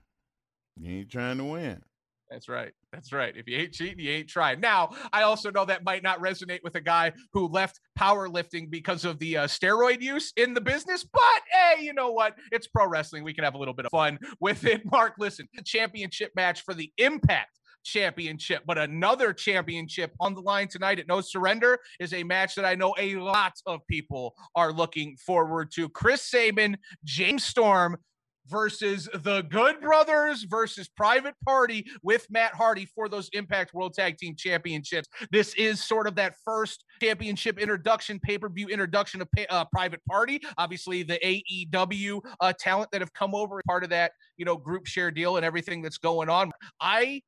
You 0.78 1.00
ain't 1.00 1.10
trying 1.10 1.38
to 1.38 1.44
win. 1.44 1.82
That's 2.30 2.48
right. 2.48 2.72
That's 2.92 3.12
right. 3.12 3.36
If 3.36 3.46
you 3.46 3.56
ain't 3.56 3.72
cheating, 3.72 4.00
you 4.00 4.10
ain't 4.10 4.28
trying. 4.28 4.60
Now, 4.60 4.90
I 5.12 5.22
also 5.22 5.50
know 5.50 5.64
that 5.64 5.84
might 5.84 6.02
not 6.02 6.20
resonate 6.20 6.58
with 6.64 6.74
a 6.74 6.80
guy 6.80 7.12
who 7.32 7.46
left 7.46 7.80
powerlifting 7.98 8.68
because 8.68 9.04
of 9.04 9.18
the 9.20 9.36
uh, 9.36 9.46
steroid 9.46 10.00
use 10.00 10.32
in 10.36 10.52
the 10.52 10.60
business, 10.60 11.04
but 11.04 11.22
hey, 11.52 11.84
you 11.84 11.92
know 11.94 12.10
what? 12.10 12.34
It's 12.50 12.66
pro 12.66 12.88
wrestling. 12.88 13.22
We 13.22 13.32
can 13.32 13.44
have 13.44 13.54
a 13.54 13.58
little 13.58 13.74
bit 13.74 13.86
of 13.86 13.92
fun 13.92 14.18
with 14.40 14.64
it. 14.64 14.82
Mark, 14.90 15.14
listen, 15.18 15.48
the 15.54 15.62
championship 15.62 16.32
match 16.34 16.62
for 16.62 16.74
the 16.74 16.92
Impact 16.98 17.60
championship, 17.86 18.62
but 18.66 18.78
another 18.78 19.32
championship 19.32 20.12
on 20.20 20.34
the 20.34 20.40
line 20.40 20.68
tonight 20.68 20.98
at 20.98 21.08
No 21.08 21.20
Surrender 21.20 21.78
is 22.00 22.12
a 22.12 22.22
match 22.24 22.54
that 22.56 22.64
I 22.64 22.74
know 22.74 22.94
a 22.98 23.16
lot 23.16 23.54
of 23.66 23.80
people 23.88 24.34
are 24.54 24.72
looking 24.72 25.16
forward 25.16 25.70
to. 25.72 25.88
Chris 25.88 26.22
Sabin, 26.22 26.76
James 27.04 27.44
Storm 27.44 27.96
versus 28.48 29.08
the 29.12 29.42
Good 29.42 29.80
Brothers 29.80 30.44
versus 30.44 30.88
Private 30.88 31.34
Party 31.44 31.86
with 32.02 32.26
Matt 32.30 32.54
Hardy 32.54 32.86
for 32.86 33.08
those 33.08 33.28
Impact 33.32 33.74
World 33.74 33.94
Tag 33.94 34.18
Team 34.18 34.34
Championships. 34.36 35.08
This 35.30 35.54
is 35.54 35.82
sort 35.82 36.06
of 36.06 36.14
that 36.16 36.34
first 36.44 36.84
championship 37.02 37.58
introduction, 37.58 38.20
pay 38.20 38.38
per 38.38 38.48
view 38.48 38.68
introduction 38.68 39.20
of 39.20 39.28
uh, 39.50 39.64
Private 39.72 40.00
Party. 40.08 40.40
Obviously, 40.58 41.02
the 41.02 41.18
AEW 41.72 42.20
uh, 42.40 42.52
talent 42.58 42.90
that 42.92 43.00
have 43.00 43.12
come 43.12 43.34
over, 43.34 43.60
part 43.66 43.84
of 43.84 43.90
that, 43.90 44.12
you 44.36 44.44
know, 44.44 44.56
group 44.56 44.86
share 44.86 45.10
deal 45.10 45.36
and 45.36 45.44
everything 45.44 45.82
that's 45.82 45.98
going 45.98 46.28
on. 46.28 46.52
I 46.80 47.22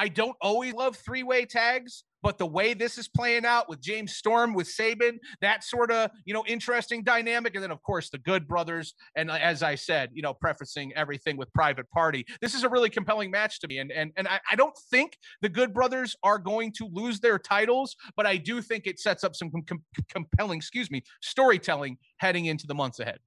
I 0.00 0.08
don't 0.08 0.36
always 0.40 0.72
love 0.72 0.96
three 0.96 1.22
way 1.22 1.44
tags, 1.44 2.04
but 2.22 2.38
the 2.38 2.46
way 2.46 2.72
this 2.72 2.96
is 2.96 3.06
playing 3.06 3.44
out 3.44 3.68
with 3.68 3.82
James 3.82 4.14
Storm, 4.14 4.54
with 4.54 4.66
Sabin, 4.66 5.20
that 5.42 5.62
sort 5.62 5.90
of, 5.90 6.10
you 6.24 6.32
know, 6.32 6.42
interesting 6.46 7.04
dynamic. 7.04 7.54
And 7.54 7.62
then, 7.62 7.70
of 7.70 7.82
course, 7.82 8.08
the 8.08 8.16
Good 8.16 8.48
Brothers. 8.48 8.94
And 9.14 9.30
uh, 9.30 9.34
as 9.34 9.62
I 9.62 9.74
said, 9.74 10.08
you 10.14 10.22
know, 10.22 10.32
prefacing 10.32 10.94
everything 10.96 11.36
with 11.36 11.52
Private 11.52 11.90
Party. 11.90 12.24
This 12.40 12.54
is 12.54 12.64
a 12.64 12.68
really 12.70 12.88
compelling 12.88 13.30
match 13.30 13.60
to 13.60 13.68
me. 13.68 13.76
And, 13.76 13.92
and, 13.92 14.10
and 14.16 14.26
I, 14.26 14.40
I 14.50 14.56
don't 14.56 14.74
think 14.90 15.18
the 15.42 15.50
Good 15.50 15.74
Brothers 15.74 16.16
are 16.22 16.38
going 16.38 16.72
to 16.78 16.88
lose 16.90 17.20
their 17.20 17.38
titles, 17.38 17.94
but 18.16 18.24
I 18.24 18.38
do 18.38 18.62
think 18.62 18.86
it 18.86 18.98
sets 18.98 19.22
up 19.22 19.36
some 19.36 19.50
com- 19.50 19.64
com- 19.66 19.84
compelling, 20.08 20.56
excuse 20.56 20.90
me, 20.90 21.02
storytelling 21.20 21.98
heading 22.16 22.46
into 22.46 22.66
the 22.66 22.74
months 22.74 23.00
ahead. 23.00 23.18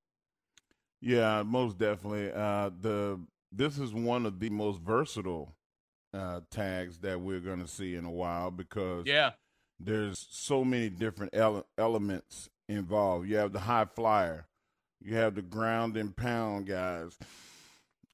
Yeah, 1.02 1.44
most 1.44 1.78
definitely. 1.78 2.32
Uh, 2.32 2.72
the 2.82 3.20
this 3.52 3.78
is 3.78 3.94
one 3.94 4.26
of 4.26 4.40
the 4.40 4.50
most 4.50 4.82
versatile 4.82 5.56
uh, 6.13 6.41
tags 6.52 6.99
that 6.99 7.19
we're 7.19 7.39
going 7.39 7.62
to 7.62 7.67
see 7.67 7.95
in 7.95 8.06
a 8.06 8.12
while 8.12 8.52
because 8.52 9.06
Yeah. 9.08 9.32
there's 9.80 10.26
so 10.30 10.63
many 10.63 10.89
different 10.89 11.34
ele- 11.36 11.65
elements 11.78 12.49
involved. 12.69 13.28
You 13.28 13.38
have 13.38 13.52
the 13.54 13.62
high 13.62 13.86
flyer, 13.86 14.47
you 15.02 15.15
have 15.15 15.36
the 15.36 15.41
ground 15.41 15.97
and 15.97 16.15
pound 16.15 16.67
guys, 16.67 17.17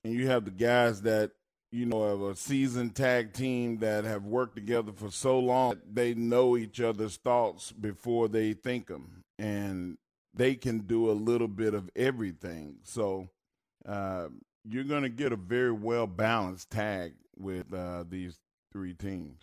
and 0.03 0.13
you 0.13 0.27
have 0.27 0.45
the 0.45 0.51
guys 0.51 1.01
that 1.03 1.31
you 1.71 1.85
know 1.85 2.01
of 2.01 2.21
a 2.23 2.35
seasoned 2.35 2.95
tag 2.95 3.31
team 3.33 3.77
that 3.79 4.03
have 4.03 4.23
worked 4.25 4.55
together 4.55 4.91
for 4.91 5.11
so 5.11 5.37
long 5.37 5.71
that 5.71 5.93
they 5.95 6.13
know 6.15 6.57
each 6.57 6.81
other's 6.81 7.17
thoughts 7.17 7.71
before 7.71 8.27
they 8.27 8.53
think 8.53 8.87
them, 8.87 9.23
and 9.37 9.97
they 10.33 10.55
can 10.55 10.79
do 10.79 11.09
a 11.09 11.13
little 11.13 11.47
bit 11.47 11.73
of 11.75 11.89
everything. 11.95 12.77
So 12.83 13.29
uh, 13.85 14.29
you're 14.63 14.83
going 14.83 15.03
to 15.03 15.09
get 15.09 15.31
a 15.31 15.35
very 15.35 15.71
well 15.71 16.07
balanced 16.07 16.71
tag 16.71 17.13
with 17.39 17.73
uh, 17.73 18.03
these 18.09 18.37
three 18.71 18.93
teams. 18.93 19.41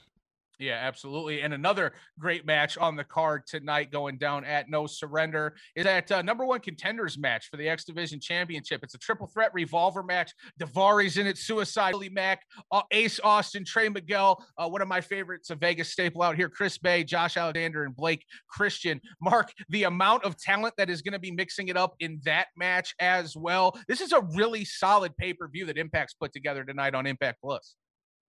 Yeah, 0.58 0.78
absolutely. 0.82 1.42
And 1.42 1.52
another 1.52 1.92
great 2.18 2.46
match 2.46 2.78
on 2.78 2.96
the 2.96 3.04
card 3.04 3.46
tonight 3.46 3.92
going 3.92 4.16
down 4.16 4.44
at 4.44 4.70
No 4.70 4.86
Surrender 4.86 5.54
is 5.74 5.84
that 5.84 6.10
uh, 6.10 6.22
number 6.22 6.46
one 6.46 6.60
contenders 6.60 7.18
match 7.18 7.48
for 7.50 7.58
the 7.58 7.68
X 7.68 7.84
Division 7.84 8.20
Championship. 8.20 8.80
It's 8.82 8.94
a 8.94 8.98
triple 8.98 9.26
threat 9.26 9.50
revolver 9.52 10.02
match. 10.02 10.32
Daivari's 10.58 11.18
in 11.18 11.26
it, 11.26 11.36
Suicide, 11.36 11.92
Willie 11.92 12.08
Mack, 12.08 12.40
uh, 12.72 12.82
Ace 12.90 13.20
Austin, 13.22 13.66
Trey 13.66 13.90
Miguel, 13.90 14.42
uh, 14.56 14.66
one 14.66 14.80
of 14.80 14.88
my 14.88 15.00
favorites, 15.00 15.50
a 15.50 15.56
Vegas 15.56 15.90
staple 15.90 16.22
out 16.22 16.36
here, 16.36 16.48
Chris 16.48 16.78
Bey, 16.78 17.04
Josh 17.04 17.36
Alexander, 17.36 17.84
and 17.84 17.94
Blake 17.94 18.24
Christian. 18.48 18.98
Mark, 19.20 19.52
the 19.68 19.82
amount 19.84 20.24
of 20.24 20.38
talent 20.38 20.74
that 20.78 20.88
is 20.88 21.02
going 21.02 21.12
to 21.12 21.18
be 21.18 21.30
mixing 21.30 21.68
it 21.68 21.76
up 21.76 21.94
in 22.00 22.18
that 22.24 22.46
match 22.56 22.94
as 22.98 23.36
well. 23.36 23.78
This 23.88 24.00
is 24.00 24.12
a 24.12 24.22
really 24.34 24.64
solid 24.64 25.14
pay 25.18 25.34
per 25.34 25.48
view 25.48 25.66
that 25.66 25.76
Impact's 25.76 26.14
put 26.14 26.32
together 26.32 26.64
tonight 26.64 26.94
on 26.94 27.06
Impact 27.06 27.40
Plus. 27.42 27.76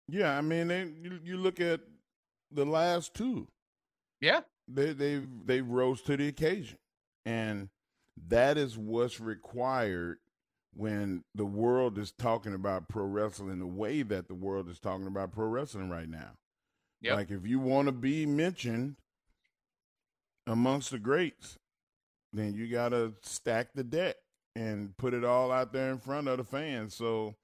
Yeah, 0.08 0.38
I 0.38 0.42
mean, 0.42 0.68
they, 0.68 0.82
you, 1.02 1.20
you 1.24 1.38
look 1.38 1.60
at 1.60 1.82
the 2.52 2.66
last 2.66 3.14
two. 3.14 3.48
Yeah, 4.22 4.42
they 4.68 4.94
they 4.94 5.22
they 5.46 5.62
rose 5.62 6.02
to 6.04 6.18
the 6.18 6.28
occasion, 6.28 6.78
and 7.26 7.70
that 8.28 8.58
is 8.58 8.78
what's 8.78 9.20
required 9.20 10.18
when 10.76 11.24
the 11.36 11.46
world 11.46 11.98
is 11.98 12.12
talking 12.12 12.54
about 12.54 12.88
pro 12.88 13.04
wrestling 13.04 13.60
the 13.60 13.66
way 13.66 14.04
that 14.04 14.28
the 14.28 14.34
world 14.36 14.70
is 14.70 14.80
talking 14.80 15.08
about 15.08 15.32
pro 15.32 15.48
wrestling 15.48 15.90
right 15.90 16.10
now. 16.10 16.32
Yep. 17.02 17.16
Like 17.16 17.32
if 17.32 17.46
you 17.46 17.60
want 17.60 17.88
to 17.88 17.92
be 17.92 18.26
mentioned 18.26 18.96
amongst 20.46 20.92
the 20.92 21.00
greats, 21.00 21.58
then 22.34 22.54
you 22.54 22.68
got 22.68 22.90
to 22.90 23.14
stack 23.22 23.70
the 23.74 23.84
deck 23.84 24.16
and 24.56 24.96
put 24.98 25.14
it 25.14 25.24
all 25.24 25.52
out 25.52 25.74
there 25.74 25.92
in 25.92 26.00
front 26.00 26.28
of 26.28 26.38
the 26.38 26.44
fans. 26.44 26.96
So 26.96 27.36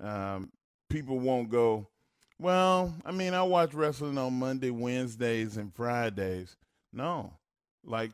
um, 0.00 0.50
people 0.88 1.18
won't 1.18 1.50
go, 1.50 1.88
well, 2.40 2.94
I 3.04 3.12
mean, 3.12 3.34
I 3.34 3.42
watch 3.42 3.74
wrestling 3.74 4.18
on 4.18 4.38
Monday, 4.38 4.70
Wednesdays, 4.70 5.56
and 5.56 5.74
Fridays. 5.74 6.56
No, 6.92 7.32
like 7.84 8.12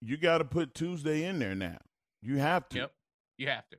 you 0.00 0.16
got 0.16 0.38
to 0.38 0.44
put 0.44 0.74
Tuesday 0.74 1.24
in 1.24 1.38
there 1.38 1.54
now. 1.54 1.78
You 2.22 2.38
have 2.38 2.68
to. 2.70 2.78
Yep. 2.78 2.92
You 3.38 3.48
have 3.48 3.68
to. 3.70 3.76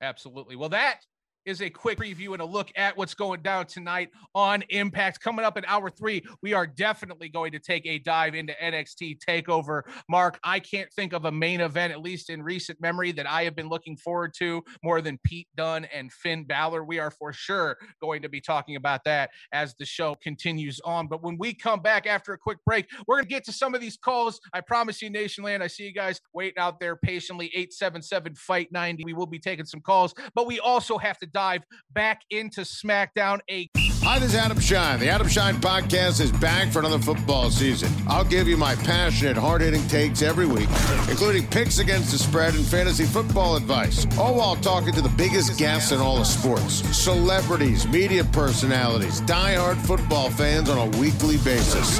Absolutely. 0.00 0.56
Well, 0.56 0.68
that 0.70 1.06
is 1.46 1.62
a 1.62 1.70
quick 1.70 1.98
preview 1.98 2.32
and 2.32 2.42
a 2.42 2.44
look 2.44 2.70
at 2.76 2.96
what's 2.96 3.14
going 3.14 3.40
down 3.40 3.66
tonight 3.66 4.10
on 4.34 4.62
Impact. 4.70 5.20
Coming 5.20 5.44
up 5.44 5.56
in 5.56 5.64
hour 5.66 5.88
three, 5.88 6.22
we 6.42 6.52
are 6.52 6.66
definitely 6.66 7.28
going 7.28 7.52
to 7.52 7.58
take 7.58 7.86
a 7.86 7.98
dive 8.00 8.34
into 8.34 8.52
NXT 8.62 9.18
TakeOver. 9.26 9.82
Mark, 10.10 10.38
I 10.42 10.58
can't 10.58 10.92
think 10.92 11.12
of 11.12 11.24
a 11.24 11.32
main 11.32 11.60
event, 11.60 11.92
at 11.92 12.02
least 12.02 12.28
in 12.30 12.42
recent 12.42 12.80
memory, 12.80 13.12
that 13.12 13.30
I 13.30 13.44
have 13.44 13.54
been 13.54 13.68
looking 13.68 13.96
forward 13.96 14.34
to 14.38 14.62
more 14.82 15.00
than 15.00 15.18
Pete 15.24 15.48
Dunne 15.56 15.86
and 15.86 16.12
Finn 16.12 16.44
Balor. 16.44 16.84
We 16.84 16.98
are 16.98 17.12
for 17.12 17.32
sure 17.32 17.78
going 18.02 18.22
to 18.22 18.28
be 18.28 18.40
talking 18.40 18.76
about 18.76 19.04
that 19.04 19.30
as 19.52 19.74
the 19.78 19.86
show 19.86 20.16
continues 20.16 20.80
on. 20.84 21.06
But 21.06 21.22
when 21.22 21.38
we 21.38 21.54
come 21.54 21.80
back 21.80 22.06
after 22.06 22.32
a 22.32 22.38
quick 22.38 22.58
break, 22.66 22.88
we're 23.06 23.16
going 23.16 23.24
to 23.26 23.30
get 23.30 23.44
to 23.44 23.52
some 23.52 23.74
of 23.74 23.80
these 23.80 23.96
calls. 23.96 24.40
I 24.52 24.60
promise 24.60 25.00
you, 25.00 25.10
Nationland, 25.10 25.62
I 25.62 25.68
see 25.68 25.84
you 25.84 25.92
guys 25.92 26.20
waiting 26.32 26.58
out 26.58 26.80
there 26.80 26.96
patiently. 26.96 27.46
877 27.54 28.34
Fight 28.34 28.72
90. 28.72 29.04
We 29.04 29.12
will 29.12 29.26
be 29.26 29.38
taking 29.38 29.64
some 29.64 29.80
calls, 29.80 30.12
but 30.34 30.46
we 30.46 30.58
also 30.58 30.98
have 30.98 31.18
to 31.18 31.26
dive 31.36 31.64
back 31.92 32.22
into 32.30 32.62
SmackDown. 32.62 33.40
A 33.50 33.68
Hi, 34.02 34.20
this 34.20 34.30
is 34.30 34.34
Adam 34.36 34.60
Schein. 34.60 35.00
The 35.00 35.08
Adam 35.08 35.26
Schein 35.28 35.56
podcast 35.56 36.20
is 36.20 36.30
back 36.30 36.70
for 36.72 36.78
another 36.78 36.98
football 37.00 37.50
season. 37.50 37.90
I'll 38.06 38.24
give 38.24 38.46
you 38.46 38.56
my 38.56 38.76
passionate, 38.76 39.36
hard 39.36 39.62
hitting 39.62 39.86
takes 39.88 40.22
every 40.22 40.46
week, 40.46 40.68
including 41.10 41.46
picks 41.48 41.80
against 41.80 42.12
the 42.12 42.18
spread 42.18 42.54
and 42.54 42.64
fantasy 42.64 43.04
football 43.04 43.56
advice, 43.56 44.06
all 44.16 44.36
while 44.36 44.54
talking 44.56 44.92
to 44.92 45.00
the 45.00 45.08
biggest 45.10 45.58
guests 45.58 45.90
in 45.90 45.98
all 45.98 46.18
of 46.20 46.26
sports 46.26 46.74
celebrities, 46.96 47.86
media 47.88 48.22
personalities, 48.24 49.20
die-hard 49.22 49.76
football 49.78 50.30
fans 50.30 50.70
on 50.70 50.78
a 50.78 50.98
weekly 50.98 51.38
basis. 51.38 51.98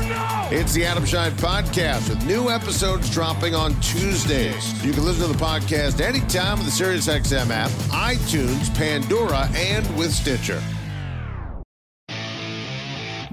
It's 0.53 0.73
the 0.75 0.87
Adam 0.87 1.05
Schein 1.05 1.33
podcast 1.33 2.09
with 2.09 2.25
new 2.25 2.51
episodes 2.51 3.11
dropping 3.11 3.57
on 3.57 3.79
Tuesdays. 3.81 4.85
You 4.85 4.93
can 4.93 5.05
listen 5.05 5.27
to 5.27 5.33
the 5.37 5.45
podcast 5.45 6.01
anytime 6.01 6.59
with 6.59 6.67
the 6.67 6.85
SiriusXM 6.85 7.51
app, 7.51 7.71
iTunes, 7.91 8.73
Pandora, 8.77 9.49
and 9.57 9.85
with 9.97 10.13
Stitcher. 10.13 10.63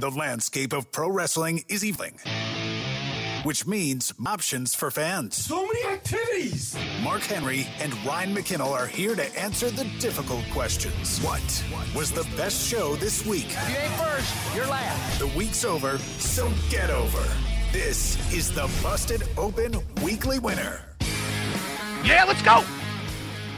The 0.04 0.12
landscape 0.12 0.74
of 0.74 0.92
pro 0.92 1.10
wrestling 1.10 1.64
is 1.70 1.86
evolving, 1.86 2.20
which 3.44 3.66
means 3.66 4.14
options 4.28 4.76
for 4.76 4.92
fans. 4.92 5.38
So 5.38 5.66
many 5.66 5.86
activities! 5.86 6.76
Mark 7.02 7.22
Henry 7.22 7.66
and 7.80 7.94
Ryan 8.06 8.36
McKinnell 8.36 8.72
are 8.72 8.86
here 8.86 9.16
to 9.16 9.40
answer 9.40 9.72
the 9.72 9.86
difficult 10.02 10.44
questions. 10.52 11.20
What 11.20 11.64
was 11.96 12.12
the 12.12 12.28
best 12.36 12.68
show 12.70 12.98
this 12.98 13.26
week? 13.26 13.46
If 13.48 13.70
you 13.70 13.78
ain't 13.78 13.94
first, 13.94 14.54
you're 14.54 14.68
last. 14.68 15.20
The 15.20 15.28
week's 15.28 15.64
over, 15.64 15.98
so 15.98 16.52
get 16.70 16.90
over. 16.90 17.24
This 17.72 18.18
is 18.34 18.52
the 18.52 18.70
Busted 18.84 19.24
Open 19.38 19.80
Weekly 20.04 20.38
Winner. 20.38 20.82
Yeah, 22.04 22.26
let's 22.28 22.42
go. 22.42 22.62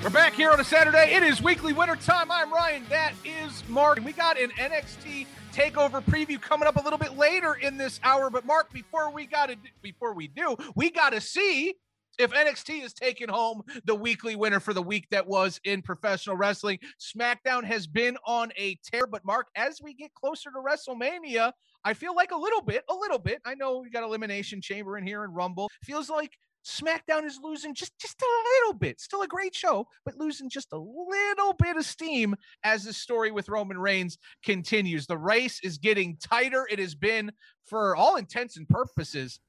We're 0.06 0.12
back 0.12 0.36
here 0.36 0.52
on 0.52 0.60
a 0.60 0.64
Saturday. 0.64 1.16
It 1.16 1.24
is 1.24 1.42
weekly 1.42 1.74
winter 1.74 1.96
time. 1.96 2.30
I'm 2.30 2.54
Ryan. 2.54 2.86
That 2.90 3.14
is 3.26 3.68
Mark. 3.68 3.98
And 3.98 4.06
we 4.06 4.12
got 4.14 4.40
an 4.40 4.52
NXT 4.52 5.26
takeover 5.52 6.00
preview 6.04 6.40
coming 6.40 6.68
up 6.68 6.76
a 6.76 6.84
little 6.84 7.00
bit 7.00 7.18
later 7.18 7.56
in 7.56 7.76
this 7.76 8.00
hour. 8.04 8.30
But 8.30 8.46
Mark, 8.46 8.72
before 8.72 9.10
we 9.10 9.26
got 9.26 9.50
to 9.50 9.56
before 9.82 10.14
we 10.14 10.28
do, 10.28 10.58
we 10.76 10.92
got 10.92 11.14
to 11.14 11.20
see 11.20 11.74
if 12.20 12.32
NXT 12.32 12.84
is 12.84 12.94
taking 12.94 13.30
home 13.30 13.64
the 13.86 13.96
weekly 13.96 14.36
winner 14.36 14.60
for 14.60 14.76
the 14.76 14.82
week 14.84 15.08
that 15.10 15.26
was 15.26 15.60
in 15.64 15.82
professional 15.82 16.36
wrestling. 16.36 16.78
SmackDown 17.00 17.64
has 17.64 17.88
been 17.88 18.16
on 18.28 18.52
a 18.58 18.78
tear, 18.86 19.08
but 19.08 19.26
Mark, 19.26 19.48
as 19.56 19.82
we 19.82 19.96
get 19.96 20.14
closer 20.14 20.52
to 20.52 20.60
WrestleMania, 20.60 21.52
I 21.84 21.96
feel 21.96 22.16
like 22.16 22.30
a 22.30 22.38
little 22.38 22.62
bit, 22.62 22.84
a 22.92 22.94
little 22.94 23.18
bit. 23.18 23.42
I 23.44 23.56
know 23.56 23.80
we 23.80 23.90
got 23.90 24.04
Elimination 24.04 24.62
Chamber 24.62 25.00
in 25.00 25.08
here 25.08 25.24
and 25.24 25.36
Rumble. 25.36 25.68
Feels 25.84 26.12
like 26.12 26.38
SmackDown 26.66 27.26
is 27.26 27.40
losing 27.44 27.76
just 27.76 27.98
just 28.00 28.22
a 28.22 28.26
little 28.62 28.78
bit. 28.78 29.00
Still 29.00 29.22
a 29.22 29.28
great 29.28 29.56
show, 29.56 29.88
but 30.04 30.18
losing 30.18 30.50
just 30.50 30.74
a 30.74 30.78
little 30.78 31.54
bit 31.54 31.78
of 31.78 31.86
steam 31.86 32.36
as 32.64 32.84
the 32.84 32.94
story 32.94 33.32
with 33.32 33.50
Roman 33.50 33.78
Reigns 33.78 34.18
continues. 34.44 35.06
The 35.06 35.18
race 35.18 35.60
is 35.64 35.78
getting 35.78 36.18
tighter. 36.18 36.68
It 36.70 36.80
has 36.80 36.96
been 36.96 37.32
for 37.66 37.96
all 37.96 38.16
intents 38.16 38.58
and 38.58 38.68
purposes 38.68 39.40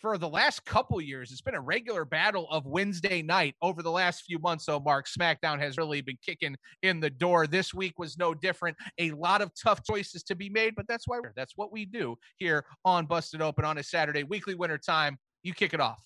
for 0.00 0.18
the 0.18 0.28
last 0.28 0.64
couple 0.66 1.00
years. 1.00 1.32
It's 1.32 1.40
been 1.40 1.54
a 1.54 1.60
regular 1.60 2.04
battle 2.04 2.46
of 2.50 2.66
Wednesday 2.66 3.22
night 3.22 3.54
over 3.62 3.82
the 3.82 3.90
last 3.90 4.24
few 4.24 4.38
months. 4.38 4.66
So, 4.66 4.78
Mark, 4.78 5.06
SmackDown 5.08 5.58
has 5.58 5.78
really 5.78 6.02
been 6.02 6.18
kicking 6.24 6.56
in 6.82 7.00
the 7.00 7.10
door. 7.10 7.46
This 7.46 7.72
week 7.72 7.98
was 7.98 8.18
no 8.18 8.34
different. 8.34 8.76
A 8.98 9.12
lot 9.12 9.40
of 9.40 9.50
tough 9.60 9.82
choices 9.82 10.22
to 10.24 10.34
be 10.34 10.50
made, 10.50 10.74
but 10.76 10.86
that's 10.86 11.08
why 11.08 11.18
that's 11.34 11.56
what 11.56 11.72
we 11.72 11.86
do 11.86 12.16
here 12.36 12.64
on 12.84 13.06
Busted 13.06 13.40
Open 13.40 13.64
on 13.64 13.78
a 13.78 13.82
Saturday 13.82 14.24
weekly 14.24 14.54
winter 14.54 14.78
time. 14.78 15.16
You 15.42 15.54
kick 15.54 15.72
it 15.72 15.80
off. 15.80 16.02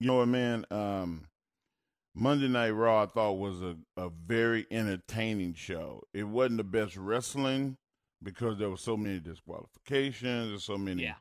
You 0.00 0.06
know 0.06 0.16
what, 0.16 0.28
man? 0.28 0.64
Um, 0.70 1.26
Monday 2.14 2.48
Night 2.48 2.70
Raw 2.70 3.02
I 3.02 3.06
thought 3.06 3.34
was 3.34 3.60
a, 3.62 3.76
a 3.96 4.10
very 4.26 4.66
entertaining 4.70 5.54
show. 5.54 6.02
It 6.14 6.24
wasn't 6.24 6.56
the 6.56 6.64
best 6.64 6.96
wrestling 6.96 7.76
because 8.22 8.58
there 8.58 8.70
were 8.70 8.76
so 8.76 8.96
many 8.96 9.20
disqualifications 9.20 10.50
and 10.50 10.60
so 10.60 10.78
many 10.78 11.04
yeah. 11.04 11.14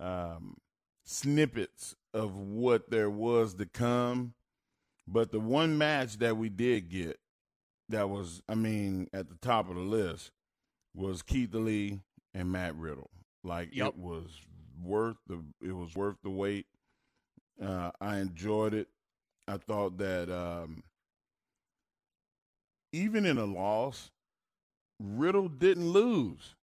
um, 0.00 0.56
snippets 1.04 1.94
of 2.12 2.34
what 2.36 2.90
there 2.90 3.10
was 3.10 3.54
to 3.54 3.66
come. 3.66 4.34
But 5.06 5.30
the 5.30 5.40
one 5.40 5.78
match 5.78 6.18
that 6.18 6.36
we 6.36 6.48
did 6.48 6.88
get 6.88 7.18
that 7.88 8.10
was, 8.10 8.42
I 8.48 8.54
mean, 8.54 9.08
at 9.12 9.28
the 9.28 9.36
top 9.36 9.68
of 9.68 9.76
the 9.76 9.82
list 9.82 10.32
was 10.94 11.22
Keith 11.22 11.54
Lee 11.54 12.00
and 12.34 12.50
Matt 12.50 12.74
Riddle. 12.76 13.10
Like 13.42 13.70
Yep. 13.72 13.88
it 13.88 13.96
was 13.98 14.26
worth 14.82 15.16
the 15.26 15.42
it 15.62 15.72
was 15.72 15.94
worth 15.94 16.16
the 16.22 16.30
wait. 16.30 16.66
Uh, 17.62 17.90
I 18.00 18.18
enjoyed 18.18 18.74
it. 18.74 18.88
I 19.46 19.56
thought 19.56 19.98
that 19.98 20.30
um, 20.30 20.82
even 22.92 23.26
in 23.26 23.38
a 23.38 23.44
loss, 23.44 24.10
Riddle 24.98 25.48
didn't 25.48 25.90
lose. 25.90 26.54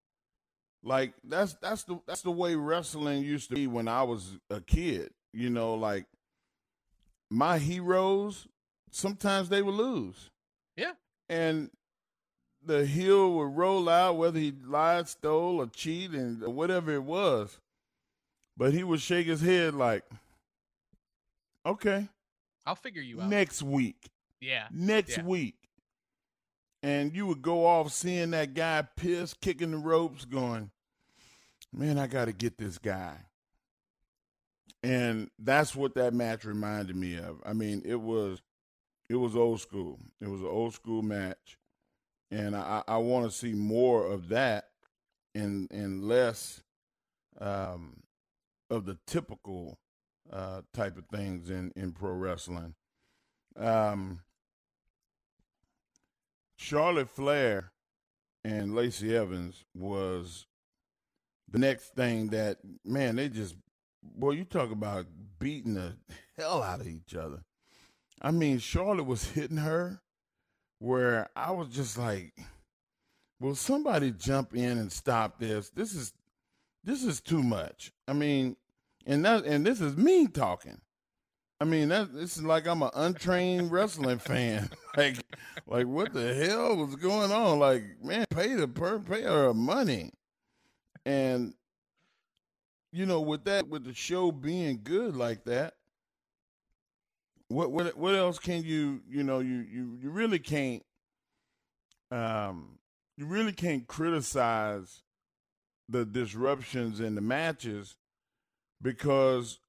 Like 0.83 1.13
that's 1.23 1.53
that's 1.61 1.83
the 1.83 1.99
that's 2.07 2.21
the 2.21 2.31
way 2.31 2.55
wrestling 2.55 3.23
used 3.23 3.49
to 3.49 3.55
be 3.55 3.67
when 3.67 3.87
I 3.87 4.03
was 4.03 4.37
a 4.49 4.61
kid. 4.61 5.11
You 5.33 5.49
know, 5.49 5.73
like 5.73 6.05
my 7.29 7.57
heroes 7.57 8.47
sometimes 8.91 9.49
they 9.49 9.61
would 9.61 9.75
lose. 9.75 10.29
Yeah. 10.75 10.93
And 11.29 11.69
the 12.65 12.85
heel 12.85 13.33
would 13.33 13.55
roll 13.55 13.89
out 13.89 14.17
whether 14.17 14.39
he 14.39 14.53
lied, 14.65 15.07
stole, 15.07 15.61
or 15.61 15.67
cheated, 15.67 16.19
and 16.19 16.55
whatever 16.55 16.93
it 16.93 17.03
was. 17.03 17.59
But 18.55 18.73
he 18.73 18.83
would 18.83 19.01
shake 19.01 19.27
his 19.27 19.41
head 19.41 19.73
like, 19.73 20.03
"Okay, 21.67 22.07
I'll 22.65 22.75
figure 22.75 23.01
you 23.01 23.21
out. 23.21 23.29
next 23.29 23.61
week, 23.61 24.09
Yeah. 24.39 24.67
next 24.71 25.17
Yeah. 25.17 25.23
week." 25.23 25.55
And 26.83 27.15
you 27.15 27.25
would 27.27 27.41
go 27.41 27.65
off 27.65 27.91
seeing 27.91 28.31
that 28.31 28.53
guy 28.53 28.83
pissed, 28.83 29.41
kicking 29.41 29.71
the 29.71 29.77
ropes, 29.77 30.25
going, 30.25 30.71
"Man, 31.73 31.97
I 31.97 32.07
got 32.07 32.25
to 32.25 32.33
get 32.33 32.57
this 32.57 32.77
guy." 32.77 33.25
And 34.83 35.29
that's 35.39 35.75
what 35.75 35.95
that 35.95 36.13
match 36.13 36.45
reminded 36.45 36.95
me 36.95 37.17
of. 37.17 37.41
I 37.45 37.53
mean, 37.53 37.81
it 37.83 37.99
was 37.99 38.41
it 39.09 39.15
was 39.15 39.35
old 39.35 39.61
school. 39.61 39.99
It 40.21 40.27
was 40.27 40.41
an 40.41 40.47
old 40.47 40.73
school 40.73 41.01
match, 41.01 41.57
and 42.29 42.55
I, 42.55 42.83
I 42.87 42.97
want 42.97 43.25
to 43.25 43.35
see 43.35 43.53
more 43.53 44.05
of 44.05 44.29
that, 44.29 44.69
and 45.33 45.69
and 45.71 46.07
less 46.07 46.61
um, 47.39 48.03
of 48.69 48.85
the 48.85 48.97
typical 49.07 49.79
uh, 50.31 50.61
type 50.73 50.97
of 50.97 51.05
things 51.07 51.49
in 51.49 51.71
in 51.75 51.91
pro 51.91 52.11
wrestling. 52.11 52.75
Um, 53.55 54.21
Charlotte 56.57 57.09
Flair 57.09 57.71
and 58.43 58.75
Lacey 58.75 59.15
Evans 59.15 59.63
was 59.73 60.47
the 61.49 61.59
next 61.59 61.95
thing 61.95 62.29
that 62.29 62.57
man 62.83 63.15
they 63.15 63.29
just 63.29 63.55
boy 64.03 64.31
you 64.31 64.43
talk 64.43 64.71
about 64.71 65.05
beating 65.39 65.75
the 65.75 65.95
hell 66.37 66.63
out 66.63 66.81
of 66.81 66.87
each 66.87 67.15
other. 67.15 67.43
I 68.21 68.31
mean 68.31 68.59
Charlotte 68.59 69.05
was 69.05 69.31
hitting 69.31 69.57
her 69.57 70.01
where 70.79 71.29
I 71.35 71.51
was 71.51 71.69
just 71.69 71.97
like 71.97 72.33
will 73.39 73.55
somebody 73.55 74.11
jump 74.11 74.55
in 74.55 74.77
and 74.77 74.91
stop 74.91 75.39
this? 75.39 75.69
This 75.69 75.93
is 75.93 76.13
this 76.83 77.03
is 77.03 77.21
too 77.21 77.43
much. 77.43 77.91
I 78.07 78.13
mean 78.13 78.55
and 79.07 79.25
that 79.25 79.45
and 79.45 79.65
this 79.65 79.81
is 79.81 79.97
me 79.97 80.27
talking. 80.27 80.79
I 81.59 81.65
mean, 81.65 81.89
that 81.89 82.13
this 82.13 82.37
is 82.37 82.43
like 82.43 82.67
I'm 82.67 82.83
an 82.83 82.91
untrained 82.93 83.71
wrestling 83.71 84.19
fan. 84.19 84.69
Like, 84.97 85.17
like 85.67 85.85
what 85.85 86.11
the 86.11 86.33
hell 86.33 86.75
was 86.75 86.95
going 86.95 87.31
on? 87.31 87.59
Like, 87.59 87.83
man, 88.01 88.25
pay 88.31 88.55
the 88.55 88.67
per 88.67 88.97
pay 88.97 89.21
her 89.21 89.53
money, 89.53 90.09
and 91.05 91.53
you 92.91 93.05
know, 93.05 93.21
with 93.21 93.43
that, 93.43 93.67
with 93.67 93.83
the 93.83 93.93
show 93.93 94.31
being 94.31 94.79
good 94.83 95.15
like 95.15 95.43
that, 95.43 95.75
what 97.49 97.71
what 97.71 97.95
what 97.95 98.15
else 98.15 98.39
can 98.39 98.63
you 98.63 99.01
you 99.07 99.21
know 99.21 99.37
you 99.37 99.63
you 99.71 99.99
you 100.01 100.09
really 100.09 100.39
can't 100.39 100.83
um 102.09 102.79
you 103.17 103.27
really 103.27 103.53
can't 103.53 103.85
criticize 103.85 105.03
the 105.89 106.05
disruptions 106.05 106.99
in 106.99 107.13
the 107.13 107.21
matches 107.21 107.95
because 108.81 109.59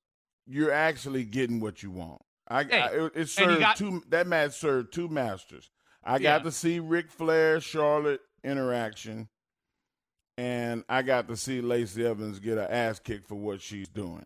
you're 0.47 0.73
actually 0.73 1.25
getting 1.25 1.61
what 1.61 1.83
you 1.83 1.91
want. 1.91 2.23
I, 2.49 2.65
Hey, 2.65 2.81
I 2.81 2.87
it, 3.07 3.13
it 3.15 3.29
served 3.29 3.61
got- 3.61 3.77
two 3.77 4.03
that 4.09 4.27
match 4.27 4.53
served 4.59 4.93
two 4.93 5.09
masters. 5.09 5.71
I 6.05 6.15
Yeah. 6.17 6.39
got 6.39 6.45
to 6.45 6.53
see 6.53 6.81
Ric 6.81 7.11
Flair 7.11 7.61
Charlotte 7.61 8.21
interaction, 8.43 9.29
and 10.39 10.85
I 10.89 11.03
got 11.03 11.29
to 11.29 11.37
see 11.37 11.61
Lacey 11.61 12.07
Evans 12.07 12.39
get 12.39 12.57
an 12.57 12.69
ass 12.71 12.99
kick 12.99 13.27
for 13.27 13.35
what 13.35 13.61
she's 13.61 13.89
doing. 13.89 14.25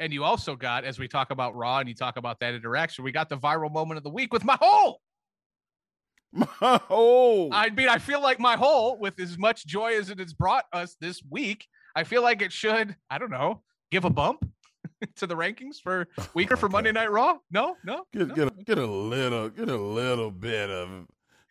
And 0.00 0.12
you 0.12 0.24
also 0.24 0.56
got, 0.56 0.84
as 0.84 0.98
we 0.98 1.06
talk 1.08 1.30
about 1.30 1.54
Raw 1.56 1.78
and 1.78 1.88
you 1.88 1.94
talk 1.94 2.16
about 2.16 2.40
that 2.40 2.54
interaction, 2.54 3.04
we 3.04 3.12
got 3.12 3.28
the 3.28 3.36
viral 3.36 3.72
moment 3.72 3.98
of 3.98 4.04
the 4.04 4.10
week 4.10 4.32
with 4.32 4.44
my 4.44 4.56
hole. 4.60 5.00
My 6.32 6.46
hole. 6.88 7.48
I 7.52 7.70
mean, 7.70 7.88
I 7.88 7.96
feel 7.98 8.20
like 8.20 8.38
my 8.38 8.54
hole, 8.54 8.98
with 8.98 9.18
as 9.18 9.38
much 9.38 9.64
joy 9.66 9.98
as 9.98 10.10
it 10.10 10.18
has 10.18 10.34
brought 10.34 10.66
us 10.74 10.94
this 11.00 11.22
week, 11.30 11.66
I 11.96 12.04
feel 12.04 12.22
like 12.22 12.42
it 12.42 12.52
should, 12.52 12.94
I 13.08 13.16
don't 13.16 13.30
know, 13.30 13.62
give 13.90 14.04
a 14.04 14.10
bump 14.10 14.48
to 15.16 15.26
the 15.26 15.34
rankings 15.36 15.80
for 15.82 16.06
weaker 16.34 16.56
for 16.56 16.68
Monday 16.68 16.92
Night 16.92 17.10
Raw. 17.10 17.38
No, 17.50 17.76
no. 17.84 18.04
Get 18.12 18.34
get 18.34 18.48
a, 18.48 18.50
get 18.64 18.78
a 18.78 18.86
little 18.86 19.48
get 19.48 19.68
a 19.68 19.76
little 19.76 20.30
bit 20.30 20.70
of 20.70 21.06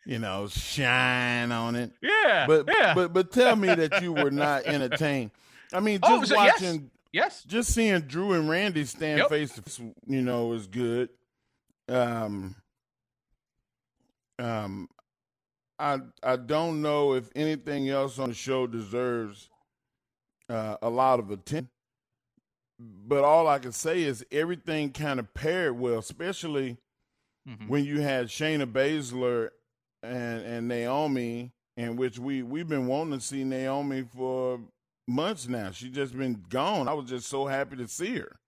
you 0.06 0.18
know, 0.18 0.46
shine 0.48 1.52
on 1.52 1.76
it. 1.76 1.92
Yeah, 2.00 2.46
But 2.46 2.66
yeah. 2.66 2.94
but 2.94 3.12
but 3.12 3.30
tell 3.30 3.54
me 3.56 3.68
that 3.74 4.00
you 4.02 4.12
were 4.12 4.30
not 4.32 4.64
entertained. 4.64 5.32
I 5.72 5.80
mean, 5.80 5.98
Oh, 6.02 6.20
just 6.20 6.30
so 6.30 6.36
watching 6.36 6.90
Yes. 7.12 7.42
just 7.44 7.74
seeing 7.74 8.00
Drew 8.02 8.32
and 8.32 8.48
Randy 8.48 8.84
stand 8.86 9.18
Yep. 9.18 9.28
face 9.28 9.52
to 9.54 9.62
face, 9.62 9.80
you 10.06 10.22
know, 10.22 10.52
is 10.54 10.66
good. 10.66 11.10
Um, 11.90 12.54
um, 14.38 14.88
I 15.78 15.98
I 16.22 16.36
don't 16.36 16.80
know 16.82 17.14
if 17.14 17.28
anything 17.36 17.88
else 17.88 18.18
on 18.18 18.28
the 18.30 18.34
show 18.34 18.66
deserves 18.66 19.48
uh, 20.48 20.76
a 20.82 20.88
lot 20.88 21.18
of 21.18 21.30
attention, 21.30 21.68
but 22.78 23.24
all 23.24 23.48
I 23.48 23.58
can 23.58 23.72
say 23.72 24.02
is 24.02 24.24
everything 24.30 24.92
kind 24.92 25.18
of 25.20 25.32
paired 25.34 25.78
well, 25.78 25.98
especially 25.98 26.78
Mm-hmm. 27.48 27.68
when 27.68 27.82
you 27.82 28.02
had 28.02 28.26
Shayna 28.26 28.70
Baszler 28.70 29.48
and 30.02 30.42
and 30.42 30.68
Naomi, 30.68 31.52
in 31.78 31.96
which 31.96 32.18
we 32.18 32.42
we've 32.42 32.68
been 32.68 32.86
wanting 32.86 33.18
to 33.18 33.24
see 33.24 33.42
Naomi 33.42 34.04
for 34.14 34.60
months 35.06 35.48
now. 35.48 35.70
She's 35.70 35.92
just 35.92 36.14
been 36.14 36.44
gone. 36.50 36.88
I 36.88 36.92
was 36.92 37.08
just 37.08 37.26
so 37.26 37.46
happy 37.46 37.76
to 37.76 37.88
see 37.88 38.18
her. 38.18 38.38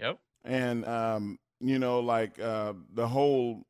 Yep. 0.00 0.18
And 0.44 0.84
um, 0.84 1.38
you 1.60 1.78
know, 1.78 2.00
like 2.00 2.40
uh, 2.40 2.72
the 2.92 3.06
whole 3.06 3.62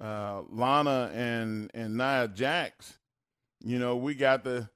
uh, 0.00 0.40
Lana 0.48 1.10
and 1.12 1.70
and 1.74 1.98
Nia 1.98 2.28
Jax. 2.28 2.98
You 3.62 3.78
know, 3.78 3.96
we 3.96 4.14
got 4.14 4.42
the 4.42 4.70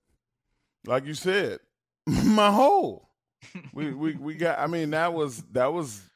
like 0.87 1.07
you 1.07 1.15
said, 1.15 1.61
my 2.07 2.51
hole. 2.51 3.08
We 3.73 3.93
we 3.93 4.15
we 4.15 4.35
got. 4.35 4.59
I 4.59 4.67
mean, 4.67 4.91
that 4.91 5.13
was 5.13 5.43
that 5.53 5.73
was. 5.73 6.03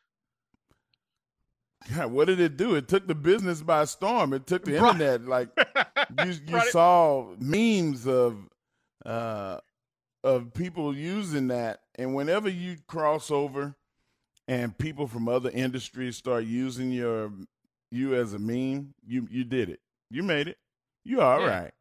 God, 1.96 2.12
what 2.12 2.28
did 2.28 2.38
it 2.38 2.56
do? 2.56 2.76
It 2.76 2.86
took 2.86 3.08
the 3.08 3.14
business 3.14 3.60
by 3.60 3.86
storm. 3.86 4.32
It 4.32 4.46
took 4.46 4.64
the 4.64 4.76
internet. 4.76 5.26
Like 5.26 5.48
you, 6.16 6.32
you 6.46 6.60
saw 6.70 7.34
memes 7.40 8.06
of 8.06 8.36
uh, 9.04 9.58
of 10.22 10.54
people 10.54 10.96
using 10.96 11.48
that, 11.48 11.80
and 11.96 12.14
whenever 12.14 12.48
you 12.48 12.76
cross 12.86 13.32
over, 13.32 13.74
and 14.46 14.78
people 14.78 15.08
from 15.08 15.28
other 15.28 15.50
industries 15.50 16.16
start 16.16 16.44
using 16.44 16.92
your 16.92 17.32
you 17.90 18.14
as 18.14 18.32
a 18.32 18.38
meme, 18.38 18.94
you 19.04 19.26
you 19.30 19.44
did 19.44 19.68
it. 19.68 19.80
You 20.10 20.22
made 20.22 20.48
it. 20.48 20.58
You 21.04 21.20
all 21.20 21.40
Yeah. 21.40 21.60
right. 21.62 21.72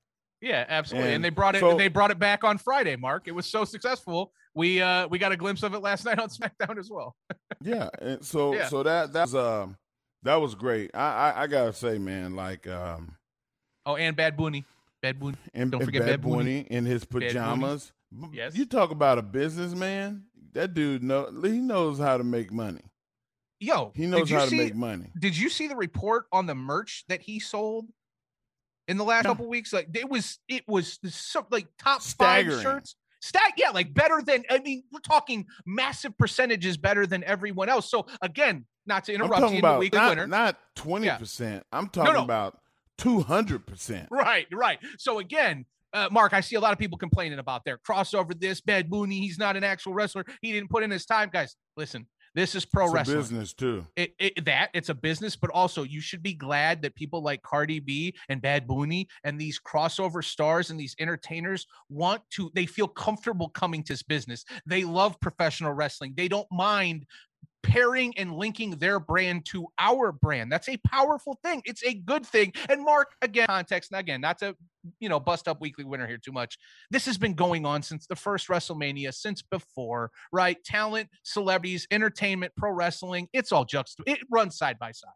Yeah, 0.41 0.65
absolutely. 0.67 1.09
And, 1.09 1.15
And 1.17 1.23
they 1.23 1.29
brought 1.29 1.55
it. 1.55 1.59
so- 1.59 1.77
they 1.77 1.87
brought 1.87 2.11
it 2.11 2.19
back 2.19 2.43
on 2.43 2.57
Friday. 2.57 2.95
Mark, 2.95 3.27
it 3.27 3.31
was 3.31 3.45
so 3.45 3.63
successful. 3.65 4.31
We 4.55 4.81
uh 4.81 5.07
we 5.07 5.17
got 5.19 5.31
a 5.31 5.37
glimpse 5.37 5.63
of 5.63 5.73
it 5.73 5.79
last 5.79 6.03
night 6.05 6.19
on 6.19 6.29
SmackDown 6.29 6.77
as 6.77 6.89
well. 6.89 7.15
Yeah, 7.63 7.89
and 8.01 8.25
so 8.25 8.53
Yeah. 8.55 8.67
so 8.69 8.81
that 8.83 9.13
that's 9.13 9.35
um 9.35 9.77
that 10.23 10.35
was 10.35 10.55
great. 10.55 10.89
I, 10.95 11.31
I 11.31 11.43
I 11.43 11.47
gotta 11.47 11.73
say, 11.73 11.97
man, 11.99 12.35
like 12.35 12.67
um 12.67 13.15
Oh, 13.85 13.95
and 13.95 14.15
Bad 14.15 14.35
Bunny, 14.37 14.65
Bad 15.01 15.19
Bunny. 15.19 15.37
and, 15.53 15.71
Don't 15.71 15.81
and 15.81 15.87
forget 15.87 16.01
Bad 16.01 16.09
Bad 16.09 16.21
Bunny. 16.21 16.35
Bunny 16.35 16.59
in 16.69 16.85
his 16.85 17.05
pajamas. 17.05 17.91
Yes. 18.33 18.55
You 18.57 18.65
talk 18.65 18.91
about 18.91 19.17
a 19.19 19.21
businessman. 19.21 20.23
That 20.53 20.73
dude 20.73 21.01
know 21.03 21.29
he 21.43 21.59
knows 21.59 21.97
how 21.99 22.17
to 22.17 22.23
make 22.23 22.51
money. 22.51 22.81
Yo, 23.59 23.91
He 23.95 24.07
knows 24.07 24.29
how 24.29 24.45
to 24.45 24.55
make 24.55 24.75
money. 24.75 25.11
Did 25.17 25.37
you 25.37 25.49
see 25.49 25.67
the 25.67 25.75
report 25.75 26.25
on 26.31 26.45
the 26.47 26.55
merch 26.55 27.05
that 27.09 27.21
he 27.21 27.39
sold 27.39 27.85
in 28.91 28.97
the 28.97 29.03
last 29.03 29.25
couple 29.25 29.47
weeks? 29.47 29.73
Like 29.73 29.87
it 29.93 30.09
was, 30.09 30.37
it 30.47 30.63
was 30.67 30.99
so 31.09 31.45
like 31.49 31.67
top 31.79 32.01
Staggering. 32.01 32.57
five 32.57 32.61
shirts. 32.61 32.95
Stag, 33.23 33.53
yeah, 33.55 33.69
like 33.69 33.93
better 33.93 34.21
than. 34.25 34.43
I 34.49 34.59
mean, 34.59 34.83
we're 34.91 34.99
talking 34.99 35.45
massive 35.65 36.17
percentages 36.17 36.75
better 36.77 37.05
than 37.05 37.23
everyone 37.23 37.69
else. 37.69 37.89
So 37.89 38.07
again, 38.21 38.65
not 38.85 39.03
to 39.05 39.13
interrupt 39.13 39.41
talking 39.41 39.49
you 39.49 39.57
in 39.57 39.61
the 39.61 39.67
about 39.67 39.79
weekly 39.79 39.99
not, 39.99 40.09
winner. 40.09 40.27
not 40.27 40.57
20%. 40.75 41.61
I'm 41.71 41.87
talking 41.89 42.13
no. 42.13 42.23
about 42.23 42.57
200%. 42.99 44.07
Right, 44.09 44.47
right. 44.51 44.79
So 44.97 45.19
again, 45.19 45.65
uh, 45.93 46.07
Mark, 46.11 46.33
I 46.33 46.41
see 46.41 46.55
a 46.55 46.59
lot 46.59 46.73
of 46.73 46.79
people 46.79 46.97
complaining 46.97 47.39
about 47.39 47.65
their 47.65 47.77
crossover. 47.77 48.39
This 48.39 48.61
Bad 48.61 48.89
Bunny, 48.89 49.19
he's 49.19 49.37
not 49.37 49.57
an 49.57 49.63
actual 49.63 49.93
wrestler. 49.93 50.25
He 50.41 50.51
didn't 50.51 50.69
put 50.69 50.83
in 50.83 50.91
his 50.91 51.05
time, 51.05 51.29
guys. 51.31 51.55
Listen, 51.75 52.07
this 52.33 52.55
is 52.55 52.65
pro 52.65 52.85
It's 52.85 52.93
a 52.93 52.95
wrestling. 52.95 53.17
business 53.17 53.53
too. 53.53 53.85
It, 53.95 54.13
it, 54.19 54.45
that 54.45 54.69
it's 54.73 54.89
a 54.89 54.93
business, 54.93 55.35
but 55.35 55.49
also 55.51 55.83
you 55.83 56.01
should 56.01 56.23
be 56.23 56.33
glad 56.33 56.81
that 56.81 56.95
people 56.95 57.21
like 57.21 57.41
Cardi 57.41 57.79
B 57.79 58.15
and 58.29 58.41
Bad 58.41 58.67
Bunny 58.67 59.07
and 59.23 59.39
these 59.39 59.59
crossover 59.59 60.23
stars 60.23 60.69
and 60.69 60.79
these 60.79 60.95
entertainers 60.99 61.67
want 61.89 62.21
to. 62.31 62.51
They 62.55 62.65
feel 62.65 62.87
comfortable 62.87 63.49
coming 63.49 63.83
to 63.83 63.93
this 63.93 64.03
business. 64.03 64.45
They 64.65 64.83
love 64.83 65.19
professional 65.19 65.73
wrestling. 65.73 66.13
They 66.15 66.27
don't 66.27 66.47
mind 66.51 67.05
pairing 67.63 68.13
and 68.17 68.35
linking 68.35 68.71
their 68.71 68.99
brand 68.99 69.45
to 69.45 69.67
our 69.79 70.11
brand. 70.11 70.51
That's 70.51 70.69
a 70.69 70.77
powerful 70.77 71.39
thing. 71.43 71.61
It's 71.65 71.83
a 71.83 71.93
good 71.93 72.25
thing. 72.25 72.53
And 72.69 72.83
Mark, 72.83 73.11
again, 73.21 73.47
context, 73.47 73.91
and 73.91 73.99
again, 73.99 74.21
not 74.21 74.39
to 74.39 74.55
you 74.99 75.09
know 75.09 75.19
bust 75.19 75.47
up 75.47 75.61
weekly 75.61 75.83
winner 75.83 76.07
here 76.07 76.17
too 76.17 76.31
much. 76.31 76.57
This 76.89 77.05
has 77.05 77.17
been 77.17 77.33
going 77.33 77.65
on 77.65 77.81
since 77.81 78.07
the 78.07 78.15
first 78.15 78.47
WrestleMania, 78.47 79.13
since 79.13 79.41
before, 79.41 80.11
right? 80.31 80.61
Talent, 80.63 81.09
celebrities, 81.23 81.87
entertainment, 81.91 82.53
pro 82.57 82.71
wrestling, 82.71 83.27
it's 83.33 83.51
all 83.51 83.65
juxtaposed. 83.65 84.17
It 84.17 84.25
runs 84.31 84.57
side 84.57 84.79
by 84.79 84.91
side. 84.91 85.11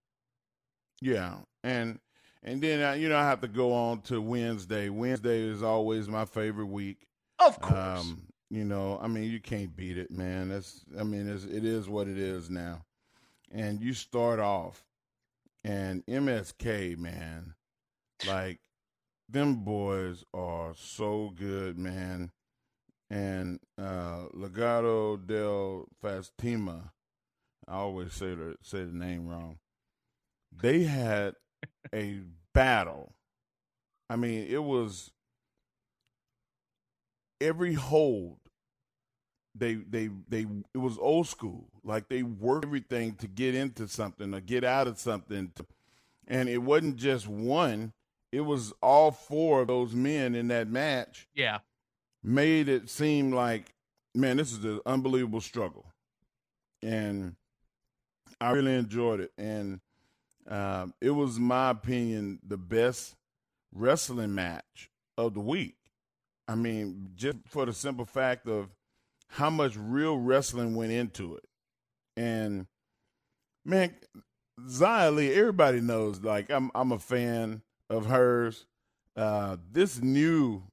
Yeah, 1.02 1.38
and 1.64 2.00
and 2.44 2.62
then 2.62 2.82
uh, 2.82 2.94
you 2.94 3.10
know 3.10 3.18
I 3.18 3.24
have 3.24 3.42
to 3.42 3.48
go 3.48 3.74
on 3.74 4.02
to 4.04 4.22
Wednesday. 4.22 4.90
Wednesday 4.90 5.42
is 5.42 5.64
always 5.64 6.08
my 6.08 6.26
favorite 6.26 6.68
week. 6.68 7.08
Of 7.40 7.60
course. 7.60 8.02
Um, 8.02 8.28
you 8.50 8.64
know, 8.64 9.00
I 9.02 9.08
mean, 9.08 9.30
you 9.30 9.40
can't 9.40 9.76
beat 9.76 9.98
it, 9.98 10.12
man. 10.12 10.50
That's, 10.50 10.86
I 11.00 11.04
mean, 11.04 11.28
it's, 11.28 11.46
it 11.46 11.66
is 11.66 11.90
what 11.90 12.08
it 12.08 12.18
is 12.18 12.50
now. 12.50 12.86
And 13.52 13.82
you 13.82 13.94
start 13.94 14.40
off, 14.40 14.86
and 15.64 16.06
MSK, 16.06 16.98
man, 16.98 17.56
like 18.28 18.60
them 19.30 19.64
boys 19.64 20.24
are 20.34 20.74
so 20.76 21.32
good, 21.36 21.78
man. 21.78 22.32
And 23.10 23.60
uh 23.78 24.26
Legado 24.36 25.26
del 25.26 25.88
Fastima, 26.04 26.92
I 27.68 27.76
always 27.76 28.14
say 28.14 28.34
the 28.34 28.56
say 28.62 28.84
the 28.84 28.94
name 28.94 29.28
wrong. 29.28 29.60
They 30.52 30.84
had 30.84 31.36
a 31.94 32.22
battle. 32.54 33.14
I 34.10 34.16
mean, 34.16 34.48
it 34.48 34.64
was 34.64 35.12
every 37.42 37.74
hold 37.74 38.40
they 39.58 39.76
they 39.76 40.10
they 40.28 40.46
it 40.74 40.78
was 40.78 40.98
old 40.98 41.28
school. 41.28 41.70
Like 41.84 42.10
they 42.10 42.24
worked 42.24 42.66
everything 42.66 43.16
to 43.16 43.28
get 43.28 43.56
into 43.56 43.88
something 43.88 44.34
or 44.34 44.42
get 44.42 44.64
out 44.64 44.88
of 44.88 45.00
something 45.00 45.52
to, 45.56 45.66
and 46.28 46.50
it 46.50 46.58
wasn't 46.60 46.98
just 46.98 47.28
one. 47.28 47.94
It 48.32 48.42
was 48.42 48.74
all 48.82 49.12
four 49.12 49.62
of 49.62 49.68
those 49.68 49.94
men 49.94 50.36
in 50.36 50.50
that 50.50 50.68
match 50.68 51.28
Yeah. 51.34 51.60
made 52.22 52.68
it 52.68 52.90
seem 52.90 53.32
like 53.32 53.74
man 54.14 54.38
this 54.38 54.52
is 54.52 54.64
an 54.66 54.82
unbelievable 54.86 55.42
struggle. 55.42 55.86
And 56.84 57.36
i 58.42 58.52
really 58.52 58.74
enjoyed 58.76 59.22
it. 59.22 59.32
And 59.38 59.80
um, 60.48 60.94
it 61.02 61.12
was 61.12 61.40
my 61.40 61.70
opinion 61.70 62.40
the 62.46 62.58
best 62.58 63.16
wrestling 63.74 64.36
match 64.36 64.90
of 65.18 65.34
the 65.34 65.40
week 65.40 65.78
i 66.48 66.56
mean 66.56 67.10
just 67.16 67.38
for 67.48 67.66
the 67.66 67.74
simple 67.74 68.06
fact 68.06 68.48
of 68.48 68.70
how 69.30 69.50
much 69.50 69.76
real 69.78 70.18
wrestling 70.18 70.76
went 70.76 70.92
into 70.92 71.36
it 71.36 71.46
and 72.18 72.68
man 73.64 73.94
Xia 74.62 75.14
Li, 75.14 75.34
everybody 75.34 75.82
knows 75.82 76.22
like 76.22 76.50
I'm 76.50 76.72
I'm 76.74 76.92
a 76.92 77.00
fan 77.00 77.62
of 77.90 78.06
hers. 78.06 78.66
Uh, 79.16 79.58
this 79.72 80.02
new 80.02 80.64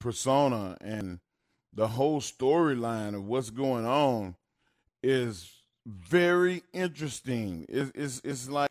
persona 0.00 0.76
and 0.80 1.20
the 1.72 1.88
whole 1.88 2.20
storyline 2.20 3.14
of 3.14 3.26
what's 3.26 3.50
going 3.50 3.86
on 3.86 4.36
is 5.02 5.50
very 5.86 6.62
interesting. 6.72 7.64
It's 7.68 7.92
it's, 7.94 8.20
it's 8.24 8.48
like 8.48 8.67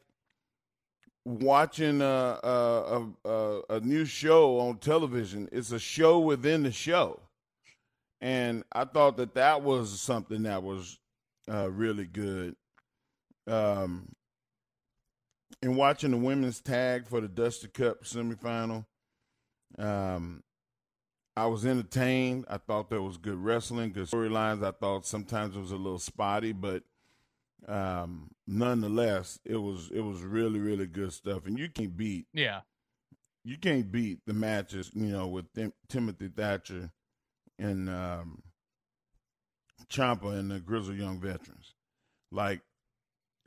watching 1.27 2.01
a, 2.01 2.39
a 2.41 3.07
a 3.25 3.61
a 3.69 3.79
new 3.81 4.05
show 4.05 4.59
on 4.59 4.77
television. 4.77 5.49
It's 5.51 5.71
a 5.71 5.79
show 5.79 6.19
within 6.19 6.63
the 6.63 6.71
show, 6.71 7.19
and 8.21 8.63
I 8.71 8.85
thought 8.85 9.17
that 9.17 9.35
that 9.35 9.61
was 9.61 9.99
something 9.99 10.43
that 10.43 10.63
was 10.63 10.97
uh, 11.51 11.69
really 11.69 12.05
good. 12.05 12.55
Um, 13.45 14.09
and 15.61 15.75
watching 15.75 16.11
the 16.11 16.17
women's 16.17 16.61
tag 16.61 17.07
for 17.07 17.19
the 17.19 17.27
Dusty 17.27 17.67
Cup 17.67 18.03
semifinal, 18.03 18.85
um, 19.77 20.43
I 21.35 21.47
was 21.47 21.65
entertained. 21.65 22.45
I 22.49 22.57
thought 22.57 22.89
there 22.89 23.01
was 23.01 23.17
good 23.17 23.37
wrestling, 23.37 23.91
good 23.91 24.07
storylines. 24.07 24.63
I 24.63 24.71
thought 24.71 25.05
sometimes 25.05 25.55
it 25.55 25.59
was 25.59 25.71
a 25.71 25.77
little 25.77 25.99
spotty, 25.99 26.51
but 26.53 26.83
um, 27.67 28.29
nonetheless, 28.45 29.39
it 29.45 29.55
was 29.57 29.89
it 29.93 30.01
was 30.01 30.21
really 30.21 30.59
really 30.59 30.85
good 30.87 31.13
stuff. 31.13 31.45
And 31.45 31.57
you 31.57 31.69
can't 31.69 31.95
beat 31.97 32.27
Yeah. 32.33 32.61
you 33.43 33.57
can't 33.57 33.91
beat 33.91 34.19
the 34.25 34.33
matches, 34.33 34.91
you 34.93 35.07
know, 35.07 35.27
with 35.27 35.51
Tim- 35.53 35.73
Timothy 35.89 36.27
Thatcher 36.29 36.91
and 37.59 37.89
um, 37.89 38.41
Ciampa 39.89 40.37
and 40.37 40.51
the 40.51 40.59
Grizzled 40.59 40.97
Young 40.97 41.19
Veterans. 41.19 41.73
Like 42.31 42.61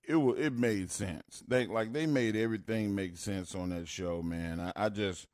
it 0.08 0.16
was 0.16 0.38
it 0.38 0.52
made 0.54 0.90
sense. 0.90 1.42
They 1.46 1.66
like 1.66 1.92
they 1.92 2.06
made 2.06 2.34
everything 2.36 2.94
make 2.94 3.16
sense 3.16 3.54
on 3.54 3.70
that 3.70 3.86
show, 3.88 4.22
man. 4.22 4.58
I, 4.60 4.72
I 4.86 4.88
just 4.88 5.26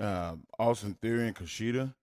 uh, 0.00 0.36
Austin 0.58 0.96
Theory 1.00 1.26
and 1.28 1.36
Kushida. 1.36 1.94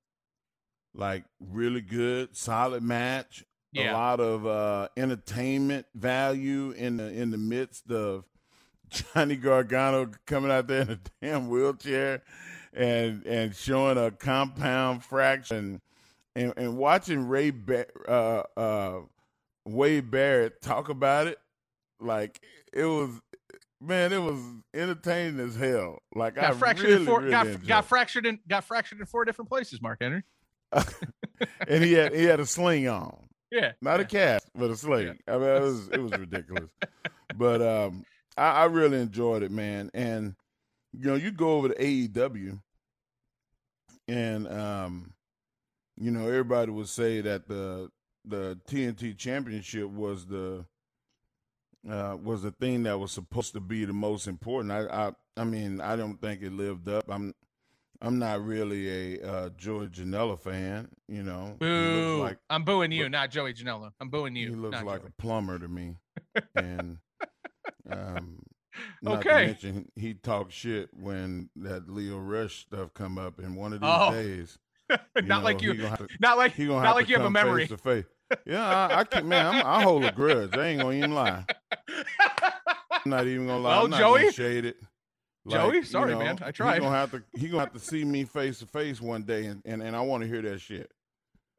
Like 0.94 1.24
really 1.40 1.80
good, 1.82 2.36
solid 2.36 2.84
match. 2.84 3.46
Yeah. 3.74 3.94
A 3.94 3.94
lot 3.94 4.20
of 4.20 4.46
uh, 4.46 4.90
entertainment 4.98 5.86
value 5.96 6.72
in 6.72 6.98
the 6.98 7.08
in 7.10 7.32
the 7.32 7.38
midst 7.38 7.90
of 7.90 8.26
Johnny 8.90 9.38
Gargano 9.38 10.12
coming 10.26 10.52
out 10.52 10.68
there 10.68 10.82
in 10.82 10.90
a 10.90 11.00
damn 11.22 11.50
wheelchair 11.50 12.22
and 12.74 13.26
and 13.26 13.56
showing 13.56 13.98
a 13.98 14.12
compound 14.12 15.04
fraction 15.04 15.82
and, 16.36 16.54
and 16.58 16.78
watching 16.78 17.28
Ray 17.28 17.52
ba- 17.52 17.88
uh, 18.08 18.44
uh, 18.60 19.00
Wade 19.66 20.10
Barrett 20.12 20.62
talk 20.62 20.90
about 20.90 21.28
it, 21.28 21.38
like 22.00 22.42
it 22.74 22.86
was 22.86 23.10
man, 23.82 24.14
it 24.14 24.22
was 24.22 24.40
entertaining 24.74 25.40
as 25.40 25.56
hell. 25.56 26.00
Like 26.16 26.36
Got 26.36 26.44
I 26.44 26.52
fractured 26.54 26.86
really, 26.88 27.02
in 27.02 27.06
four. 27.06 27.20
really 27.20 27.32
got, 27.32 27.48
enjoyed 27.48 27.68
got 27.68 27.86
fractured 27.86 28.26
in. 28.26 28.40
Got 28.48 28.64
fractured 28.64 29.00
in 29.00 29.06
four 29.06 29.26
different 29.26 29.50
places. 29.50 29.82
Mark 29.82 30.00
Henry. 30.02 30.24
and 31.68 31.84
he 31.84 31.94
had 31.94 32.14
he 32.14 32.24
had 32.24 32.40
a 32.40 32.46
sling 32.46 32.88
on. 32.88 33.28
Yeah, 33.52 33.74
not 33.82 34.00
a 34.00 34.06
cast, 34.06 34.50
but 34.56 34.72
a 34.72 34.76
sling. 34.78 35.20
I 35.28 35.32
mean, 35.38 35.44
it 35.44 35.62
was 35.62 35.88
it 35.90 36.02
was 36.02 36.12
ridiculous. 36.14 36.70
but 37.36 37.62
um, 37.62 38.06
I, 38.38 38.52
I 38.52 38.66
really 38.66 39.00
enjoyed 39.00 39.44
it, 39.44 39.52
man. 39.52 39.92
And 39.94 40.36
you 40.94 41.08
know, 41.08 41.16
you 41.16 41.32
go 41.32 41.58
over 41.58 41.70
to 41.70 41.76
AEW, 41.76 42.60
and 44.08 44.48
um, 44.48 45.14
you 45.98 46.12
know, 46.12 46.28
everybody 46.28 46.72
would 46.72 46.90
say 46.90 47.22
that 47.22 47.48
the 47.48 47.90
the 48.26 48.58
TNT 48.70 49.18
Championship 49.18 49.90
was 49.90 50.26
the 50.26 50.66
uh, 51.90 52.18
was 52.22 52.44
the 52.44 52.52
thing 52.52 52.84
that 52.84 53.00
was 53.00 53.12
supposed 53.12 53.54
to 53.54 53.60
be 53.60 53.86
the 53.86 53.94
most 53.94 54.28
important. 54.28 54.72
I, 54.72 55.08
I 55.08 55.12
I 55.38 55.44
mean, 55.44 55.82
I 55.82 55.96
don't 55.96 56.22
think 56.22 56.42
it 56.42 56.54
lived 56.54 56.88
up. 56.88 57.06
I'm 57.10 57.34
I'm 58.02 58.18
not 58.20 58.44
really 58.46 59.20
a 59.20 59.22
uh, 59.32 59.50
Joey 59.58 59.88
Janela 59.88 60.40
fan. 60.40 60.88
You 61.08 61.24
know, 61.24 61.56
Boo! 61.60 62.18
like 62.22 62.38
I'm 62.50 62.64
booing 62.64 62.92
you, 62.92 63.10
not 63.10 63.30
Joey 63.32 63.54
Janela. 63.54 63.92
I'm 64.00 64.10
booing 64.10 64.36
you. 64.36 64.50
he 64.50 64.56
looks 64.56 64.82
like 64.84 65.02
Joey. 65.02 65.10
a 65.18 65.22
plumber 65.22 65.60
to 65.60 65.68
me. 65.68 65.98
and 66.56 66.98
um, 67.90 68.40
not 69.02 69.20
Okay. 69.20 69.30
to 69.30 69.46
mention 69.48 69.92
he 69.96 70.14
talked 70.16 70.52
shit 70.52 70.90
when 70.94 71.50
that 71.58 71.90
Lio 71.90 72.18
Rush 72.18 72.62
stuff 72.62 72.94
come 72.94 73.18
up. 73.18 73.40
in 73.40 73.56
one 73.56 73.74
of 73.74 73.82
these 73.82 73.90
Oh. 73.92 74.12
days, 74.12 74.58
Not 75.24 75.44
like 75.44 75.62
you- 75.62 75.76
to- 75.76 76.08
not 76.20 76.38
like- 76.38 76.54
he 76.54 76.66
gonna 76.66 76.80
not 76.80 76.88
have 76.88 76.96
like 76.96 77.08
you 77.10 77.16
have 77.18 77.26
a 77.26 77.30
memory. 77.30 77.68
Face 77.68 77.70
to 77.70 77.78
face. 77.78 78.06
Yeah, 78.46 78.66
I, 78.66 79.00
I 79.00 79.04
can 79.04 79.28
man. 79.28 79.46
I'm, 79.46 79.66
I 79.66 79.84
hold 79.84 80.06
a 80.06 80.12
grudge. 80.14 80.56
I 80.58 80.68
ain't 80.68 80.82
gonna 80.82 80.96
even 80.96 81.14
lie. 81.14 81.46
I'm 82.92 83.02
not 83.06 83.28
even 83.28 83.46
gonna 83.48 83.60
lie. 83.62 83.76
Well, 83.76 83.84
I'm 83.86 83.90
not 83.92 84.00
Joey- 84.00 84.32
shade 84.32 84.66
it. 84.66 84.78
Joey, 85.48 85.78
you 85.78 85.84
sorry, 85.84 86.16
man. 86.16 86.38
I 86.42 86.52
tried. 86.52 86.76
He 86.76 86.80
gonna 86.82 86.96
have 86.96 87.12
to. 87.12 87.24
He 87.38 87.48
gonna 87.48 87.64
have 87.64 87.74
to 87.74 87.80
see 87.80 88.04
me 88.04 88.26
face 88.26 88.60
to 88.60 88.66
face 88.66 89.02
one 89.02 89.24
day, 89.24 89.46
and, 89.46 89.62
and, 89.66 89.82
and 89.82 89.96
I 89.96 90.02
want 90.02 90.22
to 90.24 90.30
hear 90.30 90.42
that 90.44 90.62
shit. 90.62 90.92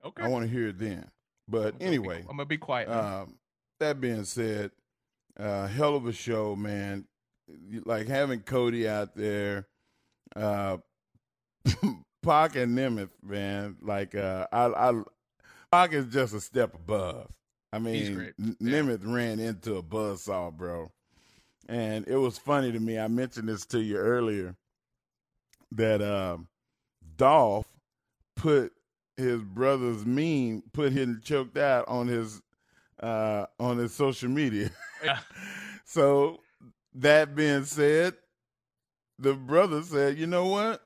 Okay. 0.05 0.23
I 0.23 0.29
want 0.29 0.45
to 0.45 0.51
hear 0.51 0.69
it 0.69 0.79
then. 0.79 1.09
But 1.49 1.75
anyway, 1.81 2.21
I'm 2.21 2.37
gonna 2.37 2.45
be 2.45 2.59
quiet. 2.59 2.89
um, 2.89 3.35
that 3.81 4.01
being 4.01 4.25
said, 4.25 4.71
uh, 5.39 5.67
hell 5.67 5.97
of 5.97 6.07
a 6.07 6.13
show, 6.13 6.55
man. 6.55 7.07
Like 7.85 8.07
having 8.07 8.41
Cody 8.41 8.89
out 8.89 9.17
there, 9.17 9.67
uh, 10.37 10.79
Pac 12.23 12.57
and 12.57 12.79
Nemeth, 12.79 13.11
man. 13.23 13.77
Like 13.83 14.15
uh, 14.15 14.47
I, 14.53 14.67
I, 14.67 15.03
Pac 15.71 15.93
is 15.93 16.07
just 16.07 16.35
a 16.35 16.41
step 16.41 16.75
above. 16.75 17.29
I 17.73 17.79
mean, 17.79 18.33
Nemeth 18.41 19.05
ran 19.05 19.41
into 19.41 19.77
a 19.77 19.83
buzzsaw, 19.83 20.53
bro. 20.53 20.91
And 21.69 22.07
it 22.09 22.17
was 22.17 22.39
funny 22.39 22.73
to 22.73 22.81
me. 22.81 22.99
I 22.99 23.09
mentioned 23.09 23.49
this 23.49 23.65
to 23.67 23.81
you 23.81 23.97
earlier 23.97 24.57
that 25.73 26.03
um, 26.03 26.49
Dolph 27.17 27.67
put 28.37 28.73
his 29.17 29.43
brother's 29.43 30.05
meme, 30.05 30.63
put 30.73 30.93
him 30.93 31.21
choked 31.25 31.57
out 31.57 31.87
on 31.89 32.09
his 32.09 32.43
uh, 33.01 33.47
on 33.59 33.79
his 33.79 33.93
social 33.93 34.29
media. 34.29 34.71
Yeah. 35.05 35.19
so 35.85 36.39
that 36.95 37.35
being 37.35 37.65
said, 37.65 38.15
the 39.19 39.35
brother 39.35 39.83
said, 39.83 40.19
"You 40.19 40.27
know 40.27 40.47
what? 40.47 40.83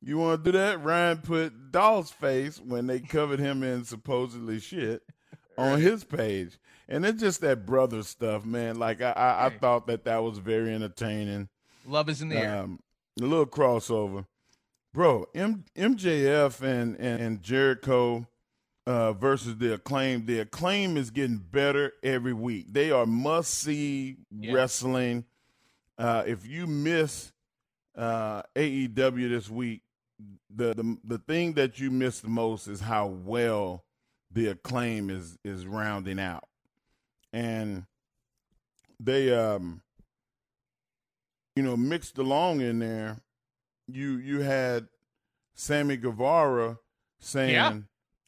You 0.00 0.18
want 0.18 0.44
to 0.44 0.52
do 0.52 0.58
that?" 0.58 0.82
Ryan 0.82 1.18
put 1.18 1.72
Dolph's 1.72 2.10
face 2.10 2.60
when 2.60 2.86
they 2.86 3.00
covered 3.00 3.40
him 3.40 3.62
in 3.62 3.84
supposedly 3.84 4.60
shit 4.60 5.02
on 5.56 5.80
his 5.80 6.04
page, 6.04 6.58
and 6.88 7.04
it's 7.04 7.20
just 7.20 7.40
that 7.40 7.66
brother 7.66 8.02
stuff, 8.02 8.44
man. 8.44 8.78
Like 8.78 9.00
I, 9.00 9.10
I, 9.12 9.46
I 9.46 9.50
thought 9.50 9.86
that 9.86 10.04
that 10.04 10.22
was 10.22 10.38
very 10.38 10.74
entertaining. 10.74 11.48
Love 11.86 12.08
is 12.08 12.22
in 12.22 12.28
the 12.28 12.36
air. 12.36 12.58
Um, 12.62 12.80
a 13.20 13.24
little 13.24 13.46
crossover, 13.46 14.26
bro. 14.92 15.26
M- 15.34 15.64
MJF 15.76 16.60
and, 16.62 16.96
and 16.96 17.20
and 17.20 17.42
Jericho 17.42 18.26
uh, 18.86 19.12
versus 19.12 19.56
the 19.58 19.74
acclaim. 19.74 20.26
The 20.26 20.40
acclaim 20.40 20.96
is 20.96 21.10
getting 21.10 21.38
better 21.38 21.92
every 22.02 22.32
week. 22.32 22.72
They 22.72 22.90
are 22.90 23.06
must 23.06 23.54
see 23.54 24.16
wrestling. 24.52 25.24
Uh, 25.96 26.24
if 26.26 26.46
you 26.46 26.66
miss 26.66 27.32
uh, 27.96 28.42
AEW 28.56 29.28
this 29.28 29.48
week, 29.48 29.82
the, 30.54 30.74
the 30.74 30.96
the 31.04 31.18
thing 31.18 31.52
that 31.54 31.78
you 31.78 31.90
miss 31.90 32.20
the 32.20 32.28
most 32.28 32.66
is 32.66 32.80
how 32.80 33.06
well 33.06 33.84
the 34.32 34.48
acclaim 34.48 35.10
is 35.10 35.38
is 35.44 35.66
rounding 35.66 36.18
out, 36.18 36.44
and 37.34 37.84
they 39.00 39.34
um 39.34 39.82
you 41.56 41.62
know 41.62 41.76
mixed 41.76 42.16
along 42.18 42.60
in 42.60 42.78
there. 42.78 43.18
You 43.88 44.12
you 44.16 44.40
had 44.40 44.86
Sammy 45.54 45.96
Guevara 45.96 46.78
saying, 47.18 47.50
Yeah. 47.54 47.78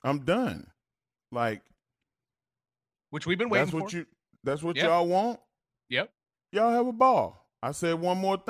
"I'm 0.02 0.24
done," 0.24 0.70
like 1.32 1.62
Which 3.10 3.26
we've 3.26 3.38
been 3.38 3.48
waiting 3.48 3.66
that's 3.66 3.74
what 3.82 3.92
you 3.92 4.06
that's 4.44 4.62
what 4.62 4.76
Yep. 4.76 4.84
y'all 4.84 5.06
want. 5.06 5.40
Yep. 5.88 6.10
Y'all 6.52 6.72
have 6.72 6.86
a 6.86 6.92
ball. 6.92 7.46
I 7.62 7.72
said 7.72 7.94
one 7.94 8.18
more 8.18 8.36
thing. 8.36 8.48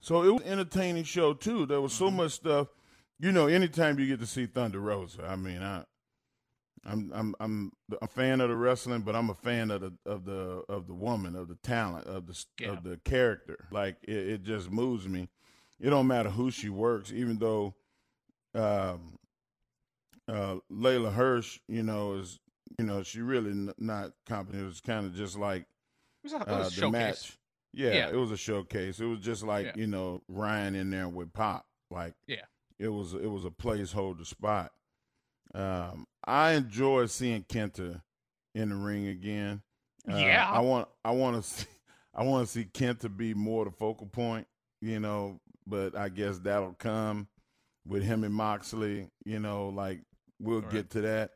So 0.00 0.22
it 0.24 0.32
was 0.32 0.42
an 0.42 0.48
entertaining 0.48 1.04
show 1.04 1.34
too. 1.34 1.66
There 1.66 1.80
was 1.80 1.92
so 1.92 2.06
Mm-hmm. 2.06 2.16
much 2.16 2.32
stuff. 2.32 2.68
You 3.20 3.30
know, 3.30 3.46
anytime 3.46 3.98
you 4.00 4.06
get 4.08 4.18
to 4.20 4.26
see 4.26 4.46
Thunder 4.46 4.80
Rosa, 4.80 5.24
I 5.24 5.36
mean, 5.36 5.62
I, 5.62 5.84
I'm 6.84 7.10
I'm 7.14 7.34
I'm 7.38 7.72
a 8.00 8.08
fan 8.08 8.40
of 8.40 8.48
the 8.48 8.56
wrestling, 8.56 9.02
but 9.02 9.14
I'm 9.14 9.30
a 9.30 9.34
fan 9.34 9.70
of 9.70 9.80
the 9.82 9.92
of 10.04 10.24
the 10.24 10.64
of 10.68 10.86
the 10.88 10.94
woman, 10.94 11.36
of 11.36 11.48
the 11.48 11.54
talent, 11.56 12.06
of 12.06 12.26
the 12.26 12.44
Yeah. 12.58 12.70
of 12.70 12.82
the 12.82 12.96
character. 13.04 13.68
Like 13.70 13.96
it, 14.02 14.16
it 14.16 14.42
just 14.42 14.70
moves 14.70 15.06
me. 15.08 15.28
It 15.80 15.90
don't 15.90 16.06
matter 16.06 16.30
who 16.30 16.50
she 16.50 16.68
works, 16.68 17.12
even 17.12 17.38
though 17.38 17.74
um, 18.54 19.18
uh, 20.28 20.56
Leyla 20.70 21.12
Hirsch, 21.12 21.60
you 21.68 21.82
know, 21.82 22.14
is 22.14 22.38
you 22.78 22.84
know 22.84 23.02
she 23.02 23.20
really 23.20 23.50
n- 23.50 23.74
not 23.78 24.12
competent. 24.26 24.62
It 24.64 24.66
was 24.66 24.80
kind 24.80 25.06
of 25.06 25.14
just 25.14 25.38
like 25.38 25.62
It 25.62 25.66
was 26.24 26.32
a, 26.32 26.36
it 26.36 26.48
uh, 26.48 26.62
the 26.64 26.70
showcase. 26.70 26.92
match. 26.92 27.38
Yeah, 27.74 27.92
Yeah. 27.92 28.08
it 28.10 28.16
was 28.16 28.30
a 28.30 28.36
showcase. 28.36 29.00
It 29.00 29.06
was 29.06 29.20
just 29.20 29.42
like 29.44 29.66
Yeah. 29.66 29.72
you 29.76 29.86
know 29.86 30.22
Ryan 30.28 30.74
in 30.74 30.90
there 30.90 31.08
with 31.08 31.32
Pop. 31.32 31.64
Like 31.90 32.14
Yeah. 32.26 32.44
it 32.78 32.88
was 32.88 33.14
it 33.14 33.30
was 33.30 33.44
a 33.44 33.50
placeholder 33.50 34.26
spot. 34.26 34.72
Um, 35.54 36.06
I 36.24 36.52
enjoy 36.52 37.06
seeing 37.06 37.44
Kenta 37.44 38.00
in 38.54 38.68
the 38.70 38.76
ring 38.76 39.06
again. 39.08 39.62
Uh, 40.10 40.16
Yeah. 40.16 40.48
I 40.48 40.60
want 40.60 40.88
I 41.04 41.12
want 41.12 41.36
to 41.36 41.48
see 41.48 41.66
I 42.14 42.24
want 42.24 42.46
to 42.46 42.52
see 42.52 42.64
Kenta 42.64 43.14
be 43.14 43.34
more 43.34 43.64
the 43.64 43.70
focal 43.70 44.06
point. 44.06 44.46
You 44.80 44.98
know, 45.00 45.40
but 45.66 45.96
I 45.96 46.08
guess 46.08 46.38
that'll 46.38 46.74
come 46.74 47.28
with 47.86 48.02
him 48.02 48.24
and 48.24 48.34
Moxley. 48.34 49.08
You 49.24 49.38
know, 49.38 49.68
like 49.68 50.00
we'll 50.40 50.60
get 50.60 50.90
to 50.90 51.00
that. 51.02 51.30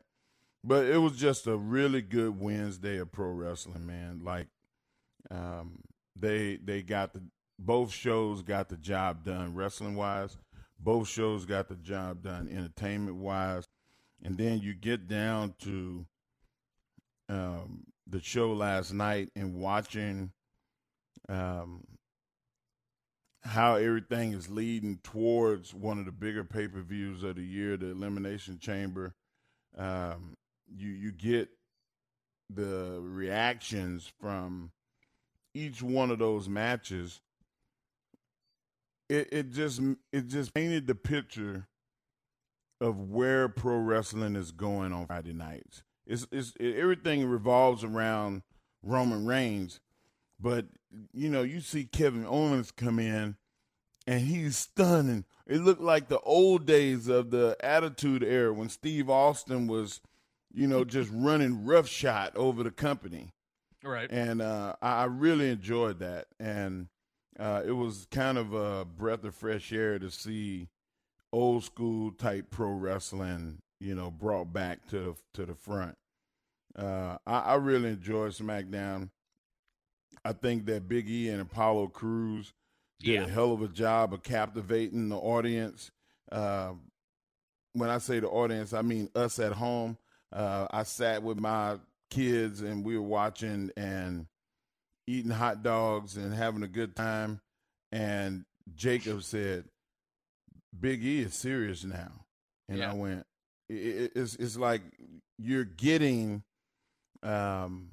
But 0.63 0.85
it 0.87 0.97
was 0.97 1.13
just 1.15 1.47
a 1.47 1.55
really 1.55 2.01
good 2.01 2.39
Wednesday 2.39 2.97
of 2.97 3.11
pro 3.11 3.29
wrestling, 3.29 3.85
man. 3.85 4.21
Like 4.23 4.47
um, 5.31 5.79
they 6.15 6.57
they 6.57 6.81
got 6.81 7.13
the 7.13 7.21
both 7.59 7.91
shows 7.91 8.41
got 8.43 8.69
the 8.69 8.77
job 8.77 9.23
done 9.23 9.55
wrestling 9.55 9.95
wise. 9.95 10.37
Both 10.79 11.07
shows 11.07 11.45
got 11.45 11.69
the 11.69 11.75
job 11.75 12.21
done 12.21 12.49
entertainment 12.51 13.17
wise. 13.17 13.65
And 14.23 14.37
then 14.37 14.59
you 14.59 14.73
get 14.73 15.07
down 15.07 15.53
to 15.63 16.05
um, 17.29 17.83
the 18.07 18.21
show 18.21 18.53
last 18.53 18.93
night 18.93 19.29
and 19.35 19.55
watching 19.55 20.31
um, 21.29 21.83
how 23.43 23.75
everything 23.75 24.33
is 24.33 24.49
leading 24.49 24.99
towards 25.03 25.73
one 25.73 25.99
of 25.99 26.05
the 26.05 26.11
bigger 26.11 26.43
pay 26.43 26.67
per 26.67 26.81
views 26.81 27.23
of 27.23 27.35
the 27.35 27.43
year, 27.43 27.77
the 27.77 27.91
Elimination 27.91 28.59
Chamber. 28.59 29.13
Um, 29.77 30.35
you 30.67 30.89
you 30.89 31.11
get 31.11 31.49
the 32.49 32.99
reactions 33.01 34.11
from 34.19 34.71
each 35.53 35.81
one 35.81 36.11
of 36.11 36.19
those 36.19 36.49
matches. 36.49 37.21
It 39.09 39.29
it 39.31 39.51
just 39.51 39.81
it 40.11 40.27
just 40.27 40.53
painted 40.53 40.87
the 40.87 40.95
picture 40.95 41.67
of 42.79 42.99
where 42.99 43.49
pro 43.49 43.77
wrestling 43.77 44.35
is 44.35 44.51
going 44.51 44.93
on 44.93 45.07
Friday 45.07 45.33
nights. 45.33 45.83
It's 46.05 46.27
it's 46.31 46.53
it, 46.59 46.75
everything 46.75 47.25
revolves 47.27 47.83
around 47.83 48.43
Roman 48.83 49.25
Reigns, 49.25 49.79
but 50.39 50.65
you 51.13 51.29
know 51.29 51.43
you 51.43 51.59
see 51.61 51.85
Kevin 51.85 52.25
Owens 52.25 52.71
come 52.71 52.99
in 52.99 53.35
and 54.07 54.21
he's 54.21 54.57
stunning. 54.57 55.25
It 55.45 55.61
looked 55.61 55.81
like 55.81 56.07
the 56.07 56.19
old 56.21 56.65
days 56.65 57.09
of 57.09 57.29
the 57.29 57.57
Attitude 57.59 58.23
Era 58.23 58.53
when 58.53 58.69
Steve 58.69 59.09
Austin 59.09 59.67
was, 59.67 60.01
you 60.53 60.65
know, 60.65 60.85
just 60.85 61.11
running 61.13 61.65
roughshod 61.65 62.35
over 62.35 62.63
the 62.63 62.71
company. 62.71 63.33
Right. 63.83 64.09
And 64.09 64.41
uh, 64.41 64.75
I, 64.81 65.01
I 65.01 65.03
really 65.05 65.51
enjoyed 65.51 65.99
that, 65.99 66.27
and 66.39 66.87
uh, 67.37 67.61
it 67.65 67.73
was 67.73 68.07
kind 68.09 68.37
of 68.37 68.53
a 68.53 68.85
breath 68.85 69.23
of 69.25 69.35
fresh 69.35 69.71
air 69.71 69.99
to 69.99 70.09
see 70.09 70.69
old 71.33 71.63
school 71.63 72.11
type 72.11 72.49
pro 72.49 72.69
wrestling, 72.71 73.59
you 73.79 73.95
know, 73.95 74.09
brought 74.11 74.53
back 74.53 74.87
to 74.87 74.99
the 74.99 75.15
to 75.33 75.45
the 75.45 75.55
front. 75.55 75.95
Uh, 76.77 77.17
I, 77.25 77.39
I 77.39 77.55
really 77.55 77.89
enjoyed 77.89 78.31
SmackDown. 78.31 79.09
I 80.23 80.33
think 80.33 80.65
that 80.65 80.87
Big 80.87 81.09
E 81.09 81.29
and 81.29 81.41
Apollo 81.41 81.87
Crews 81.87 82.53
did 82.99 83.13
Yeah. 83.13 83.23
a 83.25 83.27
hell 83.29 83.51
of 83.51 83.61
a 83.61 83.67
job 83.67 84.13
of 84.13 84.23
captivating 84.23 85.09
the 85.09 85.17
audience. 85.17 85.91
Uh, 86.31 86.73
when 87.73 87.89
I 87.89 87.97
say 87.99 88.19
the 88.19 88.27
audience, 88.27 88.73
I 88.73 88.81
mean 88.81 89.09
us 89.15 89.39
at 89.39 89.53
home. 89.53 89.97
Uh, 90.31 90.67
I 90.71 90.83
sat 90.83 91.23
with 91.23 91.39
my 91.39 91.77
kids 92.09 92.61
and 92.61 92.83
we 92.85 92.97
were 92.97 93.03
watching 93.07 93.71
and 93.77 94.27
eating 95.07 95.31
hot 95.31 95.63
dogs 95.63 96.17
and 96.17 96.33
having 96.33 96.63
a 96.63 96.67
good 96.67 96.95
time. 96.95 97.39
And 97.91 98.43
Jacob 98.75 99.23
said, 99.23 99.65
"Big 100.77 101.03
E 101.03 101.21
is 101.21 101.33
serious 101.33 101.83
now," 101.83 102.25
and 102.67 102.79
Yeah. 102.79 102.91
I 102.91 102.93
went, 102.93 103.25
"It's 103.69 104.35
it's 104.35 104.57
like 104.57 104.81
you're 105.37 105.65
getting, 105.65 106.43
um, 107.23 107.89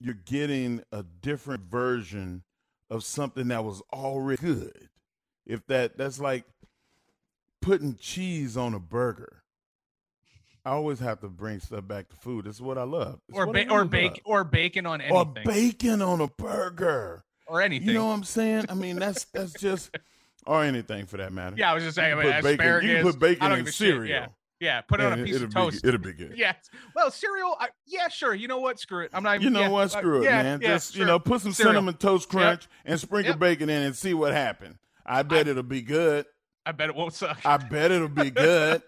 you're 0.00 0.14
getting 0.14 0.82
a 0.92 1.02
different 1.02 1.64
version 1.64 2.44
of 2.90 3.04
something 3.04 3.48
that 3.48 3.64
was 3.64 3.82
already 3.92 4.40
good. 4.42 4.88
If 5.46 5.66
that 5.66 5.96
that's 5.98 6.18
like 6.20 6.44
putting 7.60 7.96
cheese 7.96 8.56
on 8.56 8.74
a 8.74 8.80
burger." 8.80 9.42
I 10.64 10.72
always 10.72 10.98
have 10.98 11.20
to 11.20 11.28
bring 11.28 11.60
stuff 11.60 11.86
back 11.88 12.08
to 12.10 12.16
food. 12.16 12.46
Is 12.46 12.60
what 12.60 12.76
I 12.76 12.82
love. 12.82 13.20
It's 13.28 13.38
Or 13.38 13.46
what 13.46 13.56
I 13.56 13.64
ba- 13.64 13.70
or 13.72 13.84
bake 13.86 14.20
or 14.24 14.44
bacon 14.44 14.84
on 14.84 15.00
anything. 15.00 15.16
or 15.16 15.24
bacon 15.44 16.02
on 16.02 16.20
a 16.20 16.28
burger 16.28 17.24
or 17.46 17.62
anything. 17.62 17.88
You 17.88 17.94
know 17.94 18.06
what 18.06 18.12
I'm 18.14 18.24
saying? 18.24 18.66
I 18.68 18.74
mean, 18.74 18.96
that's 18.98 19.24
that's 19.32 19.52
just 19.54 19.96
or 20.48 20.64
anything 20.64 21.06
for 21.06 21.18
that 21.18 21.32
matter. 21.32 21.54
Yeah, 21.58 21.70
I 21.70 21.74
was 21.74 21.84
just 21.84 21.94
saying. 21.96 22.16
You 22.18 22.30
I 22.30 22.40
put 22.40 22.58
bacon- 22.58 22.88
you 22.88 22.94
can 22.96 23.02
put 23.04 23.18
bacon 23.18 23.42
I 23.42 23.48
don't 23.50 23.58
in 23.60 23.64
a 23.64 23.70
shit, 23.70 23.74
cereal. 23.74 24.06
Yeah, 24.06 24.26
yeah. 24.60 24.80
Put 24.80 25.00
it 25.00 25.06
on 25.12 25.20
a 25.20 25.24
piece 25.24 25.40
of 25.40 25.52
toast. 25.52 25.82
good- 25.82 25.94
it'll 25.94 26.04
be 26.04 26.12
good. 26.12 26.36
Yeah. 26.36 26.54
Well, 26.96 27.10
cereal. 27.10 27.56
I, 27.60 27.68
yeah, 27.86 28.08
sure. 28.08 28.34
You 28.34 28.48
know 28.48 28.58
what? 28.58 28.80
Screw 28.80 29.04
it. 29.04 29.10
I'm 29.12 29.22
not. 29.22 29.36
Even, 29.36 29.44
You 29.44 29.50
know 29.50 29.60
yeah, 29.60 29.68
what? 29.68 29.94
uh, 29.94 29.98
Screw 29.98 30.22
it, 30.22 30.24
yeah, 30.24 30.42
man. 30.42 30.60
yeah, 30.60 30.68
Just 30.74 30.96
you 30.96 31.04
know, 31.04 31.18
put 31.18 31.40
some 31.42 31.52
Cereal. 31.52 31.74
cinnamon 31.74 31.94
toast 31.94 32.26
Yep. 32.26 32.30
crunch 32.42 32.66
and 32.84 32.98
sprinkle 32.98 33.32
Yep. 33.32 33.38
bacon 33.40 33.70
in 33.70 33.82
and 33.82 33.94
see 33.96 34.14
what 34.14 34.32
happens. 34.32 34.78
I 35.06 35.22
bet 35.22 35.46
it'll 35.48 35.62
be 35.62 35.82
good. 35.82 36.26
I 36.66 36.72
bet 36.72 36.88
it 36.90 36.94
won't 36.96 37.14
suck. 37.14 37.38
I 37.46 37.56
bet 37.56 37.90
it'll 37.92 38.08
be 38.08 38.30
good. 38.30 38.82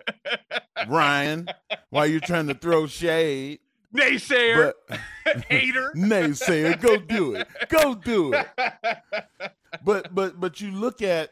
Ryan, 0.88 1.48
while 1.90 2.06
you're 2.06 2.20
trying 2.20 2.48
to 2.48 2.54
throw 2.54 2.86
shade. 2.86 3.61
Naysayer. 3.94 4.72
But 4.86 5.00
Hater. 5.48 5.92
naysayer, 5.96 6.80
go 6.80 6.96
do 6.98 7.34
it. 7.34 7.48
Go 7.68 7.94
do 7.94 8.32
it. 8.34 8.46
But 9.84 10.12
but 10.12 10.38
but 10.40 10.61
you 10.61 10.72
look 10.72 11.00
at 11.00 11.30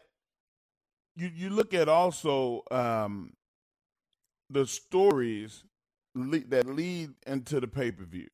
you 1.19 1.31
you 1.35 1.51
look 1.51 1.75
at 1.75 1.89
also 1.89 2.63
um 2.71 3.33
the 4.51 4.67
stories 4.67 5.65
le- 6.15 6.39
that 6.49 6.67
lead 6.67 7.11
into 7.27 7.61
the 7.61 7.69
pay 7.69 7.91
per 7.91 8.05
view 8.05 8.29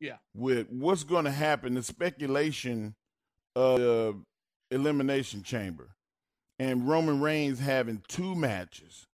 Yeah. 0.00 0.16
with 0.34 0.68
what's 0.70 1.04
going 1.04 1.24
to 1.24 1.30
happen, 1.30 1.74
the 1.74 1.82
speculation 1.82 2.94
of 3.56 3.78
the 3.80 4.20
elimination 4.70 5.42
chamber, 5.42 5.94
and 6.58 6.86
Roman 6.86 7.20
Reigns 7.20 7.60
having 7.60 8.02
two 8.08 8.34
matches, 8.34 9.06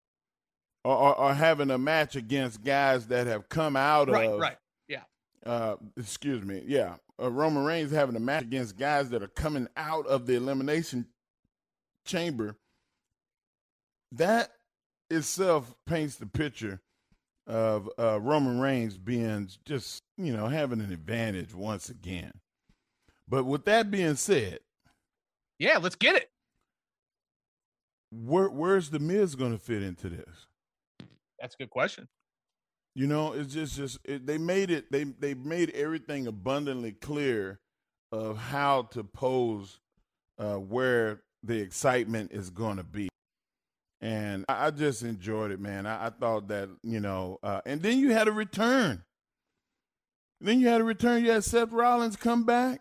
or, 0.85 0.97
or, 0.97 1.19
or 1.19 1.35
having 1.35 1.71
a 1.71 1.77
match 1.79 2.17
against 2.17 2.63
guys 2.65 3.09
that 3.09 3.27
have 3.27 3.49
come 3.51 3.77
out 3.77 4.09
Right. 4.09 4.29
of 4.31 4.39
Right. 4.41 4.57
Yeah. 4.89 5.03
uh, 5.45 5.77
excuse 5.99 6.43
me, 6.45 6.63
yeah, 6.67 6.97
uh, 7.21 7.31
Roman 7.31 7.65
Reigns 7.65 7.91
having 7.91 8.17
a 8.17 8.21
match 8.21 8.45
against 8.45 8.79
guys 8.79 9.11
that 9.11 9.23
are 9.23 9.29
coming 9.29 9.69
out 9.77 10.07
of 10.07 10.27
the 10.27 10.35
elimination 10.37 11.07
chamber. 12.07 12.57
That 14.13 14.51
itself 15.11 15.75
paints 15.87 16.17
the 16.17 16.27
picture 16.27 16.81
of 17.47 17.89
uh, 17.99 18.21
Roman 18.21 18.61
Reigns 18.61 18.99
being 18.99 19.49
just, 19.67 20.03
you 20.17 20.33
know, 20.37 20.49
having 20.49 20.81
an 20.81 20.93
advantage 20.93 21.55
once 21.55 21.89
again. 21.89 22.33
But 23.29 23.45
with 23.45 23.65
that 23.67 23.91
being 23.91 24.17
said, 24.17 24.61
Yeah. 25.59 25.79
Let's 25.79 25.97
get 25.97 26.17
it. 26.17 26.31
where 28.11 28.49
where's 28.49 28.91
the 28.91 28.99
Miz 28.99 29.35
going 29.35 29.53
to 29.53 29.59
fit 29.59 29.83
into 29.83 30.09
this? 30.09 30.47
That's 31.41 31.55
a 31.55 31.59
good 31.59 31.71
question. 31.71 32.09
You 32.95 33.07
know, 33.07 33.33
it's 33.33 33.55
just 33.55 33.77
just 33.77 33.99
it, 34.05 34.27
they 34.27 34.39
made 34.39 34.71
it 34.71 34.91
they 34.91 35.05
they 35.05 35.35
made 35.35 35.71
everything 35.71 36.27
abundantly 36.27 36.93
clear 36.93 37.61
of 38.13 38.39
how 38.39 38.83
to 38.93 39.05
pose 39.05 39.81
uh, 40.39 40.57
where 40.57 41.23
the 41.43 41.59
excitement 41.61 42.33
is 42.33 42.51
going 42.51 42.79
to 42.79 42.83
be, 42.85 43.09
and 44.01 44.45
I, 44.49 44.71
just 44.71 45.03
enjoyed 45.03 45.51
it, 45.51 45.61
man. 45.61 45.87
I, 45.87 46.07
I 46.07 46.11
thought 46.11 46.49
that 46.49 46.69
you 46.83 47.01
know, 47.01 47.39
uh, 47.43 47.61
and 47.67 47.83
then 47.83 47.99
you 47.99 48.13
had 48.13 48.29
a 48.29 48.33
return. 48.33 49.03
Then 50.41 50.61
you 50.61 50.69
had 50.69 50.81
a 50.81 50.85
return. 50.85 51.25
You 51.25 51.33
had 51.33 51.43
Seth 51.45 51.73
Rollins 51.73 52.15
come 52.17 52.45
back. 52.45 52.81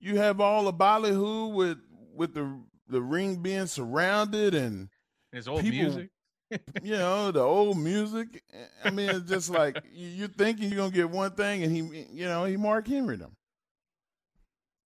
You 0.00 0.16
have 0.16 0.40
all 0.40 0.64
the 0.64 0.72
ballyhoo 0.72 1.48
with 1.48 1.78
with 2.14 2.32
the 2.34 2.58
the 2.88 3.02
ring 3.02 3.36
being 3.42 3.66
surrounded 3.66 4.54
and 4.54 4.88
His 5.32 5.46
old 5.46 5.60
people- 5.62 5.78
music. 5.78 6.10
you 6.82 6.96
know, 6.96 7.30
the 7.30 7.40
old 7.40 7.78
music. 7.78 8.42
I 8.84 8.90
mean, 8.90 9.08
it's 9.10 9.28
just 9.30 9.50
like 9.50 9.80
you- 9.92 10.08
you're 10.08 10.28
thinking 10.28 10.68
you're 10.70 10.78
gonna 10.78 10.90
get 10.90 11.10
one 11.10 11.32
thing, 11.32 11.62
and 11.62 11.70
he, 11.70 12.06
you 12.12 12.24
know, 12.24 12.44
he 12.46 12.56
Mark 12.56 12.88
Henry 12.88 13.16
them, 13.16 13.36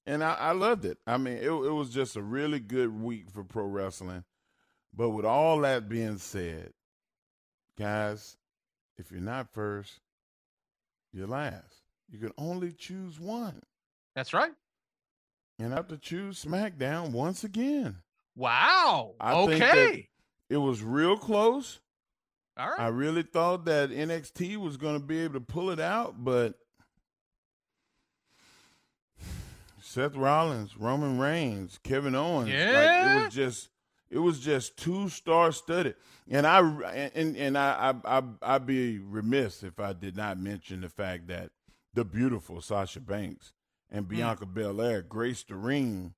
and 0.04 0.22
I, 0.22 0.34
I 0.34 0.52
loved 0.52 0.84
it. 0.84 0.98
I 1.06 1.16
mean, 1.16 1.38
it, 1.38 1.46
it 1.48 1.50
was 1.72 1.88
just 1.90 2.16
a 2.16 2.22
really 2.22 2.60
good 2.60 2.92
week 3.00 3.30
for 3.30 3.44
pro 3.44 3.64
wrestling. 3.66 4.24
But 4.96 5.10
with 5.10 5.24
all 5.24 5.60
that 5.60 5.88
being 5.88 6.18
said, 6.18 6.72
guys, 7.78 8.36
if 8.96 9.10
you're 9.10 9.20
not 9.20 9.52
first, 9.52 10.00
you're 11.12 11.26
last. 11.26 11.82
You 12.08 12.18
can 12.18 12.32
only 12.38 12.72
choose 12.72 13.18
one, 13.18 13.62
That's 14.14 14.32
right. 14.32 14.52
and 15.58 15.72
I 15.72 15.76
have 15.76 15.88
to 15.88 15.96
choose 15.96 16.44
SmackDown 16.44 17.10
once 17.10 17.42
again. 17.42 17.96
Wow. 18.36 19.14
I 19.18 19.32
okay. 19.32 20.08
it 20.50 20.58
was 20.58 20.82
real 20.82 21.16
close. 21.16 21.80
All 22.56 22.68
right. 22.68 22.78
I 22.78 22.88
really 22.88 23.22
thought 23.22 23.64
that 23.64 23.90
NXT 23.90 24.58
was 24.58 24.76
going 24.76 25.00
to 25.00 25.04
be 25.04 25.20
able 25.20 25.34
to 25.34 25.40
pull 25.40 25.70
it 25.70 25.80
out, 25.80 26.22
but 26.22 26.54
Seth 29.82 30.14
Rollins, 30.14 30.76
Roman 30.76 31.18
Reigns, 31.18 31.80
Kevin 31.82 32.14
Owens, 32.14 32.50
like, 32.50 32.56
it 32.58 33.24
was 33.24 33.34
just 33.34 33.70
it 34.14 34.18
was 34.18 34.38
just 34.38 34.76
two 34.76 35.08
star 35.08 35.50
studded. 35.50 35.96
And 36.30 36.46
I 36.46 36.60
and 37.14 37.36
and 37.36 37.58
I 37.58 37.94
I 38.04 38.18
I 38.18 38.22
I'd 38.42 38.64
be 38.66 38.98
remiss 39.00 39.62
if 39.62 39.80
I 39.80 39.92
did 39.92 40.16
not 40.16 40.38
mention 40.38 40.80
the 40.80 40.88
fact 40.88 41.26
that 41.26 41.50
the 41.92 42.04
beautiful 42.04 42.60
Sasha 42.60 43.00
Banks 43.00 43.52
and 43.90 44.08
Bianca 44.08 44.46
Belair 44.46 45.02
graced 45.02 45.48
the 45.48 45.56
ring 45.56 46.14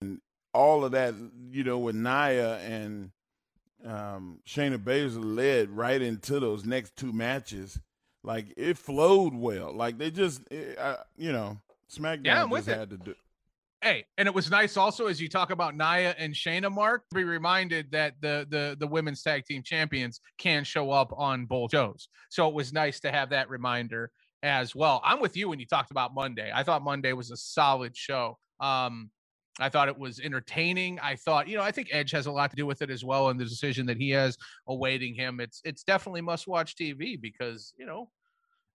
and 0.00 0.20
all 0.52 0.84
of 0.84 0.92
that, 0.92 1.14
you 1.50 1.62
know, 1.64 1.78
with 1.78 1.94
Nia 1.94 2.58
and 2.58 3.12
um, 3.84 4.40
Shayna 4.46 4.78
Baszler 4.78 5.36
led 5.36 5.70
right 5.70 6.02
into 6.02 6.40
those 6.40 6.64
next 6.64 6.96
two 6.96 7.12
matches. 7.12 7.78
Like 8.22 8.52
it 8.56 8.78
flowed 8.78 9.34
well. 9.34 9.72
Like 9.72 9.98
they 9.98 10.10
just, 10.10 10.42
it, 10.50 10.78
uh, 10.78 10.96
you 11.16 11.32
know, 11.32 11.58
SmackDown 11.92 12.24
Yeah, 12.24 12.46
just 12.50 12.68
had 12.68 12.90
to 12.90 12.96
do. 12.96 13.14
Hey, 13.84 14.06
and 14.16 14.26
it 14.26 14.34
was 14.34 14.50
nice 14.50 14.78
also 14.78 15.08
as 15.08 15.20
you 15.20 15.28
talk 15.28 15.50
about 15.50 15.76
Nia 15.76 16.14
and 16.16 16.32
Shayna 16.32 16.72
Mark, 16.72 17.02
be 17.14 17.22
reminded 17.22 17.90
that 17.92 18.14
the 18.22 18.46
the 18.48 18.78
the 18.80 18.86
women's 18.86 19.22
tag 19.22 19.44
team 19.44 19.62
champions 19.62 20.22
can 20.38 20.64
show 20.64 20.90
up 20.90 21.12
on 21.14 21.44
both 21.44 21.72
shows. 21.72 22.08
So 22.30 22.48
it 22.48 22.54
was 22.54 22.72
nice 22.72 22.98
to 23.00 23.12
have 23.12 23.28
that 23.28 23.50
reminder 23.50 24.10
as 24.42 24.74
well. 24.74 25.02
I'm 25.04 25.20
with 25.20 25.36
you 25.36 25.50
when 25.50 25.60
you 25.60 25.66
talked 25.66 25.90
about 25.90 26.14
Monday. 26.14 26.50
I 26.52 26.62
thought 26.62 26.82
Monday 26.82 27.12
was 27.12 27.30
a 27.30 27.36
solid 27.36 27.94
show. 27.94 28.38
Um 28.58 29.10
I 29.60 29.68
thought 29.68 29.88
it 29.88 29.98
was 29.98 30.18
entertaining. 30.18 30.98
I 31.00 31.16
thought, 31.16 31.46
you 31.46 31.58
know, 31.58 31.62
I 31.62 31.70
think 31.70 31.88
Edge 31.92 32.10
has 32.12 32.24
a 32.24 32.32
lot 32.32 32.48
to 32.50 32.56
do 32.56 32.64
with 32.64 32.80
it 32.80 32.88
as 32.90 33.04
well 33.04 33.28
and 33.28 33.38
the 33.38 33.44
decision 33.44 33.84
that 33.86 33.98
he 33.98 34.08
has 34.10 34.38
awaiting 34.66 35.14
him. 35.14 35.40
It's 35.40 35.60
it's 35.62 35.84
definitely 35.84 36.22
must 36.22 36.48
watch 36.48 36.74
TV 36.74 37.20
because, 37.20 37.74
you 37.76 37.84
know, 37.84 38.08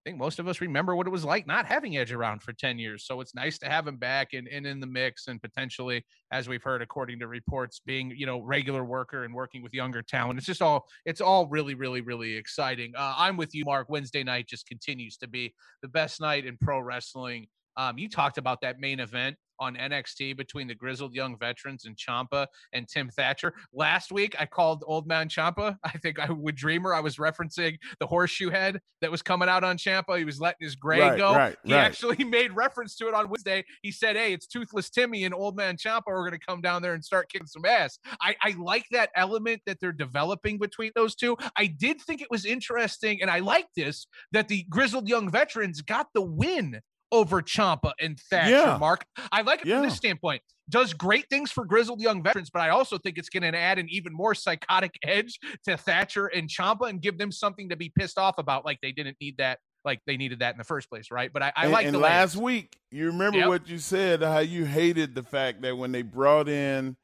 think 0.10 0.20
most 0.20 0.39
of 0.39 0.47
us 0.47 0.60
remember 0.60 0.95
what 0.95 1.05
it 1.05 1.12
was 1.12 1.24
like 1.24 1.45
not 1.45 1.66
having 1.66 1.97
Edge 1.97 2.12
around 2.12 2.41
for 2.41 2.51
10 2.51 2.80
years. 2.80 3.05
So 3.05 3.22
it's 3.22 3.36
nice 3.36 3.60
to 3.60 3.70
have 3.70 3.88
him 3.88 3.97
back 3.97 4.34
and, 4.34 4.47
and 4.47 4.66
in 4.66 4.80
the 4.80 4.88
mix 4.88 5.28
and 5.28 5.39
potentially, 5.39 6.03
as 6.32 6.49
we've 6.49 6.64
heard, 6.64 6.82
according 6.82 7.20
to 7.20 7.28
reports, 7.28 7.80
being, 7.86 8.12
you 8.16 8.26
know, 8.26 8.41
regular 8.41 8.84
worker 8.84 9.24
and 9.24 9.34
working 9.34 9.62
with 9.62 9.74
younger 9.74 10.01
talent. 10.01 10.39
It's 10.39 10.47
just 10.47 10.64
all, 10.64 10.88
it's 11.05 11.22
all 11.22 11.47
really, 11.47 11.76
really, 11.76 12.01
really 12.01 12.36
exciting. 12.36 12.93
Uh, 12.97 13.14
I'm 13.18 13.38
with 13.38 13.53
you, 13.53 13.66
Mark. 13.66 13.88
Wednesday 13.89 14.24
night 14.24 14.47
just 14.47 14.68
continues 14.68 15.18
to 15.18 15.28
be 15.28 15.53
the 15.84 15.88
best 15.88 16.20
night 16.20 16.45
in 16.45 16.57
pro 16.57 16.80
wrestling 16.80 17.47
Um, 17.78 17.98
you 17.98 18.10
talked 18.10 18.38
about 18.38 18.62
that 18.62 18.80
main 18.80 19.00
event 19.00 19.36
on 19.60 19.76
NXT 19.76 20.38
between 20.38 20.68
the 20.68 20.76
grizzled 20.76 21.14
young 21.14 21.38
veterans 21.38 21.86
and 21.86 21.96
Ciampa 21.98 22.48
and 22.74 22.88
Tim 22.88 23.10
Thatcher. 23.10 23.54
Last 23.74 24.12
week, 24.12 24.36
I 24.40 24.46
called 24.46 24.84
Old 24.88 25.08
Man 25.08 25.28
Ciampa. 25.30 25.76
I 25.84 25.92
think 25.98 26.20
I 26.20 26.32
would 26.32 26.56
Dreamer. 26.56 26.94
I 26.94 27.00
was 27.00 27.18
referencing 27.18 27.78
the 28.00 28.08
horseshoe 28.08 28.50
head 28.50 28.80
that 29.02 29.12
was 29.12 29.22
coming 29.22 29.50
out 29.50 29.64
on 29.64 29.78
Ciampa. 29.78 30.18
He 30.18 30.26
was 30.26 30.40
letting 30.40 30.66
his 30.66 30.76
gray 30.76 31.00
Right, 31.00 31.18
go. 31.18 31.36
right, 31.36 31.58
he 31.64 31.74
right. 31.74 31.82
actually 31.82 32.24
made 32.24 32.52
reference 32.54 32.96
to 32.98 33.08
it 33.08 33.14
on 33.14 33.30
Wednesday. 33.30 33.64
He 33.82 33.92
said, 33.92 34.16
Hey, 34.16 34.34
it's 34.34 34.48
Toothless 34.48 34.90
Timmy 34.90 35.26
and 35.26 35.34
Old 35.34 35.56
Man 35.56 35.78
Ciampa. 35.78 36.04
We're 36.08 36.28
going 36.28 36.40
to 36.40 36.46
come 36.46 36.62
down 36.62 36.82
there 36.82 36.94
and 36.94 37.04
start 37.04 37.30
kicking 37.32 37.48
some 37.48 37.66
ass. 37.66 38.00
I, 38.22 38.36
I 38.42 38.56
like 38.58 38.86
that 38.92 39.10
element 39.16 39.62
that 39.66 39.78
they're 39.80 39.92
developing 39.92 40.58
between 40.58 40.92
those 40.96 41.16
two. 41.16 41.38
I 41.58 41.68
did 41.68 42.02
think 42.02 42.22
it 42.22 42.28
was 42.32 42.46
interesting, 42.46 43.22
and 43.22 43.30
I 43.30 43.40
like 43.40 43.68
this 43.76 44.08
that 44.32 44.48
the 44.48 44.64
grizzled 44.70 45.08
young 45.08 45.30
veterans 45.30 45.82
got 45.82 46.08
the 46.14 46.22
win 46.22 46.80
over 47.12 47.41
Ciampa 47.41 47.91
and 47.99 48.20
Thatcher, 48.30 48.51
Yeah. 48.51 48.78
Mark. 48.80 49.05
I 49.32 49.41
like 49.41 49.62
it 49.66 49.68
from 49.70 49.84
this 49.84 49.95
standpoint. 49.95 50.41
Does 50.70 50.93
great 50.93 51.26
things 51.30 51.51
for 51.51 51.66
grizzled 51.66 51.99
young 51.99 52.22
veterans, 52.22 52.51
but 52.51 52.62
I 52.62 52.70
also 52.70 52.99
think 52.99 53.18
it's 53.18 53.30
going 53.30 53.41
to 53.51 53.57
add 53.57 53.80
an 53.80 53.88
even 53.89 54.14
more 54.14 54.36
psychotic 54.36 54.93
edge 55.03 55.39
to 55.68 55.76
Thatcher 55.78 56.28
and 56.28 56.47
Ciampa 56.47 56.88
and 56.89 57.01
give 57.01 57.18
them 57.18 57.32
something 57.32 57.70
to 57.70 57.76
be 57.76 57.91
pissed 57.97 58.20
off 58.20 58.38
about, 58.38 58.66
like 58.66 58.78
they 58.82 58.91
didn't 58.91 59.18
need 59.20 59.38
that, 59.38 59.57
like 59.84 59.99
they 60.05 60.16
needed 60.16 60.39
that 60.39 60.53
in 60.53 60.60
the 60.60 60.64
first 60.64 60.88
place, 60.88 61.10
right? 61.10 61.34
But 61.34 61.41
I, 61.41 61.51
I 61.55 61.64
and, 61.64 61.72
like 61.72 61.86
and 61.88 61.95
the 61.95 61.99
last 61.99 62.36
layers. 62.36 62.43
week, 62.43 62.78
you 62.91 63.07
remember 63.07 63.39
Yep. 63.39 63.47
what 63.47 63.68
you 63.70 63.80
said, 63.80 64.22
how 64.22 64.39
you 64.39 64.66
hated 64.66 65.16
the 65.16 65.24
fact 65.24 65.64
that 65.64 65.76
when 65.76 65.91
they 65.91 66.03
brought 66.03 66.47
in 66.47 66.95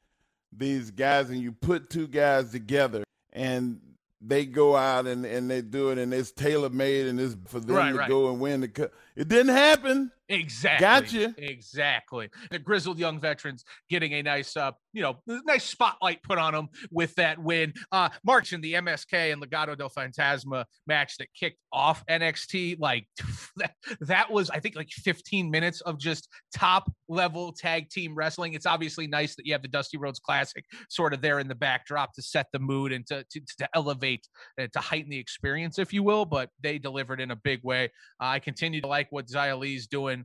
these 0.56 0.92
guys 0.92 1.30
and 1.30 1.40
you 1.40 1.50
put 1.50 1.90
two 1.90 2.06
guys 2.06 2.52
together 2.52 3.02
and 3.32 3.80
they 4.26 4.44
go 4.44 4.74
out 4.76 5.06
and, 5.06 5.24
and 5.24 5.50
they 5.50 5.62
do 5.62 5.90
it 5.90 5.98
and 5.98 6.12
it's 6.12 6.32
tailor 6.32 6.70
made 6.70 7.06
and 7.06 7.20
it's 7.20 7.36
for 7.46 7.60
them 7.60 7.76
Right, 7.76 7.92
to 7.92 7.98
right. 7.98 8.08
go 8.08 8.30
and 8.30 8.40
win 8.40 8.60
the 8.62 8.68
cup. 8.68 8.92
It 9.14 9.28
didn't 9.28 9.54
happen. 9.54 10.10
Exactly. 10.28 11.26
Gotcha. 11.26 11.34
Exactly. 11.38 12.28
The 12.50 12.58
grizzled 12.58 12.98
young 12.98 13.20
veterans 13.20 13.64
getting 13.88 14.12
a 14.14 14.22
nice, 14.22 14.56
uh, 14.56 14.72
you 14.92 15.02
know, 15.02 15.18
nice 15.26 15.64
spotlight 15.64 16.22
put 16.22 16.38
on 16.38 16.52
them 16.52 16.68
with 16.90 17.14
that 17.14 17.38
win. 17.38 17.72
Uh, 17.92 18.08
March 18.24 18.52
in 18.52 18.60
the 18.60 18.74
MSK 18.74 19.32
and 19.32 19.42
Legado 19.42 19.76
del 19.76 19.90
Fantasma 19.90 20.64
match 20.86 21.16
that 21.18 21.28
kicked 21.38 21.58
off 21.72 22.04
NXT. 22.06 22.78
Like 22.80 23.06
that, 23.56 23.74
that 24.00 24.30
was, 24.30 24.50
I 24.50 24.58
think, 24.58 24.74
like 24.74 24.88
15 24.90 25.50
minutes 25.50 25.80
of 25.82 25.98
just 25.98 26.28
top 26.54 26.90
level 27.08 27.52
tag 27.52 27.88
team 27.90 28.14
wrestling. 28.14 28.54
It's 28.54 28.66
obviously 28.66 29.06
nice 29.06 29.36
that 29.36 29.46
you 29.46 29.52
have 29.52 29.62
the 29.62 29.68
Dusty 29.68 29.96
Rhodes 29.96 30.18
Classic 30.18 30.64
sort 30.88 31.14
of 31.14 31.20
there 31.22 31.38
in 31.38 31.46
the 31.46 31.54
backdrop 31.54 32.12
to 32.14 32.22
set 32.22 32.46
the 32.52 32.58
mood 32.58 32.92
and 32.92 33.06
to 33.06 33.24
to, 33.30 33.40
to 33.58 33.68
elevate, 33.74 34.26
uh, 34.60 34.66
to 34.72 34.80
heighten 34.80 35.10
the 35.10 35.18
experience, 35.18 35.78
if 35.78 35.92
you 35.92 36.02
will. 36.02 36.24
But 36.24 36.50
they 36.62 36.78
delivered 36.78 37.20
in 37.20 37.30
a 37.30 37.36
big 37.36 37.60
way. 37.62 37.84
Uh, 38.20 38.26
I 38.26 38.38
continue 38.40 38.80
to 38.80 38.86
like 38.86 39.08
what 39.10 39.26
Xia 39.26 39.58
Li's 39.58 39.86
doing. 39.86 40.15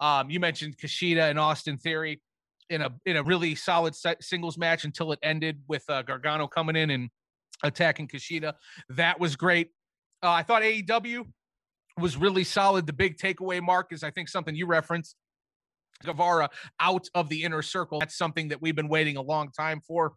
Um, 0.00 0.30
you 0.30 0.40
mentioned 0.40 0.76
Kushida 0.76 1.30
and 1.30 1.38
Austin 1.38 1.78
Theory 1.78 2.20
in 2.70 2.82
a 2.82 2.90
in 3.06 3.16
a 3.16 3.22
really 3.22 3.54
solid 3.54 3.94
singles 4.20 4.58
match 4.58 4.84
until 4.84 5.12
it 5.12 5.18
ended 5.22 5.60
with 5.68 5.84
uh, 5.88 6.02
Gargano 6.02 6.46
coming 6.46 6.76
in 6.76 6.90
and 6.90 7.10
attacking 7.62 8.08
Kushida. 8.08 8.54
That 8.90 9.18
was 9.18 9.36
great. 9.36 9.70
Uh, 10.22 10.30
I 10.30 10.42
thought 10.42 10.62
AEW 10.62 11.24
was 11.98 12.16
really 12.16 12.44
solid. 12.44 12.86
The 12.86 12.92
big 12.92 13.16
takeaway 13.18 13.62
mark 13.62 13.92
is 13.92 14.02
I 14.02 14.10
think 14.10 14.28
something 14.28 14.54
you 14.54 14.66
referenced. 14.66 15.16
Guevara 16.04 16.48
out 16.78 17.08
of 17.14 17.28
the 17.28 17.42
inner 17.42 17.62
circle. 17.62 17.98
That's 17.98 18.16
something 18.16 18.48
that 18.48 18.62
we've 18.62 18.76
been 18.76 18.88
waiting 18.88 19.16
a 19.16 19.22
long 19.22 19.50
time 19.50 19.80
for. 19.80 20.14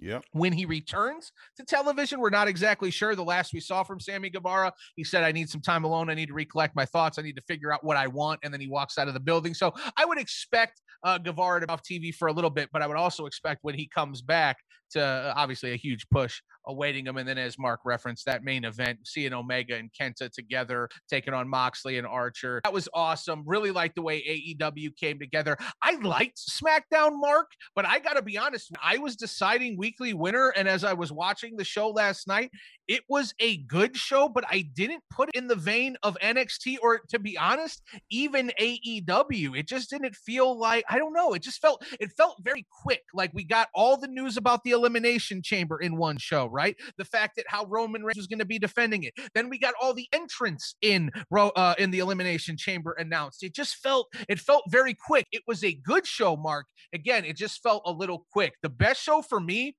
Yep. 0.00 0.24
When 0.32 0.52
he 0.52 0.64
returns 0.64 1.32
to 1.56 1.64
television, 1.64 2.20
we're 2.20 2.30
not 2.30 2.48
exactly 2.48 2.90
sure. 2.90 3.14
The 3.14 3.24
last 3.24 3.52
we 3.52 3.60
saw 3.60 3.82
from 3.82 4.00
Sammy 4.00 4.30
Guevara, 4.30 4.72
he 4.96 5.04
said, 5.04 5.24
I 5.24 5.32
need 5.32 5.48
some 5.48 5.60
time 5.60 5.84
alone. 5.84 6.10
I 6.10 6.14
need 6.14 6.28
to 6.28 6.34
recollect 6.34 6.76
my 6.76 6.84
thoughts. 6.84 7.18
I 7.18 7.22
need 7.22 7.36
to 7.36 7.42
figure 7.42 7.72
out 7.72 7.84
what 7.84 7.96
I 7.96 8.06
want. 8.06 8.40
And 8.42 8.52
then 8.52 8.60
he 8.60 8.68
walks 8.68 8.98
out 8.98 9.08
of 9.08 9.14
the 9.14 9.20
building. 9.20 9.54
So 9.54 9.74
I 9.96 10.04
would 10.04 10.18
expect 10.18 10.80
uh, 11.02 11.18
Guevara 11.18 11.60
to 11.60 11.66
be 11.66 11.72
off 11.72 11.82
TV 11.82 12.14
for 12.14 12.28
a 12.28 12.32
little 12.32 12.50
bit, 12.50 12.68
but 12.72 12.82
I 12.82 12.86
would 12.86 12.96
also 12.96 13.26
expect 13.26 13.60
when 13.62 13.74
he 13.74 13.86
comes 13.86 14.22
back 14.22 14.58
to 14.90 15.02
uh, 15.02 15.32
obviously 15.36 15.72
a 15.72 15.76
huge 15.76 16.08
push 16.10 16.40
awaiting 16.66 17.06
him. 17.06 17.16
And 17.16 17.28
then, 17.28 17.38
as 17.38 17.58
Mark 17.58 17.80
referenced, 17.84 18.26
that 18.26 18.44
main 18.44 18.64
event, 18.64 19.00
seeing 19.04 19.32
Omega 19.32 19.76
and 19.76 19.90
Kenta 19.98 20.30
together, 20.30 20.88
taking 21.08 21.34
on 21.34 21.48
Moxley 21.48 21.98
and 21.98 22.06
Archer. 22.06 22.60
That 22.64 22.72
was 22.72 22.88
awesome. 22.94 23.42
Really 23.46 23.70
liked 23.70 23.96
the 23.96 24.02
way 24.02 24.22
AEW 24.60 24.96
came 24.96 25.18
together. 25.18 25.56
I 25.82 25.96
liked 25.96 26.38
SmackDown, 26.38 27.12
Mark, 27.14 27.50
but 27.74 27.86
I 27.86 27.98
got 27.98 28.14
to 28.14 28.22
be 28.22 28.38
honest, 28.38 28.70
I 28.82 28.98
was 28.98 29.16
deciding 29.16 29.78
weekly 29.78 30.12
winner, 30.12 30.52
and 30.56 30.68
as 30.68 30.84
I 30.84 30.92
was 30.92 31.10
watching 31.10 31.56
the 31.56 31.64
show 31.64 31.88
last 31.88 32.28
night, 32.28 32.50
it 32.86 33.02
was 33.08 33.34
a 33.38 33.58
good 33.58 33.96
show, 33.96 34.28
but 34.28 34.44
I 34.50 34.62
didn't 34.74 35.02
put 35.10 35.28
it 35.28 35.38
in 35.38 35.46
the 35.46 35.54
vein 35.54 35.96
of 36.02 36.16
NXT 36.22 36.78
or, 36.82 37.00
to 37.10 37.18
be 37.18 37.36
honest, 37.36 37.82
even 38.10 38.50
AEW. 38.58 39.58
It 39.58 39.68
just 39.68 39.90
didn't 39.90 40.16
feel 40.16 40.58
like 40.58 40.84
I 40.88 40.98
don't 40.98 41.12
know. 41.12 41.34
It 41.34 41.42
just 41.42 41.60
felt 41.60 41.84
it 42.00 42.10
felt 42.16 42.38
very 42.42 42.66
quick. 42.82 43.02
Like 43.12 43.30
we 43.34 43.44
got 43.44 43.68
all 43.74 43.98
the 43.98 44.08
news 44.08 44.36
about 44.36 44.64
the 44.64 44.72
Elimination 44.78 45.42
Chamber 45.42 45.78
in 45.80 45.96
one 45.96 46.18
show, 46.18 46.46
right? 46.46 46.76
The 46.96 47.04
fact 47.04 47.36
that 47.36 47.46
how 47.48 47.66
Roman 47.66 48.02
Reigns 48.04 48.16
was 48.16 48.26
going 48.26 48.38
to 48.38 48.44
be 48.44 48.58
defending 48.58 49.02
it. 49.02 49.14
Then 49.34 49.48
we 49.48 49.58
got 49.58 49.74
all 49.80 49.94
the 49.94 50.08
entrants 50.12 50.76
in 50.82 51.10
uh, 51.32 51.74
in 51.78 51.90
the 51.90 51.98
Elimination 51.98 52.56
Chamber 52.56 52.92
announced. 52.92 53.42
It 53.42 53.54
just 53.54 53.76
felt 53.76 54.08
it 54.28 54.38
felt 54.38 54.64
very 54.68 54.94
quick. 54.94 55.26
It 55.32 55.42
was 55.46 55.64
a 55.64 55.72
good 55.72 56.06
show, 56.06 56.36
Mark. 56.36 56.66
Again, 56.92 57.24
it 57.24 57.36
just 57.36 57.62
felt 57.62 57.82
a 57.84 57.92
little 57.92 58.26
quick. 58.32 58.54
The 58.62 58.68
best 58.68 59.02
show 59.02 59.22
for 59.22 59.40
me 59.40 59.76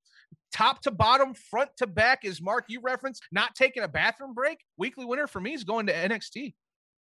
top 0.51 0.81
to 0.81 0.91
bottom, 0.91 1.33
front 1.33 1.69
to 1.77 1.87
back, 1.87 2.25
is 2.25 2.41
Mark. 2.41 2.65
You 2.67 2.81
referenced 2.81 3.23
not 3.31 3.55
taking 3.55 3.83
a 3.83 3.87
bathroom 3.87 4.33
break. 4.33 4.59
Weekly 4.77 5.05
winner 5.05 5.27
for 5.27 5.39
me 5.39 5.53
is 5.53 5.63
going 5.63 5.87
to 5.87 5.93
NXT. 5.93 6.53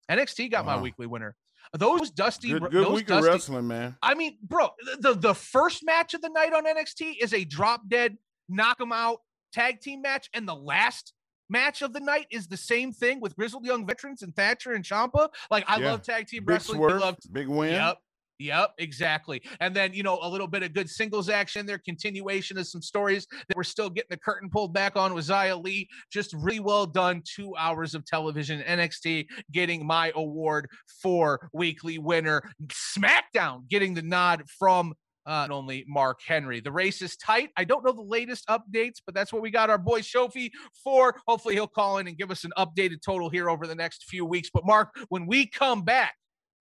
NXT 0.09 0.51
got 0.51 0.65
my 0.65 0.79
weekly 0.79 1.07
winner. 1.07 1.35
Those 1.73 2.11
dusty, 2.11 2.49
Good, 2.49 2.71
good 2.71 2.85
those 2.85 2.93
week 2.95 3.09
of 3.09 3.17
dusty, 3.17 3.29
wrestling, 3.31 3.67
man. 3.67 3.97
I 4.01 4.13
mean, 4.13 4.37
bro, 4.41 4.69
the 4.99 5.13
the 5.13 5.33
first 5.35 5.83
match 5.85 6.13
of 6.13 6.21
the 6.21 6.29
night 6.29 6.53
on 6.53 6.65
NXT 6.65 7.15
is 7.21 7.33
a 7.33 7.43
drop 7.43 7.87
dead, 7.89 8.17
knock 8.49 8.79
'em 8.81 8.91
out 8.91 9.19
tag 9.53 9.81
team 9.81 10.01
match, 10.01 10.29
and 10.33 10.47
the 10.47 10.55
last 10.55 11.13
match 11.49 11.81
of 11.81 11.93
the 11.93 11.99
night 11.99 12.27
is 12.31 12.47
the 12.47 12.57
same 12.57 12.91
thing 12.91 13.19
with 13.19 13.35
grizzled 13.35 13.65
young 13.65 13.85
veterans 13.85 14.21
and 14.23 14.35
Thatcher 14.35 14.73
and 14.73 14.83
Ciampa. 14.83 15.29
Like 15.51 15.63
I 15.67 15.77
Yeah. 15.79 15.91
love 15.91 16.01
tag 16.01 16.27
team 16.27 16.43
Big 16.43 16.49
wrestling. 16.49 16.79
We 16.81 16.89
swerve, 16.89 17.15
big 17.31 17.47
win. 17.47 17.73
Yep. 17.73 17.97
Yep, 18.39 18.73
exactly. 18.79 19.41
And 19.61 19.75
then, 19.75 19.93
you 19.93 20.03
know, 20.03 20.19
a 20.21 20.29
little 20.29 20.47
bit 20.47 20.63
of 20.63 20.73
good 20.73 20.89
singles 20.89 21.29
action 21.29 21.65
there, 21.65 21.77
continuation 21.77 22.57
of 22.57 22.67
some 22.67 22.81
stories 22.81 23.27
that 23.47 23.55
we're 23.55 23.63
still 23.63 23.89
getting 23.89 24.09
the 24.09 24.17
curtain 24.17 24.49
pulled 24.49 24.73
back 24.73 24.97
on 24.97 25.13
with 25.13 25.27
Xia 25.27 25.61
Li. 25.63 25.87
Just 26.11 26.33
really 26.33 26.59
well 26.59 26.85
done. 26.85 27.21
Two 27.25 27.55
hours 27.55 27.95
of 27.95 28.05
television. 28.05 28.61
NXT 28.61 29.27
getting 29.51 29.85
my 29.85 30.11
award 30.15 30.67
for 31.01 31.49
weekly 31.53 31.97
winner. 31.97 32.41
SmackDown 32.67 33.67
getting 33.69 33.93
the 33.93 34.01
nod 34.01 34.43
from 34.59 34.93
uh, 35.25 35.47
only 35.49 35.85
Mark 35.87 36.19
Henry. 36.25 36.59
The 36.59 36.71
race 36.71 37.01
is 37.01 37.15
tight. 37.17 37.49
I 37.57 37.63
don't 37.63 37.83
know 37.83 37.91
the 37.91 38.01
latest 38.01 38.45
updates, 38.47 38.97
but 39.05 39.15
that's 39.15 39.33
what 39.33 39.41
we 39.41 39.49
got 39.49 39.69
our 39.69 39.77
boy 39.77 40.01
Shofi 40.01 40.51
for. 40.83 41.15
Hopefully, 41.27 41.55
he'll 41.55 41.67
call 41.67 41.97
in 41.97 42.07
and 42.07 42.17
give 42.17 42.31
us 42.31 42.43
an 42.43 42.51
updated 42.57 43.01
total 43.03 43.29
here 43.29 43.49
over 43.49 43.65
the 43.65 43.75
next 43.75 44.03
few 44.03 44.25
weeks. 44.25 44.49
But, 44.53 44.65
Mark, 44.65 44.95
when 45.09 45.25
we 45.25 45.47
come 45.47 45.83
back, 45.83 46.13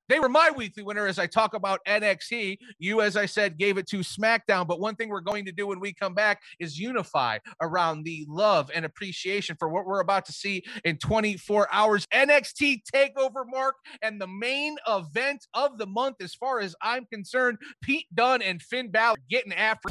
they 0.09 0.21
were 0.21 0.29
my 0.29 0.51
weekly 0.55 0.83
winner 0.83 1.07
as 1.07 1.19
I 1.19 1.27
talk 1.27 1.55
about 1.55 1.81
NXT. 1.87 2.59
You, 2.79 3.01
as 3.01 3.17
I 3.17 3.27
said, 3.27 3.59
gave 3.59 3.79
it 3.79 3.87
to 3.89 3.99
SmackDown. 3.99 4.67
But 4.67 4.81
one 4.81 4.97
thing 4.97 5.09
we're 5.09 5.21
going 5.21 5.45
to 5.47 5.53
do 5.53 5.67
when 5.67 5.81
we 5.81 5.93
come 5.93 6.15
back 6.15 6.43
is 6.59 6.79
unify 6.79 7.39
around 7.61 8.05
the 8.05 8.27
love 8.29 8.71
and 8.75 8.85
appreciation 8.85 9.57
for 9.59 9.69
what 9.69 9.87
we're 9.87 10.01
about 10.01 10.27
to 10.27 10.33
see 10.33 10.65
in 10.85 10.99
24 10.99 11.69
hours. 11.73 12.07
NXT 12.13 12.83
TakeOver 12.93 13.45
Mark 13.47 13.77
and 14.03 14.21
the 14.21 14.27
main 14.27 14.77
event 14.89 15.47
of 15.55 15.79
the 15.79 15.87
month, 15.87 16.17
as 16.21 16.35
far 16.35 16.61
as 16.61 16.75
I'm 16.83 17.07
concerned, 17.07 17.59
Pete 17.83 18.07
Dunne 18.15 18.43
and 18.43 18.61
Finn 18.61 18.91
Balor 18.91 19.17
getting 19.29 19.53
after. 19.53 19.91